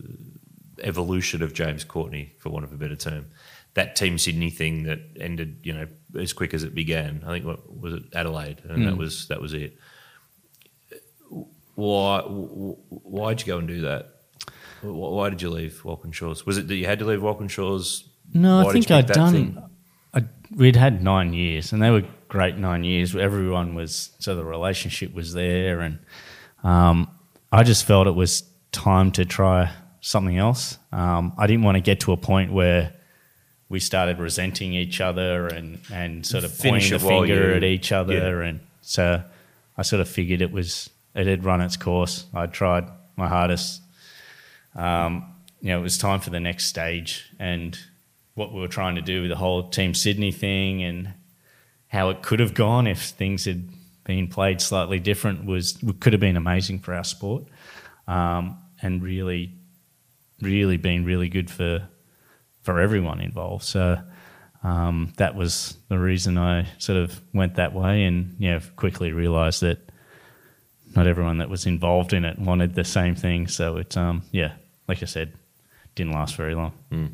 evolution 0.81 1.41
of 1.41 1.53
James 1.53 1.83
Courtney, 1.83 2.33
for 2.39 2.49
want 2.49 2.65
of 2.65 2.71
a 2.71 2.77
better 2.77 2.95
term, 2.95 3.27
that 3.73 3.95
Team 3.95 4.17
Sydney 4.17 4.49
thing 4.49 4.83
that 4.83 4.99
ended, 5.19 5.59
you 5.63 5.73
know, 5.73 5.87
as 6.19 6.33
quick 6.33 6.53
as 6.53 6.63
it 6.63 6.73
began. 6.73 7.23
I 7.25 7.31
think 7.31 7.45
what 7.45 7.79
was 7.79 7.93
it 7.93 8.03
Adelaide, 8.13 8.61
and 8.63 8.79
mm. 8.79 8.85
that 8.85 8.97
was 8.97 9.27
that 9.27 9.41
was 9.41 9.53
it 9.53 9.77
why 11.77 12.21
why'd 12.21 13.39
you 13.41 13.45
go 13.45 13.59
and 13.59 13.67
do 13.67 13.81
that? 13.81 14.16
Why 14.81 15.29
did 15.29 15.41
you 15.41 15.49
leave 15.49 15.81
Walkinshaws? 15.83 16.45
Was 16.45 16.57
it 16.57 16.67
that 16.67 16.75
you 16.75 16.85
had 16.85 16.99
to 16.99 17.05
leave 17.05 17.21
Walkinshaws? 17.21 18.03
No, 18.33 18.63
why 18.63 18.69
I 18.69 18.73
think 18.73 18.91
I'd 18.91 19.07
done. 19.07 19.63
I, 20.13 20.23
we'd 20.55 20.75
had 20.75 21.03
nine 21.03 21.33
years, 21.33 21.71
and 21.71 21.81
they 21.81 21.89
were 21.89 22.03
great 22.27 22.57
nine 22.57 22.83
years. 22.83 23.15
Everyone 23.15 23.75
was 23.75 24.11
so 24.19 24.35
the 24.35 24.43
relationship 24.43 25.13
was 25.13 25.33
there, 25.33 25.81
and 25.81 25.99
um, 26.63 27.09
I 27.51 27.63
just 27.63 27.85
felt 27.85 28.07
it 28.07 28.15
was 28.15 28.43
time 28.71 29.11
to 29.13 29.25
try 29.25 29.71
something 30.01 30.37
else. 30.37 30.77
Um, 30.91 31.33
I 31.37 31.47
didn't 31.47 31.63
want 31.63 31.75
to 31.75 31.81
get 31.81 32.01
to 32.01 32.11
a 32.11 32.17
point 32.17 32.51
where 32.51 32.93
we 33.69 33.79
started 33.79 34.19
resenting 34.19 34.73
each 34.73 35.01
other 35.01 35.47
and 35.47 35.79
and 35.91 36.25
sort 36.25 36.43
of 36.43 36.53
Finish 36.53 36.89
pointing 36.91 37.07
the 37.07 37.13
finger 37.13 37.49
you, 37.49 37.55
at 37.55 37.63
each 37.63 37.91
other, 37.91 38.41
yeah. 38.41 38.47
and 38.47 38.59
so 38.81 39.23
I 39.77 39.81
sort 39.81 40.01
of 40.01 40.07
figured 40.07 40.41
it 40.41 40.51
was 40.51 40.89
it 41.15 41.27
had 41.27 41.43
run 41.43 41.61
its 41.61 41.77
course. 41.77 42.25
I'd 42.33 42.53
tried 42.53 42.85
my 43.15 43.27
hardest. 43.27 43.81
Um, 44.77 45.33
you 45.59 45.69
know, 45.69 45.79
it 45.79 45.83
was 45.83 45.97
time 45.97 46.19
for 46.19 46.29
the 46.29 46.39
next 46.39 46.65
stage 46.67 47.25
and 47.39 47.77
what 48.35 48.53
we 48.53 48.61
were 48.61 48.67
trying 48.67 48.95
to 48.95 49.01
do 49.01 49.21
with 49.21 49.31
the 49.31 49.35
whole 49.35 49.69
Team 49.69 49.93
Sydney 49.93 50.31
thing 50.31 50.83
and 50.83 51.13
how 51.87 52.09
it 52.09 52.21
could 52.21 52.39
have 52.39 52.53
gone 52.53 52.85
if 52.85 53.01
things 53.01 53.45
had 53.45 53.67
been 54.03 54.27
played 54.27 54.61
slightly 54.61 54.99
different 54.99 55.45
was 55.45 55.77
could 55.99 56.13
have 56.13 56.19
been 56.19 56.37
amazing 56.37 56.79
for 56.79 56.93
our 56.93 57.03
sport 57.03 57.43
um, 58.07 58.57
and 58.81 59.01
really, 59.01 59.53
really 60.41 60.77
been 60.77 61.03
really 61.03 61.29
good 61.29 61.49
for 61.49 61.87
for 62.61 62.79
everyone 62.79 63.19
involved. 63.19 63.63
So 63.63 63.97
um, 64.63 65.13
that 65.17 65.35
was 65.35 65.77
the 65.89 65.97
reason 65.97 66.37
I 66.37 66.67
sort 66.77 66.97
of 66.97 67.19
went 67.33 67.55
that 67.55 67.73
way 67.73 68.03
and 68.03 68.35
you 68.39 68.51
know 68.51 68.59
quickly 68.75 69.11
realised 69.11 69.61
that 69.61 69.79
not 70.95 71.07
everyone 71.07 71.39
that 71.39 71.49
was 71.49 71.65
involved 71.65 72.13
in 72.13 72.23
it 72.25 72.39
wanted 72.39 72.75
the 72.75 72.83
same 72.83 73.15
thing. 73.15 73.47
So 73.47 73.77
it's 73.77 73.97
um 73.97 74.23
yeah, 74.31 74.53
like 74.87 75.01
I 75.01 75.05
said, 75.05 75.33
didn't 75.95 76.13
last 76.13 76.35
very 76.35 76.55
long. 76.55 76.73
Mm. 76.91 77.11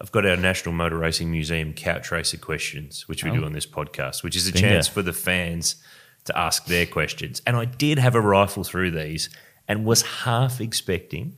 I've 0.00 0.12
got 0.12 0.24
our 0.24 0.36
National 0.36 0.74
Motor 0.74 0.96
Racing 0.96 1.30
Museum 1.30 1.74
couch 1.74 2.10
racer 2.10 2.38
questions, 2.38 3.06
which 3.06 3.22
we 3.22 3.30
oh. 3.30 3.34
do 3.34 3.44
on 3.44 3.52
this 3.52 3.66
podcast, 3.66 4.22
which 4.22 4.34
is 4.34 4.46
a 4.46 4.52
chance 4.52 4.88
for 4.88 5.02
the 5.02 5.12
fans 5.12 5.76
to 6.24 6.38
ask 6.38 6.66
their 6.66 6.86
questions. 6.86 7.42
And 7.46 7.56
I 7.56 7.66
did 7.66 7.98
have 7.98 8.14
a 8.14 8.20
rifle 8.20 8.64
through 8.64 8.92
these 8.92 9.28
and 9.68 9.84
was 9.84 10.02
half 10.02 10.60
expecting 10.60 11.36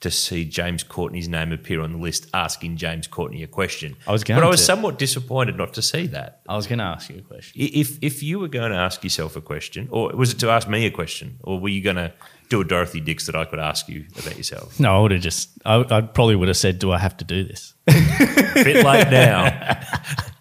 to 0.00 0.10
see 0.10 0.44
James 0.44 0.82
Courtney's 0.82 1.28
name 1.28 1.52
appear 1.52 1.80
on 1.80 1.92
the 1.92 1.98
list 1.98 2.26
asking 2.34 2.76
James 2.76 3.06
Courtney 3.06 3.42
a 3.42 3.46
question. 3.46 3.96
I 4.06 4.12
was 4.12 4.24
going 4.24 4.38
But 4.38 4.46
I 4.46 4.50
was 4.50 4.60
to. 4.60 4.66
somewhat 4.66 4.98
disappointed 4.98 5.56
not 5.56 5.74
to 5.74 5.82
see 5.82 6.08
that. 6.08 6.42
I 6.48 6.56
was 6.56 6.66
going 6.66 6.80
to 6.80 6.84
ask 6.84 7.08
you 7.08 7.18
a 7.18 7.22
question. 7.22 7.62
If 7.62 7.98
if 8.02 8.22
you 8.22 8.40
were 8.40 8.48
going 8.48 8.72
to 8.72 8.76
ask 8.76 9.02
yourself 9.04 9.36
a 9.36 9.40
question, 9.40 9.88
or 9.90 10.10
was 10.10 10.32
it 10.32 10.40
to 10.40 10.50
ask 10.50 10.68
me 10.68 10.86
a 10.86 10.90
question, 10.90 11.38
or 11.42 11.60
were 11.60 11.68
you 11.68 11.82
going 11.82 11.96
to 11.96 12.12
do 12.52 12.60
a 12.60 12.64
Dorothy 12.64 13.00
Dix 13.00 13.26
that 13.26 13.34
I 13.34 13.44
could 13.44 13.58
ask 13.58 13.88
you 13.88 14.04
about 14.18 14.36
yourself? 14.36 14.78
No, 14.78 14.96
I 14.96 15.00
would 15.00 15.10
have 15.10 15.20
just, 15.22 15.50
I, 15.64 15.84
I 15.90 16.00
probably 16.02 16.36
would 16.36 16.48
have 16.48 16.56
said, 16.56 16.78
Do 16.78 16.92
I 16.92 16.98
have 16.98 17.16
to 17.16 17.24
do 17.24 17.44
this? 17.44 17.74
Bit 17.86 18.84
late 18.84 19.10
now. 19.10 19.80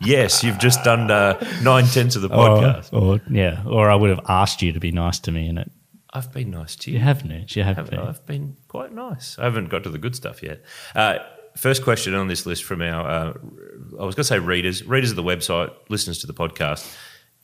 yes, 0.01 0.43
you've 0.43 0.59
just 0.59 0.83
done 0.83 1.09
uh, 1.09 1.39
nine 1.63 1.85
tenths 1.85 2.15
of 2.15 2.21
the 2.21 2.29
podcast. 2.29 2.91
Or, 2.93 3.15
or, 3.15 3.21
yeah, 3.29 3.63
or 3.65 3.89
I 3.89 3.95
would 3.95 4.09
have 4.09 4.19
asked 4.27 4.61
you 4.61 4.73
to 4.73 4.79
be 4.79 4.91
nice 4.91 5.19
to 5.19 5.31
me 5.31 5.47
and 5.47 5.59
it 5.59 5.71
I've 6.13 6.31
been 6.33 6.51
nice 6.51 6.75
to 6.75 6.91
you. 6.91 6.97
You 6.97 7.03
have, 7.05 7.19
Nooch. 7.23 7.55
You 7.55 7.63
have 7.63 7.77
Have- 7.77 7.89
been. 7.89 7.99
I've 7.99 8.25
been 8.25 8.57
quite 8.67 8.91
nice. 8.91 9.39
I 9.39 9.45
haven't 9.45 9.69
got 9.69 9.83
to 9.83 9.89
the 9.89 9.97
good 9.97 10.13
stuff 10.15 10.43
yet. 10.43 10.61
Uh, 10.93 11.19
first 11.55 11.83
question 11.83 12.13
on 12.13 12.27
this 12.27 12.45
list 12.45 12.65
from 12.65 12.81
our, 12.81 13.07
uh, 13.07 13.33
I 13.97 14.03
was 14.03 14.15
going 14.15 14.23
to 14.23 14.23
say 14.25 14.39
readers, 14.39 14.85
readers 14.85 15.11
of 15.11 15.15
the 15.15 15.23
website, 15.23 15.71
listeners 15.87 16.17
to 16.19 16.27
the 16.27 16.33
podcast, 16.33 16.93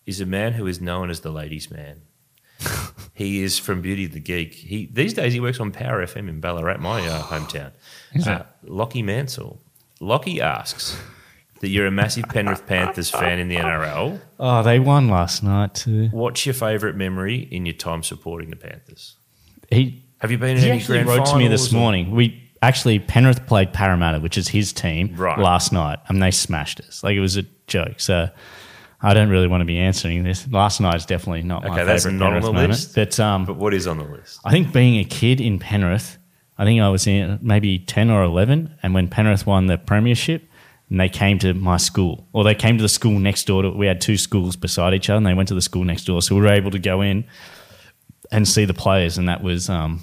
is 0.05 0.20
a 0.20 0.26
man 0.26 0.51
who 0.51 0.68
is 0.68 0.82
known 0.82 1.09
as 1.09 1.22
the 1.22 1.32
ladies' 1.32 1.72
man. 1.72 2.01
He 3.18 3.41
is 3.41 3.57
from 3.57 3.82
Beauty 3.82 4.05
the 4.05 4.20
Geek. 4.20 4.53
He 4.53 4.86
these 4.93 5.13
days 5.15 5.34
he 5.34 5.39
works 5.39 5.59
on 5.59 5.72
Power 5.72 6.05
FM 6.05 6.30
in 6.30 6.39
Ballarat, 6.39 6.78
my 6.78 7.01
uh, 7.07 7.24
hometown. 7.32 7.72
Uh, 8.26 8.43
Lockie 8.63 9.01
Mansell. 9.01 9.59
Lockie 9.99 10.39
asks 10.39 10.95
that 11.61 11.70
you're 11.70 11.88
a 11.88 11.91
massive 11.91 12.26
Penrith 12.30 12.68
Panthers 12.68 13.09
fan 13.09 13.39
in 13.39 13.47
the 13.47 13.55
NRL. 13.55 14.20
Oh, 14.39 14.61
they 14.61 14.78
won 14.80 15.09
last 15.09 15.41
night 15.41 15.74
too. 15.74 16.09
What's 16.11 16.45
your 16.45 16.53
favourite 16.53 16.95
memory 16.95 17.47
in 17.51 17.65
your 17.65 17.74
time 17.74 18.03
supporting 18.03 18.51
the 18.51 18.55
Panthers? 18.55 19.15
He 19.72 20.03
Have 20.20 20.30
you 20.30 20.38
been 20.38 20.57
in 20.57 20.57
he 20.63 20.70
any 20.70 20.78
actually 20.80 21.03
grand 21.03 21.09
wrote 21.20 21.26
to 21.32 21.38
me 21.38 21.47
this 21.47 21.74
or- 21.74 21.76
morning. 21.78 22.11
We 22.11 22.43
actually 22.61 22.99
Penrith 22.99 23.47
played 23.47 23.74
Parramatta, 23.74 24.20
which 24.20 24.38
is 24.38 24.49
his 24.49 24.72
team, 24.72 25.15
Right. 25.15 25.39
last 25.39 25.72
night, 25.74 25.97
and 26.07 26.22
they 26.22 26.30
smashed 26.32 26.80
us. 26.82 27.03
Like 27.03 27.15
it 27.15 27.20
was 27.22 27.36
a 27.38 27.45
joke. 27.65 27.99
So 27.99 28.30
I 29.01 29.13
don't 29.13 29.29
really 29.29 29.47
want 29.47 29.61
to 29.61 29.65
be 29.65 29.77
answering 29.77 30.23
this. 30.23 30.47
Last 30.51 30.81
night 30.81 30.95
is 30.95 31.05
definitely 31.05 31.43
not 31.43 31.63
my 31.63 31.69
Okay, 31.75 31.83
that's 31.85 32.03
favorite 32.05 32.17
not 32.19 32.25
on 32.27 32.31
Penrith 32.33 32.43
the 32.45 32.53
moment. 32.53 32.69
list. 32.71 32.95
But 32.95 33.19
um, 33.19 33.45
But 33.45 33.57
what 33.57 33.73
is 33.73 33.85
on 33.87 33.97
the 33.97 34.03
list? 34.05 34.39
I 34.43 34.51
think 34.51 34.73
being 34.73 34.97
a 34.99 35.03
kid 35.03 35.39
in 35.39 35.59
Penrith, 35.59 36.17
I 36.57 36.65
think 36.65 36.81
I 36.81 36.89
was 36.89 37.05
in 37.05 37.37
maybe 37.41 37.77
10 37.77 38.09
or 38.09 38.23
11, 38.23 38.73
and 38.81 38.93
when 38.95 39.07
Penrith 39.07 39.45
won 39.45 39.67
the 39.67 39.77
premiership, 39.77 40.49
and 40.89 40.99
they 40.99 41.09
came 41.09 41.37
to 41.39 41.53
my 41.53 41.77
school, 41.77 42.27
or 42.33 42.43
they 42.43 42.55
came 42.55 42.77
to 42.77 42.81
the 42.81 42.89
school 42.89 43.19
next 43.19 43.45
door. 43.45 43.61
To, 43.63 43.69
we 43.71 43.85
had 43.85 43.99
two 44.01 44.17
schools 44.17 44.55
beside 44.55 44.93
each 44.93 45.09
other, 45.09 45.17
and 45.17 45.25
they 45.27 45.33
went 45.35 45.49
to 45.49 45.53
the 45.55 45.61
school 45.61 45.83
next 45.83 46.05
door. 46.05 46.21
So 46.21 46.33
we 46.33 46.41
were 46.41 46.47
able 46.47 46.71
to 46.71 46.79
go 46.79 47.01
in 47.01 47.25
and 48.31 48.47
see 48.47 48.65
the 48.65 48.73
players, 48.73 49.17
and 49.19 49.27
that 49.29 49.43
was 49.43 49.69
um, 49.69 50.01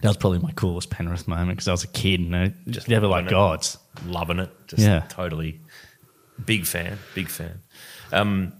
that 0.00 0.08
was 0.08 0.16
probably 0.16 0.38
my 0.40 0.52
coolest 0.52 0.90
Penrith 0.90 1.28
moment 1.28 1.50
because 1.50 1.68
I 1.68 1.72
was 1.72 1.84
a 1.84 1.88
kid 1.88 2.18
and 2.20 2.32
they 2.34 2.54
just 2.72 2.88
never 2.88 3.06
like 3.06 3.26
it. 3.26 3.30
gods. 3.30 3.76
Loving 4.06 4.38
it. 4.40 4.50
Just 4.66 4.82
Yeah. 4.82 5.04
totally 5.10 5.60
big 6.46 6.66
fan. 6.66 6.98
Big 7.14 7.28
fan. 7.28 7.60
Um, 8.12 8.52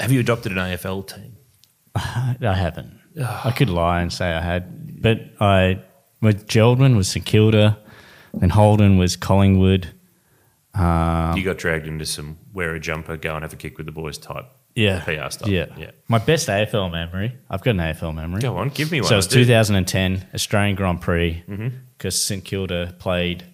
have 0.00 0.12
you 0.12 0.20
adopted 0.20 0.52
an 0.52 0.58
AFL 0.58 1.06
team? 1.06 1.36
I 1.94 2.36
haven't. 2.54 3.00
I 3.18 3.50
could 3.56 3.70
lie 3.70 4.00
and 4.02 4.12
say 4.12 4.30
I 4.32 4.40
had, 4.40 5.00
but 5.02 5.20
I 5.40 5.80
with 6.20 6.46
Jeld-Wen 6.46 6.96
was 6.96 7.08
St 7.08 7.24
Kilda, 7.24 7.78
and 8.40 8.52
Holden 8.52 8.98
was 8.98 9.16
Collingwood. 9.16 9.88
Um, 10.74 11.36
you 11.36 11.42
got 11.42 11.56
dragged 11.56 11.86
into 11.86 12.04
some 12.04 12.36
wear 12.52 12.74
a 12.74 12.80
jumper, 12.80 13.16
go 13.16 13.34
and 13.34 13.42
have 13.42 13.52
a 13.52 13.56
kick 13.56 13.78
with 13.78 13.86
the 13.86 13.92
boys 13.92 14.18
type 14.18 14.44
yeah, 14.74 15.00
PR 15.04 15.30
stuff. 15.30 15.48
Yeah. 15.48 15.66
Yeah. 15.78 15.92
My 16.08 16.18
best 16.18 16.48
AFL 16.48 16.92
memory. 16.92 17.34
I've 17.48 17.62
got 17.62 17.70
an 17.70 17.78
AFL 17.78 18.14
memory. 18.14 18.42
Go 18.42 18.58
on, 18.58 18.68
give 18.68 18.92
me 18.92 19.00
one. 19.00 19.08
So 19.08 19.14
it 19.14 19.16
was 19.16 19.26
I 19.28 19.30
do. 19.30 19.44
2010 19.46 20.26
Australian 20.34 20.76
Grand 20.76 21.00
Prix 21.00 21.42
Mm-hmm. 21.48 21.68
because 21.96 22.20
St 22.22 22.44
Kilda 22.44 22.94
played 22.98 23.44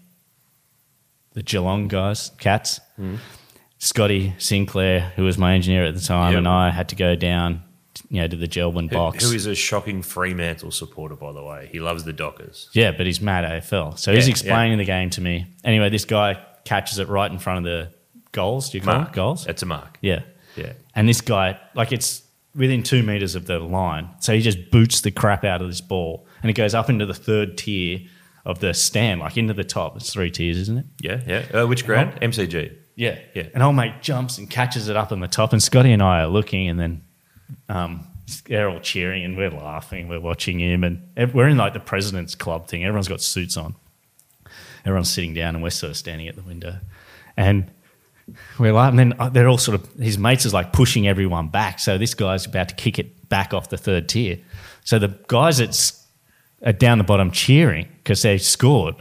the 1.35 1.45
Geelong 1.45 1.87
guys, 1.87 2.33
Cats. 2.39 2.81
Scotty 3.85 4.33
Sinclair, 4.39 5.13
who 5.17 5.25
was 5.25 5.37
my 5.39 5.55
engineer 5.55 5.85
at 5.85 5.95
the 5.95 6.01
time. 6.01 6.33
Yep. 6.33 6.39
and 6.39 6.49
I 6.49 6.71
had 6.71 6.89
to 6.91 6.95
go 6.95 7.17
down, 7.17 7.63
you 8.11 8.21
know, 8.21 8.29
to 8.29 8.37
the 8.37 8.47
Jeld-Wen 8.47 8.87
Who- 8.87 8.95
box. 8.95 9.29
who 9.29 9.35
is 9.35 9.47
a 9.47 9.57
shocking 9.57 10.03
Fremantle 10.03 10.71
supporter, 10.71 11.17
by 11.17 11.33
the 11.33 11.43
way. 11.43 11.69
He 11.73 11.81
loves 11.81 12.05
the 12.05 12.13
Dockers. 12.13 12.69
Yeah, 12.75 12.93
but 12.93 13.07
he's 13.07 13.21
mad 13.21 13.45
AFL. 13.45 13.99
So 13.99 14.15
he's 14.15 14.29
Yeah, 14.29 14.31
explaining 14.31 14.79
the 14.79 14.85
game 14.85 15.11
to 15.11 15.21
me. 15.21 15.47
Anyway, 15.65 15.91
this 15.91 16.05
guy 16.05 16.39
catches 16.65 17.01
it 17.01 17.09
right 17.09 17.29
in 17.29 17.41
front 17.41 17.59
of 17.59 17.65
the 17.65 17.89
goals. 18.31 18.71
Do 18.71 18.79
you 18.79 18.85
call 18.85 18.95
Mark. 18.99 19.09
it 19.09 19.15
goals? 19.15 19.47
It's 19.49 19.63
a 19.65 19.67
mark. 19.67 19.99
Yeah. 20.01 20.21
Yeah. 20.55 20.75
And 20.95 21.09
this 21.09 21.21
guy, 21.21 21.59
like 21.75 21.91
it's 21.91 22.23
within 22.55 22.85
two 22.85 23.03
meters 23.03 23.35
of 23.35 23.47
the 23.47 23.59
line. 23.59 24.11
So 24.21 24.33
he 24.33 24.43
just 24.43 24.71
boots 24.71 25.01
the 25.01 25.11
crap 25.11 25.43
out 25.45 25.61
of 25.61 25.67
this 25.67 25.81
ball 25.81 26.25
and 26.41 26.51
it 26.51 26.55
goes 26.55 26.73
up 26.73 26.89
into 26.89 27.05
the 27.05 27.15
third 27.15 27.59
tier 27.59 27.99
of 28.45 28.61
the 28.61 28.75
stand, 28.75 29.21
like 29.21 29.37
into 29.37 29.55
the 29.55 29.65
top. 29.65 29.97
It's 29.97 30.13
three 30.13 30.31
tiers, 30.31 30.57
isn't 30.59 30.79
it? 30.79 30.87
Yeah, 31.01 31.21
yeah. 31.27 31.63
Uh, 31.63 31.67
which 31.67 31.85
ground? 31.85 32.13
MCG. 32.23 32.77
Yeah. 32.95 33.19
Yeah. 33.35 33.49
And 33.55 33.63
old 33.63 33.77
mate 33.77 33.95
jumps 34.01 34.39
and 34.39 34.49
catches 34.49 34.89
it 34.89 34.97
up 34.97 35.13
in 35.13 35.21
the 35.21 35.29
top. 35.29 35.53
And 35.53 35.63
Scotty 35.63 35.93
and 35.93 36.03
I 36.03 36.23
are 36.23 36.29
looking 36.29 36.69
and 36.69 36.79
then 36.79 37.03
um, 37.69 38.07
they're 38.47 38.69
all 38.69 38.81
cheering 38.81 39.25
and 39.25 39.37
we're 39.37 39.51
laughing. 39.51 40.09
We're 40.09 40.21
watching 40.21 40.61
him 40.61 40.85
and 40.85 41.35
we're 41.35 41.49
in 41.49 41.57
like 41.57 41.73
the 41.73 41.81
president's 41.81 42.35
club 42.35 42.69
thing. 42.69 42.85
Everyone's 42.85 43.09
got 43.09 43.21
suits 43.21 43.57
on. 43.57 43.75
Everyone's 44.85 45.11
sitting 45.11 45.35
down 45.35 45.55
and 45.55 45.63
we're 45.63 45.71
sort 45.71 45.91
of 45.91 45.97
standing 45.97 46.29
at 46.29 46.37
the 46.37 46.43
window. 46.43 46.79
And 47.37 47.71
we're 48.59 48.73
like, 48.73 48.91
and 48.91 48.99
then 48.99 49.15
uh, 49.19 49.29
they're 49.29 49.49
all 49.49 49.59
sort 49.59 49.81
of, 49.81 49.93
his 49.95 50.19
mates 50.19 50.45
is 50.45 50.53
like 50.53 50.73
pushing 50.73 51.09
everyone 51.09 51.49
back. 51.49 51.79
So 51.79 51.99
this 51.99 52.15
guy's 52.15 52.47
about 52.47 52.69
to 52.69 52.75
kick 52.75 52.99
it 52.99 53.29
back 53.29 53.55
off 53.55 53.71
the 53.71 53.79
third 53.79 54.09
tier. 54.09 54.39
So 54.85 54.99
the 54.99 55.19
guys 55.29 55.59
that's 55.59 56.07
are 56.65 56.73
down 56.73 56.99
the 56.99 57.05
bottom 57.05 57.31
cheering 57.31 57.89
because 57.99 58.23
they 58.23 58.39
scored. 58.39 58.97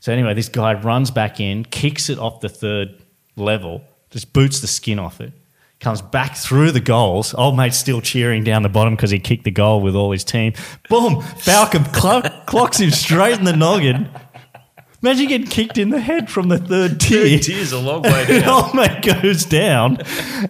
So 0.00 0.12
anyway, 0.12 0.34
this 0.34 0.48
guy 0.48 0.74
runs 0.74 1.10
back 1.10 1.40
in, 1.40 1.64
kicks 1.64 2.08
it 2.10 2.18
off 2.18 2.40
the 2.40 2.48
third 2.48 2.99
level, 3.40 3.82
just 4.10 4.32
boots 4.32 4.60
the 4.60 4.66
skin 4.66 4.98
off 4.98 5.20
it, 5.20 5.32
comes 5.80 6.02
back 6.02 6.36
through 6.36 6.70
the 6.72 6.80
goals. 6.80 7.34
Old 7.34 7.56
mate's 7.56 7.76
still 7.76 8.00
cheering 8.00 8.44
down 8.44 8.62
the 8.62 8.68
bottom 8.68 8.94
because 8.94 9.10
he 9.10 9.18
kicked 9.18 9.44
the 9.44 9.50
goal 9.50 9.80
with 9.80 9.96
all 9.96 10.12
his 10.12 10.24
team. 10.24 10.52
Boom! 10.88 11.22
Falcon 11.22 11.84
clo- 11.84 12.22
clocks 12.46 12.78
him 12.78 12.90
straight 12.90 13.38
in 13.38 13.44
the 13.44 13.56
noggin. 13.56 14.08
Imagine 15.02 15.28
getting 15.28 15.46
kicked 15.46 15.78
in 15.78 15.88
the 15.88 16.00
head 16.00 16.30
from 16.30 16.48
the 16.48 16.58
third 16.58 17.00
tier. 17.00 17.38
Tears 17.38 17.72
a 17.72 17.78
long 17.78 18.02
way 18.02 18.26
down. 18.40 18.48
old 18.48 18.74
mate 18.74 19.02
goes 19.02 19.46
down, 19.46 19.96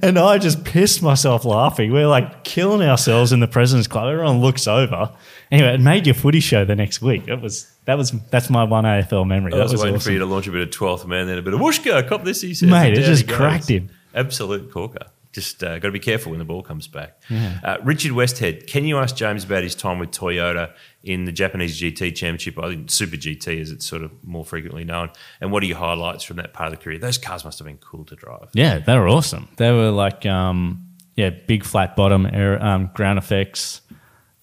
and 0.03 0.19
I 0.19 0.39
just 0.39 0.65
pissed 0.65 1.03
myself 1.03 1.45
laughing. 1.45 1.93
We're 1.93 2.09
like 2.09 2.43
killing 2.43 2.83
ourselves 2.87 3.33
in 3.33 3.39
the 3.39 3.47
President's 3.47 3.87
Club. 3.87 4.09
Everyone 4.09 4.41
looks 4.41 4.67
over. 4.67 5.13
Anyway, 5.53 5.75
it 5.75 5.81
made 5.81 6.05
your 6.05 6.15
footy 6.15 6.41
show 6.41 6.65
the 6.65 6.75
next 6.75 7.01
week. 7.01 7.29
It 7.29 7.41
was 7.41 7.73
that 7.85 7.97
was 7.97 8.11
that's 8.31 8.51
my 8.51 8.65
one 8.65 8.85
AFL 8.85 9.25
memory. 9.25 9.53
I 9.53 9.59
that 9.59 9.63
was, 9.63 9.73
was 9.73 9.83
waiting 9.83 9.97
awesome. 9.97 10.09
for 10.09 10.13
you 10.13 10.19
to 10.19 10.27
launch 10.27 10.49
a 10.49 10.53
bit 10.53 10.63
of 10.63 10.71
12th 10.71 11.07
man, 11.07 11.29
then 11.29 11.39
a 11.39 11.43
bit 11.43 11.55
of 11.55 11.61
whooshka, 11.61 12.09
cop 12.09 12.25
this, 12.25 12.41
he 12.41 12.53
says. 12.53 12.69
Mate, 12.69 12.99
it 12.99 13.03
just 13.03 13.29
cracked 13.29 13.69
him. 13.69 13.91
Absolute 14.15 14.73
corker. 14.73 15.07
Just 15.33 15.63
uh, 15.63 15.79
got 15.79 15.87
to 15.89 15.93
be 15.93 16.01
careful 16.01 16.31
when 16.31 16.41
the 16.41 16.45
ball 16.45 16.63
comes 16.63 16.89
back. 16.89 17.23
Uh, 17.31 17.77
Richard 17.85 18.11
Westhead, 18.13 18.67
can 18.67 18.85
you 18.85 18.99
ask 18.99 19.15
James 19.15 19.45
about 19.45 19.63
his 19.63 19.77
time 19.77 20.01
with 20.01 20.11
Toyota 20.11 20.73
in 21.05 21.25
the 21.25 21.31
Japanese 21.31 21.81
GT 21.81 22.17
Championship, 22.17 22.59
I 22.59 22.69
think 22.71 22.91
Super 22.91 23.17
GT 23.17 23.61
as 23.61 23.71
it's 23.71 23.87
sort 23.87 24.03
of 24.03 24.11
more 24.25 24.45
frequently 24.45 24.83
known, 24.85 25.11
and 25.41 25.53
what 25.53 25.63
are 25.63 25.67
your 25.67 25.79
highlights 25.79 26.25
from 26.25 26.39
that 26.39 26.53
part 26.53 26.73
of 26.73 26.79
the 26.79 26.83
career? 26.83 26.99
Those 26.99 27.17
cars 27.17 27.45
must 27.45 27.61
have 27.61 27.67
been 27.67 27.79
cool 27.79 28.05
to 28.07 28.17
drive. 28.17 28.49
Yeah, 28.55 28.79
they 28.81 28.99
were 28.99 29.09
awesome. 29.09 29.49
They 29.57 29.71
were 29.71 29.91
like, 29.93 30.27
um, 30.27 30.85
yeah, 31.15 31.31
big 31.31 31.65
flat 31.65 31.95
bottom, 31.95 32.27
air, 32.27 32.61
um, 32.63 32.91
ground 32.93 33.19
effects, 33.19 33.83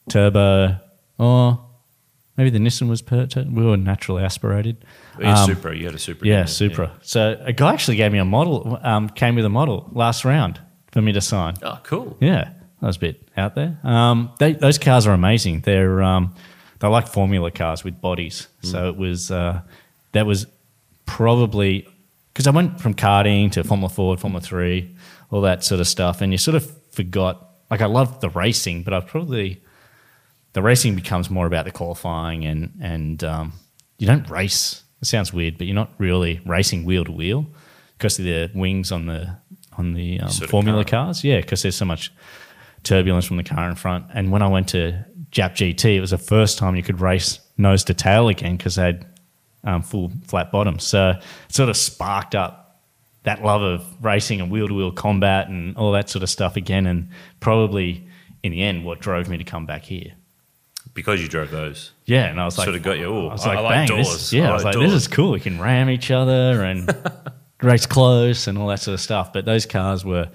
turbo, 0.10 0.78
or 1.20 1.60
maybe 2.38 2.50
the 2.50 2.60
Nissan 2.60 2.88
was 2.88 3.02
per. 3.02 3.28
We 3.36 3.66
were 3.66 3.78
naturally 3.78 4.24
aspirated. 4.24 4.86
Yeah, 5.20 5.42
Um, 5.42 5.48
Supra, 5.50 5.76
you 5.76 5.86
had 5.86 5.96
a 5.96 6.00
Supra. 6.00 6.28
Yeah? 6.28 6.46
Supra. 6.46 6.92
So 7.02 7.38
a 7.44 7.52
guy 7.54 7.74
actually 7.74 7.98
gave 7.98 8.12
me 8.12 8.20
a 8.20 8.26
model, 8.26 8.80
um, 8.84 9.10
came 9.10 9.36
with 9.36 9.46
a 9.46 9.50
model 9.50 9.90
last 9.92 10.24
round 10.24 10.62
for 10.98 11.04
me 11.04 11.12
to 11.12 11.22
sign. 11.22 11.54
Oh, 11.62 11.80
cool. 11.84 12.18
Yeah, 12.20 12.50
that 12.82 12.88
was 12.88 12.96
a 12.96 13.00
bit 13.00 13.30
out 13.38 13.54
there. 13.54 13.78
Um, 13.84 14.32
they, 14.40 14.54
those 14.54 14.80
cars 14.80 15.06
are 15.06 15.14
amazing. 15.14 15.62
They're 15.62 16.02
um, 16.02 16.34
they're 16.80 16.90
like 16.90 17.08
Formula 17.08 17.52
cars 17.52 17.84
with 17.84 18.02
bodies. 18.02 18.48
So 18.64 18.90
it 18.90 18.98
was 18.98 19.30
uh, 19.30 19.62
that 20.14 20.26
was 20.26 20.48
probably 21.06 21.88
because 22.34 22.48
I 22.48 22.50
went 22.50 22.82
from 22.82 22.96
karting 22.96 23.52
to 23.52 23.64
Formula 23.64 23.90
Ford, 23.90 24.20
Formula 24.20 24.42
Three, 24.42 24.96
all 25.30 25.42
that 25.42 25.64
sort 25.64 25.82
of 25.82 25.88
stuff, 25.88 26.22
and 26.22 26.32
you 26.32 26.40
sort 26.40 26.56
of 26.56 26.66
forgot. 26.92 27.44
Like 27.70 27.82
I 27.82 27.86
loved 27.86 28.22
the 28.22 28.30
racing, 28.30 28.82
but 28.82 28.96
I 28.96 29.02
probably 29.02 29.62
the 30.54 30.64
racing 30.64 30.96
becomes 30.96 31.30
more 31.30 31.46
about 31.46 31.66
the 31.66 31.72
qualifying 31.72 32.44
and 32.44 32.72
and 32.82 33.24
um, 33.24 33.54
you 34.00 34.08
don't 34.08 34.28
race. 34.32 34.82
It 35.00 35.06
sounds 35.06 35.32
weird, 35.32 35.60
but 35.60 35.68
you're 35.68 35.76
not 35.76 35.92
really 36.00 36.42
racing 36.44 36.86
wheel 36.86 37.06
to 37.06 37.12
wheel 37.12 37.46
because 38.00 38.18
of 38.18 38.26
the 38.26 38.50
wings 38.56 38.92
on 38.92 39.06
the 39.06 39.38
on 39.78 39.94
the 39.94 40.20
um, 40.22 40.30
Formula 40.30 40.84
car. 40.84 41.06
cars. 41.08 41.24
Yeah, 41.24 41.42
because 41.42 41.62
there's 41.62 41.76
so 41.76 41.86
much 41.86 42.12
turbulence 42.84 43.26
from 43.26 43.38
the 43.38 43.44
car 43.44 43.70
in 43.70 43.76
front. 43.76 44.06
And 44.14 44.32
when 44.32 44.42
I 44.42 44.48
went 44.48 44.70
to 44.70 45.06
Jap 45.32 45.52
GT, 45.54 45.96
it 45.98 46.02
was 46.02 46.12
the 46.12 46.18
first 46.18 46.58
time 46.58 46.76
you 46.76 46.84
could 46.84 47.02
race 47.02 47.40
nose 47.58 47.84
to 47.86 47.94
tail 47.94 48.28
again 48.30 48.56
because 48.58 48.76
they 48.76 48.84
had 48.84 49.06
um, 49.64 49.82
full 49.82 50.12
flat 50.28 50.52
bottoms. 50.52 50.84
So 50.86 51.10
it 51.12 51.24
sort 51.54 51.70
of 51.70 51.78
sparked 51.78 52.36
up 52.36 52.82
that 53.24 53.44
love 53.44 53.62
of 53.62 53.86
racing 54.04 54.40
and 54.40 54.50
wheel 54.50 54.68
to 54.68 54.74
wheel 54.74 54.92
combat 54.92 55.50
and 55.50 55.76
all 55.76 55.92
that 55.92 56.10
sort 56.10 56.24
of 56.24 56.30
stuff 56.30 56.56
again. 56.56 56.86
And 56.86 57.10
probably 57.40 58.08
in 58.44 58.52
the 58.52 58.62
end, 58.64 58.86
what 58.86 59.00
drove 59.02 59.28
me 59.28 59.38
to 59.38 59.44
come 59.44 59.66
back 59.66 59.84
here. 59.84 60.14
Because 60.94 61.22
you 61.22 61.28
drove 61.28 61.52
those. 61.52 61.92
Yeah, 62.06 62.26
and 62.28 62.40
I 62.40 62.46
was 62.46 62.58
like, 62.58 62.66
Sort 62.66 62.78
of 62.78 62.82
got 62.84 62.98
you, 62.98 63.08
all. 63.08 63.30
I 63.30 63.34
was 63.34 63.46
I 63.46 63.56
like, 63.56 63.64
like 63.64 63.88
bang, 63.90 63.98
this- 63.98 64.32
yeah, 64.34 64.48
I 64.48 64.50
I 64.52 64.54
was 64.54 64.64
like 64.64 64.76
like, 64.76 64.86
this 64.86 64.94
is 64.94 65.08
cool. 65.08 65.32
We 65.32 65.40
can 65.40 65.60
ram 65.60 65.90
each 65.90 66.10
other 66.10 66.64
and 66.64 66.88
race 67.62 67.86
close 67.86 68.48
and 68.48 68.58
all 68.58 68.68
that 68.68 68.80
sort 68.80 68.94
of 68.94 69.02
stuff. 69.02 69.34
But 69.34 69.46
those 69.46 69.66
cars 69.66 70.06
were 70.06 70.30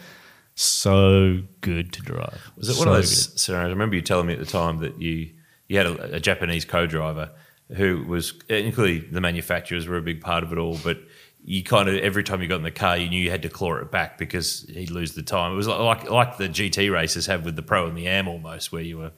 so 0.55 1.43
good 1.61 1.93
to 1.95 2.03
drive. 2.03 2.51
Was 2.57 2.69
it 2.69 2.79
one 2.79 2.89
of 2.89 2.95
those 2.95 3.41
scenarios? 3.41 3.69
I 3.69 3.71
remember 3.71 3.97
you 3.97 4.03
telling 4.03 4.27
me 4.27 4.35
at 4.35 4.39
the 4.39 4.47
time 4.47 4.79
that 4.79 5.01
you 5.01 5.31
you 5.69 5.79
had 5.79 5.87
a, 5.87 6.17
a 6.17 6.21
Japanese 6.21 6.65
co-driver 6.65 7.31
who 7.77 8.05
was, 8.05 8.35
and 8.51 8.75
clearly 8.75 8.99
the 8.99 9.21
manufacturers 9.21 9.87
were 9.87 9.97
a 9.97 10.03
big 10.03 10.21
part 10.21 10.45
of 10.45 10.53
it 10.53 10.59
all, 10.59 10.79
but 10.85 10.99
you 11.45 11.63
kind 11.65 11.89
of 11.89 11.97
every 11.97 12.23
time 12.23 12.43
you 12.43 12.49
got 12.49 12.57
in 12.57 12.63
the 12.63 12.71
car, 12.71 12.97
you 12.97 13.09
knew 13.09 13.23
you 13.23 13.31
had 13.31 13.43
to 13.43 13.49
claw 13.49 13.75
it 13.77 13.91
back 13.91 14.19
because 14.19 14.63
he'd 14.73 14.91
lose 14.91 15.15
the 15.15 15.23
time. 15.23 15.53
It 15.53 15.57
was 15.57 15.67
like 15.67 15.81
like, 15.81 16.11
like 16.11 16.37
the 16.37 16.49
GT 16.49 16.93
races 16.93 17.27
have 17.27 17.45
with 17.45 17.57
the 17.57 17.63
Pro 17.63 17.87
and 17.87 17.97
the 17.97 18.07
Am 18.07 18.29
almost, 18.29 18.73
where 18.73 18.83
you 18.83 18.99
were 18.99 19.13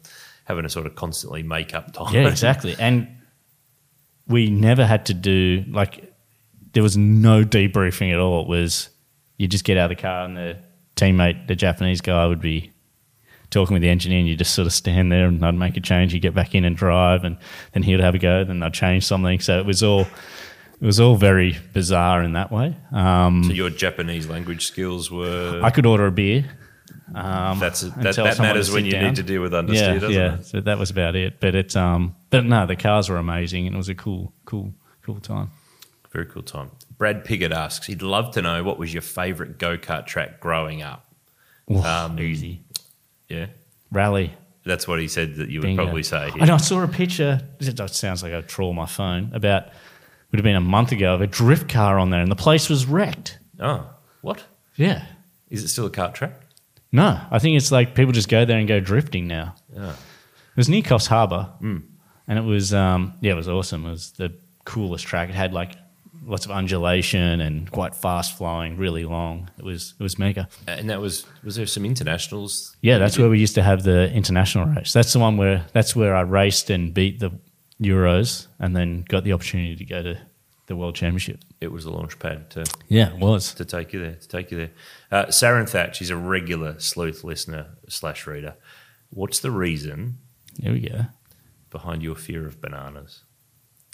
having 0.44 0.62
to 0.62 0.70
sort 0.70 0.86
of 0.86 0.94
constantly 0.94 1.42
make 1.42 1.74
up 1.74 1.92
time. 1.92 2.14
Yeah, 2.14 2.28
exactly. 2.28 2.76
And 2.78 3.08
we 4.26 4.48
never 4.48 4.86
had 4.86 5.06
to 5.06 5.14
do 5.14 5.64
like 5.68 6.13
there 6.74 6.82
was 6.82 6.96
no 6.96 7.44
debriefing 7.44 8.12
at 8.12 8.18
all. 8.18 8.42
It 8.42 8.48
was 8.48 8.90
you 9.38 9.48
just 9.48 9.64
get 9.64 9.78
out 9.78 9.90
of 9.90 9.96
the 9.96 10.02
car 10.02 10.24
and 10.24 10.36
the 10.36 10.58
teammate, 10.96 11.46
the 11.46 11.56
Japanese 11.56 12.00
guy, 12.00 12.26
would 12.26 12.40
be 12.40 12.72
talking 13.50 13.74
with 13.74 13.82
the 13.82 13.88
engineer, 13.88 14.18
and 14.18 14.28
you 14.28 14.36
just 14.36 14.54
sort 14.54 14.66
of 14.66 14.72
stand 14.72 15.10
there 15.10 15.26
and 15.26 15.44
I'd 15.44 15.54
make 15.54 15.76
a 15.76 15.80
change. 15.80 16.12
You 16.12 16.20
get 16.20 16.34
back 16.34 16.54
in 16.54 16.64
and 16.64 16.76
drive, 16.76 17.24
and 17.24 17.38
then 17.72 17.82
he'd 17.82 18.00
have 18.00 18.14
a 18.14 18.18
go. 18.18 18.44
Then 18.44 18.62
I'd 18.62 18.74
change 18.74 19.06
something. 19.06 19.40
So 19.40 19.58
it 19.58 19.66
was 19.66 19.82
all 19.82 20.02
it 20.80 20.86
was 20.86 21.00
all 21.00 21.16
very 21.16 21.56
bizarre 21.72 22.22
in 22.22 22.32
that 22.32 22.50
way. 22.50 22.76
Um, 22.92 23.44
So 23.44 23.52
your 23.52 23.70
Japanese 23.70 24.28
language 24.28 24.66
skills 24.66 25.10
were. 25.10 25.60
I 25.62 25.70
could 25.70 25.86
order 25.86 26.06
a 26.06 26.12
beer. 26.12 26.44
Um, 27.14 27.58
that's 27.58 27.82
and 27.82 27.92
that, 28.02 28.16
that 28.16 28.38
matters 28.38 28.70
when 28.70 28.84
you 28.84 28.92
down. 28.92 29.04
need 29.04 29.16
to 29.16 29.22
deal 29.22 29.42
with 29.42 29.52
understeer, 29.52 29.94
yeah, 29.94 29.98
doesn't 29.98 30.12
yeah. 30.12 30.34
it? 30.34 30.46
So 30.46 30.60
that 30.60 30.78
was 30.78 30.90
about 30.90 31.14
it. 31.14 31.38
But 31.38 31.54
it's 31.54 31.76
um, 31.76 32.16
but 32.30 32.44
no, 32.44 32.66
the 32.66 32.76
cars 32.76 33.08
were 33.08 33.18
amazing, 33.18 33.66
and 33.66 33.74
it 33.74 33.78
was 33.78 33.88
a 33.88 33.94
cool, 33.94 34.32
cool, 34.46 34.72
cool 35.02 35.20
time. 35.20 35.50
Very 36.14 36.26
cool 36.26 36.42
time. 36.42 36.70
Brad 36.96 37.24
Piggott 37.24 37.50
asks, 37.52 37.86
he'd 37.86 38.00
love 38.00 38.32
to 38.34 38.40
know 38.42 38.62
what 38.64 38.78
was 38.78 38.94
your 38.94 39.02
favourite 39.02 39.58
go 39.58 39.76
kart 39.76 40.06
track 40.06 40.40
growing 40.40 40.80
up. 40.80 41.04
Um, 41.68 42.18
Easy 42.20 42.62
Yeah, 43.28 43.46
rally. 43.90 44.32
that's 44.64 44.86
what 44.86 45.00
he 45.00 45.08
said 45.08 45.34
that 45.36 45.50
you 45.50 45.58
would 45.60 45.66
Bingo. 45.66 45.82
probably 45.84 46.02
say. 46.04 46.30
I 46.40 46.44
know. 46.46 46.54
I 46.54 46.58
saw 46.58 46.82
a 46.82 46.88
picture. 46.88 47.40
It 47.58 47.90
sounds 47.90 48.22
like 48.22 48.32
I 48.32 48.40
troll 48.42 48.72
my 48.72 48.86
phone 48.86 49.30
about. 49.34 49.64
Would 50.30 50.38
have 50.38 50.44
been 50.44 50.56
a 50.56 50.60
month 50.60 50.90
ago 50.90 51.14
of 51.14 51.20
a 51.20 51.26
drift 51.28 51.68
car 51.68 51.96
on 51.98 52.10
there, 52.10 52.20
and 52.20 52.30
the 52.30 52.34
place 52.36 52.68
was 52.68 52.86
wrecked. 52.86 53.38
Oh, 53.60 53.88
what? 54.20 54.42
Yeah. 54.74 55.04
Is 55.48 55.62
it 55.62 55.68
still 55.68 55.86
a 55.86 55.90
kart 55.90 56.14
track? 56.14 56.32
No, 56.90 57.20
I 57.30 57.38
think 57.38 57.56
it's 57.56 57.70
like 57.70 57.94
people 57.94 58.12
just 58.12 58.28
go 58.28 58.44
there 58.44 58.58
and 58.58 58.66
go 58.66 58.80
drifting 58.80 59.26
now. 59.28 59.54
Yeah. 59.72 59.90
It 59.92 60.56
was 60.56 60.68
near 60.68 60.82
Coffs 60.82 61.06
Harbour, 61.06 61.50
and 61.60 61.82
it 62.38 62.42
was 62.42 62.74
um, 62.74 63.14
yeah, 63.20 63.32
it 63.32 63.36
was 63.36 63.48
awesome. 63.48 63.86
It 63.86 63.90
was 63.90 64.10
the 64.12 64.32
coolest 64.64 65.06
track. 65.06 65.28
It 65.28 65.34
had 65.34 65.52
like 65.52 65.72
lots 66.26 66.44
of 66.44 66.50
undulation 66.50 67.40
and 67.40 67.70
quite 67.70 67.94
fast 67.94 68.36
flowing, 68.38 68.76
really 68.76 69.04
long. 69.04 69.50
It 69.58 69.64
was 69.64 69.94
it 69.98 70.02
was 70.02 70.18
mega. 70.18 70.48
And 70.66 70.88
that 70.90 71.00
was 71.00 71.26
was 71.42 71.56
there 71.56 71.66
some 71.66 71.84
internationals? 71.84 72.76
Yeah, 72.80 72.98
that's 72.98 73.18
where 73.18 73.28
we 73.28 73.38
used 73.38 73.54
to 73.56 73.62
have 73.62 73.82
the 73.82 74.10
international 74.12 74.66
race. 74.66 74.92
That's 74.92 75.12
the 75.12 75.18
one 75.18 75.36
where 75.36 75.66
that's 75.72 75.94
where 75.96 76.14
I 76.16 76.22
raced 76.22 76.70
and 76.70 76.92
beat 76.94 77.20
the 77.20 77.32
Euros, 77.82 78.46
and 78.60 78.76
then 78.76 79.04
got 79.08 79.24
the 79.24 79.32
opportunity 79.32 79.74
to 79.76 79.84
go 79.84 80.02
to 80.02 80.18
the 80.66 80.76
World 80.76 80.94
Championship. 80.94 81.40
It 81.60 81.72
was 81.72 81.84
a 81.84 81.90
launch 81.90 82.18
pad 82.18 82.48
to 82.50 82.64
Yeah, 82.88 83.12
it 83.12 83.18
was. 83.18 83.52
to 83.54 83.64
take 83.64 83.92
you 83.92 84.00
there. 84.00 84.14
To 84.14 84.28
take 84.28 84.50
you 84.50 84.56
there. 84.56 84.70
Uh, 85.10 85.26
Saren 85.26 85.68
Thatch, 85.68 86.00
is 86.00 86.08
a 86.08 86.16
regular 86.16 86.78
sleuth 86.78 87.24
listener 87.24 87.66
slash 87.88 88.26
reader. 88.26 88.54
What's 89.10 89.40
the 89.40 89.50
reason 89.50 90.18
There 90.58 90.72
we 90.72 90.80
go. 90.88 91.06
behind 91.70 92.02
your 92.02 92.14
fear 92.14 92.46
of 92.46 92.60
bananas? 92.60 93.24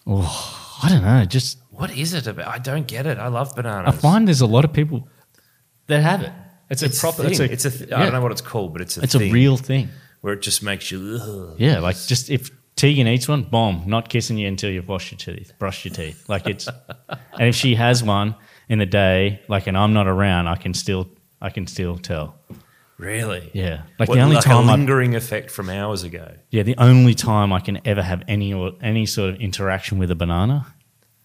Oh, 0.06 0.78
I 0.82 0.88
don't 0.88 1.02
know. 1.02 1.24
Just 1.24 1.58
What 1.80 1.96
is 1.96 2.12
it 2.12 2.26
about? 2.26 2.46
I 2.46 2.58
don't 2.58 2.86
get 2.86 3.06
it. 3.06 3.16
I 3.16 3.28
love 3.28 3.54
bananas. 3.56 3.94
I 3.94 3.96
find 3.96 4.28
there's 4.28 4.42
a 4.42 4.46
lot 4.46 4.66
of 4.66 4.72
people 4.74 5.08
that 5.86 6.02
have 6.02 6.20
it. 6.20 6.32
It's, 6.68 6.82
it's 6.82 6.98
a 6.98 7.00
proper. 7.00 7.22
Thing. 7.22 7.30
It's 7.30 7.40
a. 7.40 7.52
It's 7.52 7.64
a. 7.64 7.70
Th- 7.70 7.92
I 7.92 8.02
don't 8.02 8.12
know 8.12 8.20
what 8.20 8.32
it's 8.32 8.42
called, 8.42 8.74
but 8.74 8.82
it's 8.82 8.98
a. 8.98 9.02
It's 9.02 9.14
thing 9.14 9.30
a 9.30 9.32
real 9.32 9.56
thing. 9.56 9.88
where 10.20 10.34
it 10.34 10.42
just 10.42 10.62
makes 10.62 10.90
you. 10.90 11.18
Ugh. 11.20 11.54
Yeah, 11.58 11.78
like 11.78 11.96
just 11.96 12.28
if 12.28 12.50
Tegan 12.76 13.08
eats 13.08 13.28
one, 13.28 13.44
bomb, 13.44 13.84
not 13.86 14.10
kissing 14.10 14.36
you 14.36 14.46
until 14.46 14.70
you've 14.70 14.88
washed 14.88 15.10
your 15.10 15.36
teeth, 15.36 15.52
brushed 15.58 15.84
your 15.86 15.94
teeth. 15.94 16.28
Like 16.28 16.46
it's, 16.46 16.68
and 17.08 17.48
if 17.48 17.54
she 17.54 17.74
has 17.76 18.02
one 18.04 18.34
in 18.68 18.78
the 18.78 18.86
day, 18.86 19.40
like, 19.48 19.66
and 19.66 19.76
I'm 19.76 19.94
not 19.94 20.06
around, 20.06 20.48
I 20.48 20.56
can 20.56 20.74
still, 20.74 21.08
I 21.40 21.50
can 21.50 21.66
still 21.66 21.96
tell. 21.96 22.36
Really? 22.98 23.50
Yeah, 23.54 23.84
like 23.98 24.10
What, 24.10 24.16
the 24.16 24.20
only 24.20 24.36
like 24.36 24.44
time 24.44 24.68
a 24.68 24.72
I, 24.72 24.74
lingering 24.76 25.14
effect 25.14 25.50
from 25.50 25.70
hours 25.70 26.02
ago. 26.04 26.34
yeah, 26.50 26.62
the 26.62 26.76
only 26.76 27.14
time 27.14 27.52
I 27.52 27.60
can 27.60 27.80
ever 27.86 28.02
have 28.02 28.22
any 28.28 28.52
or 28.52 28.72
any 28.82 29.06
sort 29.06 29.30
of 29.34 29.40
interaction 29.40 29.98
with 29.98 30.10
a 30.10 30.14
banana 30.14 30.66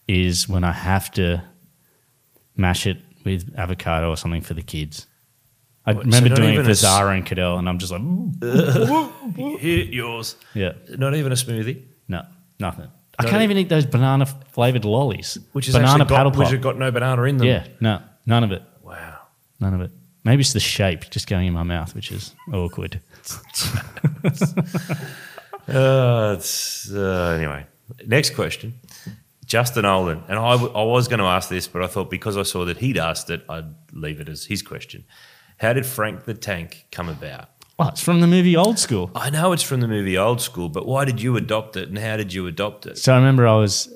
is 0.08 0.48
when 0.48 0.64
I 0.64 0.72
have 0.72 1.12
to 1.12 1.44
mash 2.56 2.86
it 2.88 2.98
with 3.24 3.54
avocado 3.58 4.10
or 4.10 4.18
something 4.18 4.42
for 4.42 4.54
the 4.54 4.62
kids. 4.62 5.08
I 5.86 5.94
What, 5.94 6.06
remember 6.06 6.30
not 6.30 6.36
doing 6.38 6.56
it 6.60 6.66
for 6.66 6.74
Zara 6.74 7.14
and 7.16 7.26
Cadell, 7.26 7.58
and 7.58 7.68
I'm 7.70 7.78
just 7.80 7.92
like, 7.92 8.02
Here, 9.60 9.84
yours. 9.86 10.36
yeah, 10.54 10.74
Not 10.98 11.16
even 11.16 11.32
a 11.32 11.36
smoothie. 11.36 11.84
no, 12.08 12.24
nothing. 12.60 12.88
I 13.18 13.24
Not 13.24 13.30
can't 13.30 13.44
even 13.44 13.58
eat 13.58 13.70
those 13.70 13.86
banana 13.86 14.26
flavored 14.26 14.84
lollies, 14.84 15.38
Which 15.54 15.68
is 15.70 15.76
banana 15.76 16.06
paddle 16.06 16.32
got, 16.32 16.40
which 16.40 16.46
pop. 16.48 16.54
have 16.54 16.62
got 16.62 16.78
no 16.78 16.92
banana 16.92 17.22
in 17.24 17.38
them. 17.38 17.48
Yeah, 17.48 17.66
no, 17.80 18.02
none 18.26 18.44
of 18.44 18.52
it. 18.52 18.62
Wow. 18.82 19.20
None 19.60 19.74
of 19.74 19.82
it. 19.82 19.92
Maybe 20.24 20.42
it's 20.42 20.54
the 20.54 20.60
shape 20.60 21.10
just 21.12 21.28
going 21.28 21.48
in 21.48 21.54
my 21.54 21.64
mouth, 21.64 21.94
which 21.96 22.12
is 22.12 22.34
awkward. 22.54 23.00
Uh, 25.68 26.40
uh, 26.94 27.30
anyway, 27.32 27.66
next 28.06 28.36
question. 28.36 28.76
Justin 29.46 29.86
Olin, 29.86 30.24
and 30.28 30.40
I, 30.40 30.52
w- 30.54 30.74
I 30.74 30.84
was 30.84 31.08
going 31.08 31.20
to 31.20 31.26
ask 31.26 31.50
this, 31.50 31.68
but 31.68 31.84
I 31.84 31.88
thought 31.88 32.10
because 32.10 32.36
I 32.38 32.44
saw 32.44 32.66
that 32.66 32.78
he'd 32.78 32.98
asked 32.98 33.30
it, 33.30 33.44
I'd 33.50 33.74
leave 33.94 34.20
it 34.20 34.28
as 34.30 34.46
his 34.46 34.62
question. 34.62 35.06
How 35.58 35.74
did 35.74 35.86
Frank 35.86 36.26
the 36.26 36.34
Tank 36.34 36.86
come 36.92 37.10
about? 37.10 37.50
Well, 37.78 37.90
it's 37.90 38.02
from 38.02 38.22
the 38.22 38.28
movie 38.28 38.56
Old 38.56 38.80
School. 38.80 39.12
I 39.14 39.30
know 39.30 39.52
it's 39.52 39.64
from 39.64 39.82
the 39.82 39.88
movie 39.88 40.18
Old 40.18 40.42
School, 40.42 40.70
but 40.70 40.86
why 40.88 41.06
did 41.06 41.22
you 41.22 41.36
adopt 41.38 41.76
it, 41.78 41.90
and 41.90 41.98
how 41.98 42.18
did 42.18 42.34
you 42.34 42.48
adopt 42.48 42.86
it? 42.86 42.98
So 42.98 43.14
I 43.14 43.18
remember 43.18 43.48
I 43.48 43.56
was 43.58 43.94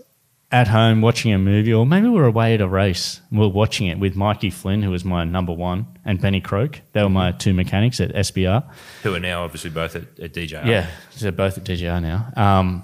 at 0.51 0.67
home 0.67 1.01
watching 1.01 1.31
a 1.31 1.37
movie, 1.37 1.71
or 1.73 1.85
maybe 1.85 2.07
we 2.07 2.15
were 2.15 2.25
away 2.25 2.53
at 2.55 2.61
a 2.61 2.67
race. 2.67 3.21
We 3.31 3.37
were 3.39 3.47
watching 3.49 3.87
it 3.87 3.99
with 3.99 4.15
Mikey 4.15 4.49
Flynn, 4.49 4.81
who 4.81 4.89
was 4.91 5.05
my 5.05 5.23
number 5.23 5.53
one, 5.53 5.85
and 6.05 6.19
Benny 6.19 6.41
Croak. 6.41 6.81
They 6.93 7.03
were 7.03 7.09
my 7.09 7.31
two 7.31 7.53
mechanics 7.53 7.99
at 8.01 8.13
SBR. 8.13 8.67
Who 9.03 9.13
are 9.15 9.19
now 9.19 9.43
obviously 9.43 9.69
both 9.69 9.95
at, 9.95 10.03
at 10.19 10.33
DJ. 10.33 10.65
Yeah, 10.65 10.87
they're 11.19 11.31
both 11.31 11.57
at 11.57 11.63
DJR 11.63 12.01
now. 12.01 12.31
Um, 12.35 12.83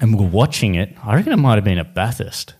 and 0.00 0.14
we 0.14 0.24
were 0.24 0.30
watching 0.30 0.74
it. 0.74 0.96
I 1.04 1.14
reckon 1.14 1.32
it 1.32 1.36
might 1.36 1.56
have 1.56 1.64
been 1.64 1.78
at 1.78 1.94
Bathurst. 1.94 2.54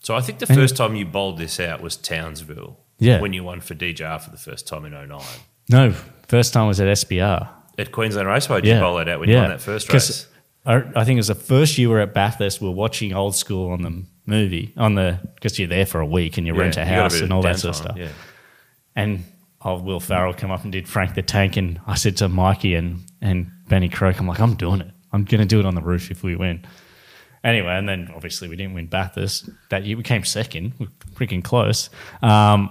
So 0.00 0.14
I 0.14 0.20
think 0.20 0.40
the 0.40 0.46
first 0.46 0.76
time 0.76 0.96
you 0.96 1.06
bowled 1.06 1.38
this 1.38 1.60
out 1.60 1.80
was 1.80 1.96
Townsville. 1.96 2.78
Yeah. 2.98 3.20
When 3.20 3.32
you 3.32 3.42
won 3.42 3.60
for 3.60 3.74
DJR 3.74 4.20
for 4.20 4.30
the 4.30 4.36
first 4.36 4.66
time 4.68 4.84
in 4.84 4.92
09. 4.92 5.20
No, 5.68 5.92
first 6.28 6.52
time 6.52 6.68
was 6.68 6.80
at 6.80 6.86
SBR. 6.86 7.48
At 7.78 7.90
Queensland 7.90 8.28
Raceway, 8.28 8.60
did 8.60 8.68
yeah. 8.68 8.74
you 8.76 8.80
bowl 8.80 8.96
that 8.96 9.08
out 9.08 9.20
when 9.20 9.28
you 9.28 9.36
won 9.36 9.48
that 9.48 9.60
first 9.60 9.92
race? 9.92 10.26
I, 10.64 10.76
I 10.94 11.04
think 11.04 11.16
it 11.16 11.20
was 11.20 11.28
the 11.28 11.34
first 11.34 11.78
year 11.78 11.88
we 11.88 11.94
were 11.94 12.00
at 12.00 12.14
Bathurst. 12.14 12.60
We 12.60 12.68
were 12.68 12.74
watching 12.74 13.12
Old 13.12 13.34
School 13.34 13.72
on 13.72 13.82
the 13.82 14.04
movie 14.26 14.72
on 14.76 14.94
the 14.94 15.18
because 15.34 15.58
you're 15.58 15.68
there 15.68 15.86
for 15.86 16.00
a 16.00 16.06
week 16.06 16.38
and 16.38 16.46
you 16.46 16.54
rent 16.54 16.76
a 16.76 16.84
house 16.84 17.14
bit 17.14 17.24
and 17.24 17.32
all 17.32 17.42
that 17.42 17.58
sort 17.58 17.70
of 17.70 17.76
stuff. 17.76 17.96
Yeah. 17.96 18.08
And 18.94 19.24
oh, 19.62 19.80
Will 19.80 19.98
Ferrell 19.98 20.34
come 20.34 20.50
up 20.50 20.62
and 20.62 20.70
did 20.70 20.88
Frank 20.88 21.14
the 21.14 21.22
Tank, 21.22 21.56
and 21.56 21.80
I 21.86 21.94
said 21.94 22.16
to 22.18 22.28
Mikey 22.28 22.74
and 22.74 23.00
and 23.20 23.50
Benny 23.68 23.88
Croak, 23.88 24.20
I'm 24.20 24.28
like, 24.28 24.40
I'm 24.40 24.54
doing 24.54 24.80
it. 24.82 24.90
I'm 25.12 25.24
going 25.24 25.40
to 25.40 25.46
do 25.46 25.60
it 25.60 25.66
on 25.66 25.74
the 25.74 25.82
roof 25.82 26.10
if 26.10 26.22
we 26.22 26.36
win. 26.36 26.64
Anyway, 27.44 27.72
and 27.72 27.88
then 27.88 28.10
obviously 28.14 28.48
we 28.48 28.56
didn't 28.56 28.74
win 28.74 28.86
Bathurst 28.86 29.50
that 29.70 29.84
year. 29.84 29.96
We 29.96 30.02
came 30.02 30.24
second, 30.24 30.74
we 30.78 30.86
were 30.86 30.92
freaking 31.14 31.42
close. 31.42 31.90
Um, 32.22 32.70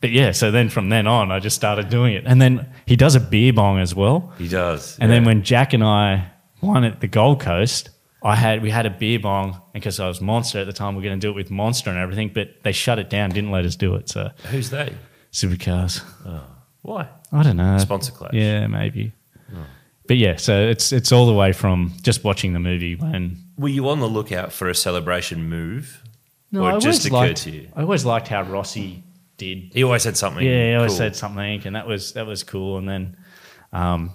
but 0.00 0.10
yeah, 0.10 0.32
so 0.32 0.50
then 0.50 0.68
from 0.68 0.88
then 0.88 1.06
on, 1.06 1.30
I 1.30 1.38
just 1.38 1.54
started 1.54 1.88
doing 1.88 2.14
it. 2.14 2.24
And 2.26 2.42
then 2.42 2.68
he 2.86 2.96
does 2.96 3.14
a 3.14 3.20
beer 3.20 3.52
bong 3.52 3.78
as 3.78 3.94
well. 3.94 4.32
He 4.38 4.48
does. 4.48 4.98
And 4.98 5.10
then 5.10 5.24
when 5.24 5.44
Jack 5.44 5.74
and 5.74 5.84
I 5.84 6.32
won 6.60 6.84
at 6.84 7.00
the 7.00 7.06
Gold 7.06 7.40
Coast, 7.40 7.90
I 8.24 8.34
had 8.34 8.62
we 8.62 8.70
had 8.70 8.86
a 8.86 8.90
beer 8.90 9.18
bong 9.18 9.60
because 9.72 10.00
I 10.00 10.08
was 10.08 10.20
Monster 10.20 10.60
at 10.60 10.66
the 10.66 10.72
time. 10.72 10.94
We 10.96 11.02
are 11.02 11.08
going 11.08 11.20
to 11.20 11.24
do 11.24 11.30
it 11.30 11.36
with 11.36 11.50
Monster 11.50 11.90
and 11.90 11.98
everything, 11.98 12.30
but 12.34 12.62
they 12.62 12.72
shut 12.72 12.98
it 12.98 13.10
down, 13.10 13.30
didn't 13.30 13.50
let 13.50 13.64
us 13.64 13.76
do 13.76 13.94
it. 13.94 14.08
So 14.08 14.30
Who's 14.50 14.70
they? 14.70 14.94
supercars, 15.32 16.02
Why? 16.82 17.08
I 17.32 17.42
don't 17.42 17.56
know, 17.56 17.78
Sponsor 17.78 18.12
clash. 18.12 18.32
Yeah, 18.34 18.66
maybe. 18.66 19.12
But 20.06 20.16
yeah, 20.16 20.36
so 20.36 20.68
it's 20.68 20.92
it's 20.92 21.12
all 21.12 21.26
the 21.26 21.32
way 21.32 21.52
from 21.52 21.92
just 22.02 22.24
watching 22.24 22.52
the 22.52 22.60
movie 22.60 22.96
when 22.96 23.36
Were 23.56 23.68
you 23.68 23.88
on 23.88 24.00
the 24.00 24.08
lookout 24.08 24.52
for 24.52 24.68
a 24.68 24.74
celebration 24.74 25.48
move? 25.48 26.02
no, 26.50 26.64
or 26.64 26.72
I 26.72 26.76
it 26.76 26.80
just 26.80 26.84
always 26.84 27.06
occurred 27.06 27.28
liked 27.28 27.42
to 27.42 27.50
you? 27.50 27.68
I 27.76 27.82
always 27.82 28.04
liked 28.04 28.28
how 28.28 28.42
Rossi 28.42 29.02
did. 29.36 29.72
He 29.72 29.82
always 29.82 30.02
said 30.02 30.16
something. 30.16 30.44
Yeah, 30.44 30.70
he 30.70 30.74
always 30.74 30.92
cool. 30.92 30.98
said 30.98 31.16
something, 31.16 31.66
and 31.66 31.76
that 31.76 31.86
was 31.86 32.12
that 32.12 32.26
was 32.26 32.42
cool. 32.42 32.78
And 32.78 32.88
then, 32.88 33.16
um, 33.72 34.10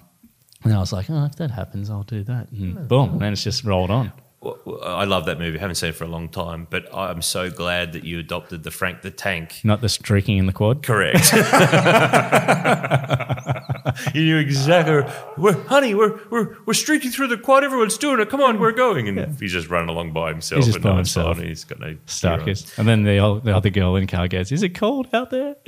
and 0.64 0.74
I 0.74 0.78
was 0.78 0.92
like, 0.92 1.08
oh, 1.10 1.24
if 1.24 1.36
that 1.36 1.50
happens, 1.50 1.90
I'll 1.90 2.02
do 2.02 2.22
that. 2.24 2.50
And 2.52 2.86
boom, 2.88 3.10
and 3.12 3.20
then 3.20 3.32
it's 3.32 3.44
just 3.44 3.64
rolled 3.64 3.90
on. 3.90 4.12
I 4.40 5.04
love 5.04 5.24
that 5.26 5.40
movie. 5.40 5.58
I 5.58 5.60
haven't 5.60 5.74
seen 5.74 5.88
it 5.90 5.96
for 5.96 6.04
a 6.04 6.08
long 6.08 6.28
time, 6.28 6.68
but 6.70 6.88
I'm 6.94 7.22
so 7.22 7.50
glad 7.50 7.92
that 7.94 8.04
you 8.04 8.20
adopted 8.20 8.62
the 8.62 8.70
Frank 8.70 9.02
the 9.02 9.10
Tank. 9.10 9.60
Not 9.64 9.80
the 9.80 9.88
streaking 9.88 10.38
in 10.38 10.46
the 10.46 10.52
quad. 10.52 10.84
Correct. 10.84 11.32
you 14.14 14.24
knew 14.24 14.36
exactly. 14.38 15.12
We're, 15.36 15.60
honey, 15.64 15.94
we're, 15.94 16.20
we're 16.30 16.56
we're 16.66 16.74
streaking 16.74 17.10
through 17.10 17.28
the 17.28 17.36
quad. 17.36 17.64
Everyone's 17.64 17.98
doing 17.98 18.20
it. 18.20 18.28
Come 18.30 18.40
on, 18.40 18.60
we're 18.60 18.72
going. 18.72 19.08
And 19.08 19.38
he's 19.40 19.52
just 19.52 19.68
running 19.70 19.88
along 19.88 20.12
by 20.12 20.30
himself. 20.30 20.58
He's 20.58 20.66
just 20.66 20.76
and 20.76 20.84
by 20.84 20.90
no 20.90 20.96
himself. 20.96 21.38
He's 21.38 21.64
got 21.64 21.80
no 21.80 21.96
Starkers. 22.06 22.78
And 22.78 22.86
then 22.86 23.02
the, 23.02 23.18
old, 23.18 23.44
the 23.44 23.56
other 23.56 23.70
girl 23.70 23.96
in 23.96 24.06
the 24.06 24.10
car 24.12 24.28
goes, 24.28 24.52
Is 24.52 24.62
it 24.62 24.70
cold 24.70 25.08
out 25.12 25.30
there? 25.30 25.56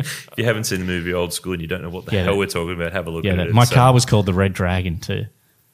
If 0.00 0.28
you 0.36 0.44
haven't 0.44 0.64
seen 0.64 0.80
the 0.80 0.86
movie 0.86 1.12
Old 1.12 1.32
School 1.32 1.54
and 1.54 1.62
you 1.62 1.68
don't 1.68 1.82
know 1.82 1.90
what 1.90 2.06
the 2.06 2.12
Yeah, 2.14 2.24
hell 2.24 2.32
that- 2.34 2.38
we're 2.38 2.46
talking 2.46 2.74
about, 2.74 2.92
have 2.92 3.06
a 3.06 3.10
look 3.10 3.24
yeah, 3.24 3.32
at 3.32 3.36
that, 3.38 3.46
it. 3.48 3.54
my 3.54 3.62
uh, 3.62 3.66
car 3.66 3.92
was 3.92 4.06
called 4.06 4.26
the 4.26 4.34
Red 4.34 4.52
Dragon 4.52 4.98
too. 5.00 5.24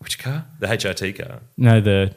Which 0.05 0.19
car? 0.19 0.47
The 0.61 0.69
HRT 0.69 1.19
car. 1.19 1.41
No, 1.57 1.81
the 1.81 2.15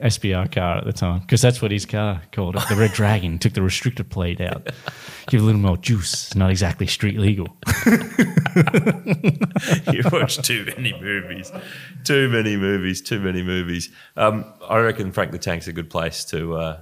SBR 0.00 0.52
car 0.52 0.78
at 0.78 0.84
the 0.84 0.92
time 0.92 1.20
because 1.20 1.40
that's 1.40 1.60
what 1.60 1.70
his 1.70 1.86
car 1.86 2.22
called 2.32 2.56
it. 2.56 2.62
The 2.68 2.76
Red 2.76 2.92
Dragon 2.92 3.38
took 3.38 3.52
the 3.52 3.60
restrictor 3.60 4.08
plate 4.08 4.40
out. 4.40 4.68
Give 5.26 5.42
a 5.42 5.44
little 5.44 5.60
more 5.60 5.76
juice. 5.76 6.26
It's 6.26 6.34
not 6.36 6.50
exactly 6.50 6.86
street 6.86 7.18
legal. 7.18 7.48
you 9.92 10.02
watch 10.12 10.38
too 10.38 10.64
many 10.76 10.98
movies, 11.00 11.50
too 12.04 12.28
many 12.28 12.56
movies, 12.56 13.02
too 13.02 13.20
many 13.20 13.42
movies. 13.42 13.90
Um, 14.16 14.44
I 14.68 14.78
reckon 14.78 15.12
Frank 15.12 15.32
the 15.32 15.38
Tank's 15.38 15.68
a 15.68 15.72
good 15.72 15.90
place 15.90 16.24
to 16.26 16.56
uh, 16.56 16.80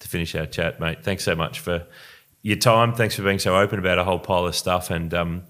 to 0.00 0.08
finish 0.08 0.34
our 0.34 0.46
chat, 0.46 0.80
mate. 0.80 1.04
Thanks 1.04 1.24
so 1.24 1.34
much 1.34 1.60
for 1.60 1.86
your 2.42 2.56
time. 2.56 2.94
Thanks 2.94 3.16
for 3.16 3.22
being 3.22 3.38
so 3.38 3.56
open 3.56 3.78
about 3.78 3.98
a 3.98 4.04
whole 4.04 4.18
pile 4.18 4.46
of 4.46 4.54
stuff. 4.54 4.90
And 4.90 5.12
um, 5.12 5.42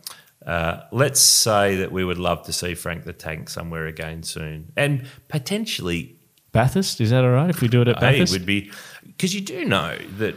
uh, 0.46 0.82
let's 0.92 1.20
say 1.20 1.76
that 1.76 1.90
we 1.92 2.04
would 2.04 2.18
love 2.18 2.44
to 2.44 2.52
see 2.52 2.74
Frank 2.74 3.04
the 3.04 3.12
Tank 3.12 3.48
somewhere 3.50 3.86
again 3.86 4.22
soon, 4.22 4.72
and 4.76 5.06
potentially 5.28 6.16
Bathurst, 6.52 7.00
is 7.00 7.10
that 7.10 7.24
all 7.24 7.30
right 7.30 7.50
if 7.50 7.60
we 7.60 7.68
do 7.68 7.82
it 7.82 7.88
at 7.88 7.98
Hey, 7.98 8.08
it 8.08 8.12
Bathurst? 8.12 8.32
would 8.32 8.46
be 8.46 8.70
because 9.04 9.34
you 9.34 9.40
do 9.40 9.64
know 9.64 9.96
that. 10.18 10.36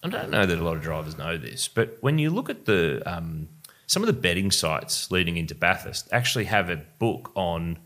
I 0.00 0.08
don't 0.08 0.30
know 0.30 0.46
that 0.46 0.56
a 0.56 0.62
lot 0.62 0.76
of 0.76 0.82
drivers 0.82 1.18
know 1.18 1.36
this, 1.36 1.66
but 1.66 1.98
when 2.00 2.18
you 2.18 2.30
look 2.30 2.48
at 2.48 2.66
the 2.66 3.02
um, 3.04 3.48
some 3.88 4.02
of 4.02 4.06
the 4.06 4.12
betting 4.12 4.52
sites 4.52 5.10
leading 5.10 5.36
into 5.36 5.56
Bathurst, 5.56 6.08
actually 6.12 6.44
have 6.44 6.70
a 6.70 6.76
book 7.00 7.32
on, 7.34 7.78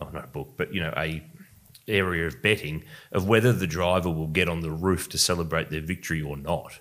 oh 0.00 0.08
not 0.10 0.24
a 0.24 0.28
book, 0.28 0.52
but 0.56 0.72
you 0.72 0.80
know 0.80 0.92
a 0.96 1.24
area 1.88 2.26
of 2.26 2.40
betting 2.42 2.84
of 3.10 3.26
whether 3.26 3.52
the 3.52 3.66
driver 3.66 4.10
will 4.10 4.26
get 4.28 4.48
on 4.48 4.60
the 4.60 4.70
roof 4.70 5.08
to 5.08 5.18
celebrate 5.18 5.70
their 5.70 5.80
victory 5.80 6.22
or 6.22 6.36
not. 6.36 6.80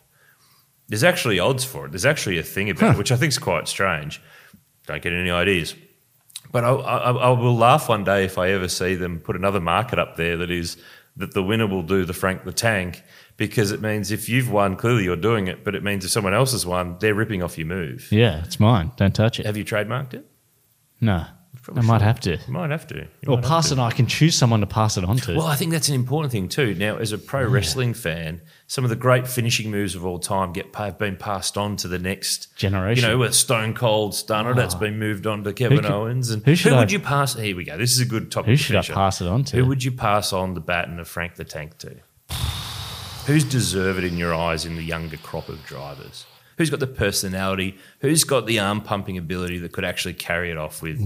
There's 0.87 1.03
actually 1.03 1.39
odds 1.39 1.63
for 1.63 1.85
it. 1.85 1.91
There's 1.91 2.05
actually 2.05 2.37
a 2.37 2.43
thing 2.43 2.69
about 2.69 2.95
it, 2.95 2.97
which 2.97 3.11
I 3.11 3.15
think 3.15 3.29
is 3.29 3.39
quite 3.39 3.67
strange. 3.67 4.21
Don't 4.85 5.01
get 5.01 5.13
any 5.13 5.31
ideas. 5.31 5.75
But 6.51 6.63
I, 6.63 6.69
I, 6.69 7.11
I 7.11 7.29
will 7.29 7.55
laugh 7.55 7.89
one 7.89 8.03
day 8.03 8.23
if 8.23 8.37
I 8.37 8.51
ever 8.51 8.67
see 8.67 8.95
them 8.95 9.19
put 9.19 9.35
another 9.35 9.59
market 9.59 9.99
up 9.99 10.15
there 10.15 10.37
that 10.37 10.51
is 10.51 10.77
that 11.17 11.33
the 11.33 11.41
winner 11.41 11.65
will 11.65 11.81
do 11.81 12.05
the 12.05 12.13
Frank 12.13 12.43
the 12.43 12.53
Tank 12.53 13.03
because 13.37 13.71
it 13.71 13.81
means 13.81 14.11
if 14.11 14.29
you've 14.29 14.49
won, 14.51 14.75
clearly 14.75 15.03
you're 15.03 15.15
doing 15.15 15.47
it. 15.47 15.63
But 15.63 15.75
it 15.75 15.83
means 15.83 16.05
if 16.05 16.11
someone 16.11 16.33
else 16.33 16.51
has 16.51 16.65
won, 16.65 16.97
they're 16.99 17.15
ripping 17.15 17.41
off 17.41 17.57
your 17.57 17.67
move. 17.67 18.07
yeah, 18.11 18.43
it's 18.43 18.59
mine. 18.59 18.91
Don't 18.95 19.15
touch 19.15 19.39
it. 19.39 19.45
Have 19.45 19.57
you 19.57 19.65
trademarked 19.65 20.13
it? 20.13 20.25
No, 21.01 21.25
I 21.55 21.61
Probably 21.63 21.83
might 21.83 22.01
have 22.01 22.19
to. 22.21 22.31
You 22.31 22.53
might 22.53 22.69
have 22.69 22.87
to. 22.87 23.07
You 23.21 23.31
Or 23.33 23.41
pass 23.41 23.71
it 23.71 23.79
on. 23.79 23.91
I 23.91 23.95
can 23.95 24.07
choose 24.07 24.35
someone 24.35 24.59
to 24.59 24.67
pass 24.67 24.97
it 24.97 25.03
on 25.03 25.17
to. 25.17 25.35
Well, 25.35 25.47
I 25.47 25.55
think 25.55 25.71
that's 25.71 25.87
an 25.89 25.95
important 25.95 26.31
thing 26.31 26.49
too. 26.49 26.75
Now, 26.75 26.97
as 26.97 27.11
a 27.11 27.17
pro 27.17 27.43
oh, 27.43 27.47
wrestling 27.47 27.93
fan, 27.93 28.41
some 28.67 28.83
of 28.83 28.89
the 28.89 28.95
great 28.95 29.27
finishing 29.27 29.71
moves 29.71 29.95
of 29.95 30.05
all 30.05 30.19
time 30.19 30.53
get 30.53 30.75
have 30.75 30.97
been 30.97 31.15
passed 31.15 31.57
on 31.57 31.75
to 31.77 31.87
the 31.87 31.99
next 31.99 32.55
Generation. 32.57 33.03
You 33.03 33.11
know, 33.11 33.17
with 33.17 33.33
Stone 33.33 33.75
Cold 33.75 34.13
Stunner, 34.13 34.51
it, 34.51 34.57
it's 34.57 34.75
ah. 34.75 34.79
been 34.79 34.99
moved 34.99 35.27
on 35.27 35.43
to 35.43 35.53
Kevin 35.53 35.79
could- 35.79 35.91
Owens. 35.91 36.29
And 36.29 36.43
who 36.43 36.51
who, 36.51 36.55
should 36.55 36.73
would 36.73 36.89
I- 36.89 36.91
you 36.91 36.99
pass? 36.99 37.35
Here 37.35 37.55
we 37.55 37.63
go. 37.63 37.77
This 37.77 37.91
is 37.91 37.99
a 37.99 38.05
good 38.05 38.31
topic. 38.31 38.47
Who 38.49 38.57
to 38.57 38.63
should 38.63 38.75
I 38.75 38.81
pass 38.81 39.21
it 39.21 39.27
on 39.27 39.43
to? 39.45 39.57
Who 39.57 39.65
would 39.65 39.83
you 39.83 39.91
pass 39.91 40.33
on 40.33 40.53
the 40.53 40.61
baton 40.61 40.99
of 40.99 41.07
Frank 41.07 41.35
the 41.35 41.45
Tank 41.45 41.77
to? 41.79 41.95
Who's 43.25 43.43
deserved 43.43 44.03
in 44.03 44.17
your 44.17 44.33
eyes 44.33 44.65
in 44.65 44.75
the 44.75 44.83
younger 44.83 45.17
crop 45.17 45.49
of 45.49 45.65
drivers? 45.65 46.25
Who's 46.57 46.69
got 46.69 46.79
the 46.79 46.87
personality? 46.87 47.77
Who's 47.99 48.23
got 48.23 48.45
the 48.45 48.59
arm 48.59 48.81
pumping 48.81 49.17
ability 49.17 49.59
that 49.59 49.71
could 49.73 49.83
actually 49.83 50.13
carry 50.13 50.51
it 50.51 50.57
off 50.57 50.81
with 50.81 50.97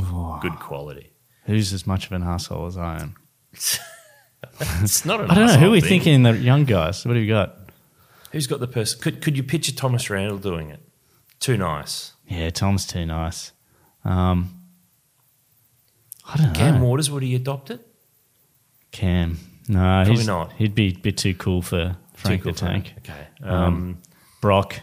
good 0.42 0.60
quality? 0.60 1.12
Who's 1.46 1.74
as 1.74 1.88
much 1.88 2.06
of 2.06 2.12
an 2.12 2.22
asshole 2.24 2.68
as 2.68 2.78
I 2.78 3.00
am? 3.02 3.16
It's 4.82 5.04
not. 5.06 5.20
An 5.20 5.30
I 5.32 5.36
don't 5.36 5.48
know. 5.48 5.58
Who 5.58 5.68
are 5.68 5.72
we 5.72 5.82
thing. 5.82 5.90
thinking 6.02 6.24
the 6.24 6.32
young 6.38 6.64
guys? 6.64 7.06
What 7.06 7.16
have 7.18 7.24
you 7.24 7.30
got? 7.30 7.58
Who's 8.32 8.48
got 8.48 8.62
the 8.62 8.68
person? 8.68 9.00
Could 9.02 9.22
could 9.22 9.36
you 9.36 9.44
picture 9.44 9.74
Thomas 9.74 10.10
Randall 10.10 10.38
doing 10.38 10.70
it? 10.70 10.80
Too 11.42 11.58
nice. 11.58 12.14
Yeah, 12.26 12.50
Tom's 12.50 12.86
too 12.86 13.06
nice. 13.06 13.52
Um, 14.06 14.62
I 16.26 16.38
don't 16.38 16.48
know. 16.54 16.54
Cam 16.60 16.82
Waters 16.82 17.12
would 17.12 17.24
he 17.24 17.36
adopt 17.36 17.70
it? 17.70 17.86
Cam. 18.92 19.40
No, 19.68 19.80
Probably 19.80 20.14
he's 20.16 20.28
not. 20.28 20.54
He'd 20.54 20.74
be 20.76 20.88
a 20.88 20.98
bit 20.98 21.18
too 21.18 21.34
cool 21.36 21.62
for 21.62 21.98
Frank 22.16 22.44
Too 22.44 22.52
the 22.54 22.60
cool 22.60 22.68
for 22.68 22.74
Tank. 22.74 22.94
Okay. 23.00 23.28
Um, 23.44 23.54
Um, 23.64 23.98
Brock. 24.42 24.80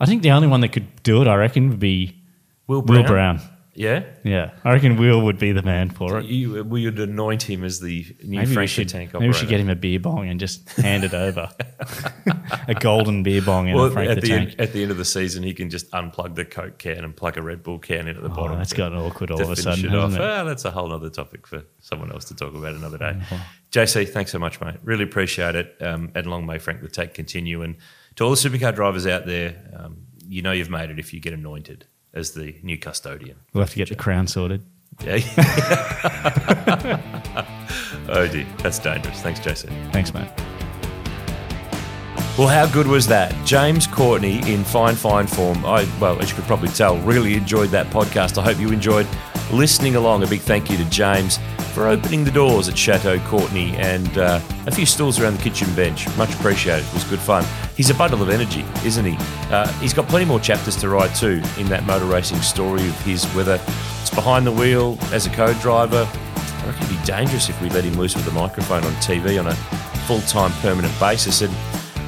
I 0.00 0.06
think 0.06 0.22
the 0.22 0.30
only 0.32 0.48
one 0.48 0.60
that 0.62 0.68
could 0.72 1.02
do 1.02 1.20
it, 1.22 1.28
I 1.28 1.34
reckon, 1.36 1.68
would 1.70 1.80
be 1.80 2.16
Will 2.66 2.82
Brown. 2.82 3.02
Will 3.02 3.06
Brown. 3.08 3.40
Yeah. 3.74 4.02
Yeah, 4.24 4.50
I 4.64 4.72
reckon 4.72 4.96
Will 4.96 5.22
would 5.22 5.38
be 5.38 5.52
the 5.52 5.62
man 5.62 5.90
for 5.90 6.18
it. 6.18 6.26
You, 6.26 6.64
we 6.64 6.84
would 6.84 6.98
anoint 6.98 7.42
him 7.42 7.64
as 7.64 7.80
the 7.80 8.04
new 8.22 8.38
Maybe 8.38 8.48
we 8.48 8.54
Frank 8.54 8.68
should. 8.70 8.88
Tank 8.88 9.14
Maybe 9.14 9.28
we 9.28 9.32
should 9.32 9.48
get 9.48 9.60
him 9.60 9.70
a 9.70 9.76
beer 9.76 10.00
bong 10.00 10.28
and 10.28 10.38
just 10.40 10.68
hand 10.72 11.04
it 11.04 11.14
over. 11.14 11.48
a 12.68 12.74
golden 12.74 13.22
beer 13.22 13.40
bong 13.40 13.68
and 13.68 13.78
a 13.78 13.80
Well, 13.82 13.90
Frank 13.90 14.10
at 14.10 14.14
the, 14.16 14.20
the, 14.22 14.28
Tank. 14.28 14.50
end, 14.50 14.60
at 14.60 14.72
the 14.72 14.82
end 14.82 14.90
of 14.90 14.98
the 14.98 15.04
season, 15.04 15.42
he 15.44 15.54
can 15.54 15.70
just 15.70 15.90
unplug 15.92 16.34
the 16.34 16.44
Coke 16.44 16.78
can 16.78 17.04
and 17.04 17.16
plug 17.16 17.38
a 17.38 17.42
Red 17.42 17.62
Bull 17.62 17.78
can 17.78 18.08
in 18.08 18.16
at 18.16 18.22
the 18.22 18.28
Oh, 18.28 18.34
bottom. 18.34 18.58
that's 18.58 18.72
gotten 18.72 18.98
awkward 18.98 19.30
all 19.30 19.38
to 19.38 19.44
of 19.44 19.50
a 19.50 19.56
finish 19.56 19.80
sudden, 19.80 19.94
it 19.94 19.96
off. 19.96 20.10
hasn't 20.10 20.24
it? 20.24 20.30
Ah, 20.30 20.44
that's 20.44 20.64
a 20.64 20.70
whole 20.72 20.92
other 20.92 21.08
topic 21.08 21.46
for 21.46 21.62
someone 21.78 22.10
else 22.12 22.24
to 22.26 22.34
talk 22.34 22.54
about 22.54 22.74
another 22.74 22.98
day. 22.98 23.10
Uh-huh. 23.20 23.36
JC, 23.70 24.08
thanks 24.08 24.32
so 24.32 24.38
much, 24.38 24.60
mate. 24.60 24.74
Really 24.82 25.04
appreciate 25.04 25.54
it. 25.54 25.76
Um, 25.80 26.10
and 26.14 26.26
long 26.26 26.44
may 26.44 26.58
Frank 26.58 26.82
the 26.82 26.88
Tank 26.88 27.14
continue. 27.14 27.62
And 27.62 27.76
to 28.20 28.24
all 28.24 28.30
the 28.30 28.36
supercar 28.36 28.74
drivers 28.74 29.06
out 29.06 29.24
there, 29.24 29.56
um, 29.74 29.96
you 30.28 30.42
know 30.42 30.52
you've 30.52 30.68
made 30.68 30.90
it 30.90 30.98
if 30.98 31.14
you 31.14 31.20
get 31.20 31.32
anointed 31.32 31.86
as 32.12 32.32
the 32.32 32.54
new 32.62 32.76
custodian. 32.76 33.38
We'll 33.54 33.62
have 33.62 33.70
to 33.70 33.76
get 33.76 33.88
the 33.88 33.94
crown 33.94 34.26
sorted. 34.26 34.62
Yeah. 35.02 35.20
oh 38.10 38.28
dear, 38.28 38.46
that's 38.58 38.78
dangerous. 38.78 39.22
Thanks, 39.22 39.40
Jason. 39.40 39.70
Thanks, 39.90 40.12
mate. 40.12 40.28
Well, 42.36 42.48
how 42.48 42.70
good 42.70 42.86
was 42.86 43.06
that? 43.06 43.34
James 43.46 43.86
Courtney 43.86 44.46
in 44.52 44.64
fine, 44.64 44.96
fine 44.96 45.26
form. 45.26 45.64
I, 45.64 45.88
well, 45.98 46.20
as 46.20 46.28
you 46.28 46.36
could 46.36 46.44
probably 46.44 46.68
tell, 46.68 46.98
really 46.98 47.36
enjoyed 47.36 47.70
that 47.70 47.86
podcast. 47.86 48.36
I 48.36 48.42
hope 48.42 48.58
you 48.58 48.70
enjoyed 48.70 49.06
listening 49.50 49.96
along. 49.96 50.24
A 50.24 50.26
big 50.26 50.42
thank 50.42 50.70
you 50.70 50.76
to 50.76 50.84
James 50.90 51.38
for 51.70 51.86
opening 51.86 52.24
the 52.24 52.30
doors 52.30 52.68
at 52.68 52.76
Chateau 52.76 53.18
Courtney 53.20 53.76
and 53.76 54.18
uh, 54.18 54.40
a 54.66 54.70
few 54.70 54.86
stools 54.86 55.20
around 55.20 55.36
the 55.36 55.42
kitchen 55.42 55.72
bench. 55.74 56.06
Much 56.16 56.34
appreciated. 56.34 56.86
It 56.86 56.94
was 56.94 57.04
good 57.04 57.18
fun. 57.18 57.44
He's 57.76 57.90
a 57.90 57.94
bundle 57.94 58.22
of 58.22 58.28
energy, 58.28 58.64
isn't 58.84 59.04
he? 59.04 59.16
Uh, 59.50 59.66
he's 59.74 59.94
got 59.94 60.08
plenty 60.08 60.26
more 60.26 60.40
chapters 60.40 60.76
to 60.76 60.88
write 60.88 61.14
too 61.14 61.42
in 61.58 61.68
that 61.68 61.84
motor 61.86 62.04
racing 62.04 62.40
story 62.42 62.86
of 62.86 63.00
his, 63.02 63.24
whether 63.34 63.60
it's 64.00 64.10
behind 64.10 64.46
the 64.46 64.52
wheel 64.52 64.98
as 65.12 65.26
a 65.26 65.30
co-driver. 65.30 66.08
I 66.12 66.66
reckon 66.66 66.82
it'd 66.84 66.98
be 66.98 67.04
dangerous 67.04 67.48
if 67.48 67.60
we 67.62 67.70
let 67.70 67.84
him 67.84 67.94
loose 67.94 68.14
with 68.14 68.26
a 68.28 68.32
microphone 68.32 68.84
on 68.84 68.92
TV 68.94 69.38
on 69.38 69.46
a 69.46 69.54
full-time 70.06 70.52
permanent 70.60 70.98
basis. 70.98 71.40
And 71.42 71.54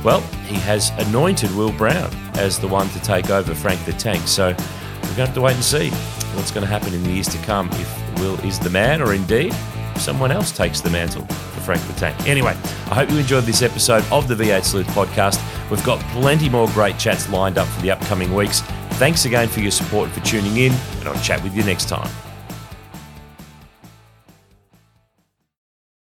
well, 0.05 0.21
he 0.47 0.57
has 0.57 0.91
anointed 0.99 1.55
Will 1.55 1.73
Brown 1.73 2.11
as 2.35 2.59
the 2.59 2.69
one 2.69 2.89
to 2.91 3.01
take 3.01 3.31
over 3.31 3.55
Frank 3.55 3.85
the 3.85 3.93
Tank. 3.93 4.27
So 4.27 4.49
we're 4.49 4.55
going 4.55 5.15
to 5.15 5.27
have 5.27 5.35
to 5.35 5.41
wait 5.41 5.55
and 5.55 5.65
see 5.65 5.91
what's 6.35 6.51
going 6.51 6.67
to 6.67 6.71
happen 6.71 6.93
in 6.95 7.03
the 7.03 7.11
years 7.11 7.29
to 7.29 7.39
come 7.39 7.69
if 7.73 8.02
Will 8.21 8.39
is 8.41 8.59
the 8.59 8.71
man 8.71 9.01
or 9.03 9.15
indeed 9.15 9.55
someone 10.03 10.33
else 10.33 10.51
takes 10.51 10.81
the 10.81 10.91
mantle 10.91 11.25
for 11.27 11.61
Frank 11.61 11.83
the 11.87 11.93
Tank. 11.95 12.27
Anyway, 12.27 12.57
I 12.91 12.95
hope 12.95 13.11
you 13.11 13.19
enjoyed 13.19 13.45
this 13.45 13.63
episode 13.63 14.05
of 14.11 14.27
the 14.27 14.35
V8 14.35 14.65
Sleuth 14.65 14.87
podcast. 14.89 15.41
We've 15.71 15.85
got 15.85 16.01
plenty 16.11 16.49
more 16.49 16.69
great 16.69 16.99
chats 16.99 17.29
lined 17.31 17.57
up 17.57 17.69
for 17.69 17.83
the 17.83 17.93
upcoming 17.93 18.35
weeks. 18.35 18.61
Thanks 18.93 19.25
again 19.25 19.49
for 19.49 19.61
your 19.61 19.71
support 19.71 20.07
and 20.07 20.15
for 20.15 20.25
tuning 20.25 20.57
in, 20.57 20.73
and 20.73 21.09
I'll 21.09 21.23
chat 21.23 21.43
with 21.43 21.55
you 21.55 21.63
next 21.63 21.89
time. 21.89 22.11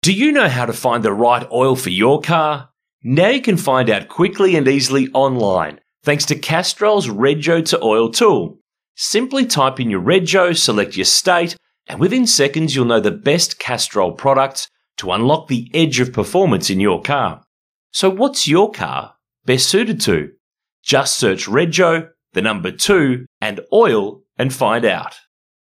Do 0.01 0.13
you 0.13 0.31
know 0.31 0.47
how 0.47 0.65
to 0.65 0.73
find 0.73 1.03
the 1.03 1.11
right 1.11 1.45
oil 1.51 1.75
for 1.75 1.89
your 1.89 2.21
car? 2.21 2.69
Now 3.03 3.29
you 3.29 3.41
can 3.41 3.57
find 3.57 3.89
out 3.89 4.07
quickly 4.07 4.55
and 4.55 4.67
easily 4.67 5.09
online 5.13 5.79
thanks 6.03 6.25
to 6.25 6.35
Castrol's 6.35 7.07
Rego 7.07 7.65
to 7.65 7.83
Oil 7.83 8.09
tool. 8.09 8.59
Simply 8.95 9.45
type 9.45 9.79
in 9.81 9.89
your 9.89 10.01
Rego, 10.01 10.57
select 10.57 10.95
your 10.95 11.05
state, 11.05 11.57
and 11.87 11.99
within 11.99 12.27
seconds 12.27 12.75
you'll 12.75 12.85
know 12.85 12.99
the 12.99 13.11
best 13.11 13.59
Castrol 13.59 14.11
products 14.11 14.69
to 14.97 15.11
unlock 15.11 15.47
the 15.47 15.69
edge 15.73 15.99
of 15.99 16.13
performance 16.13 16.69
in 16.69 16.79
your 16.79 17.01
car. 17.01 17.43
So 17.91 18.09
what's 18.09 18.47
your 18.47 18.71
car 18.71 19.15
best 19.45 19.69
suited 19.69 20.01
to? 20.01 20.31
Just 20.83 21.17
search 21.17 21.45
Rego, 21.47 22.09
the 22.33 22.41
number 22.41 22.71
two, 22.71 23.25
and 23.41 23.61
oil 23.71 24.21
and 24.37 24.53
find 24.53 24.85
out. 24.85 25.15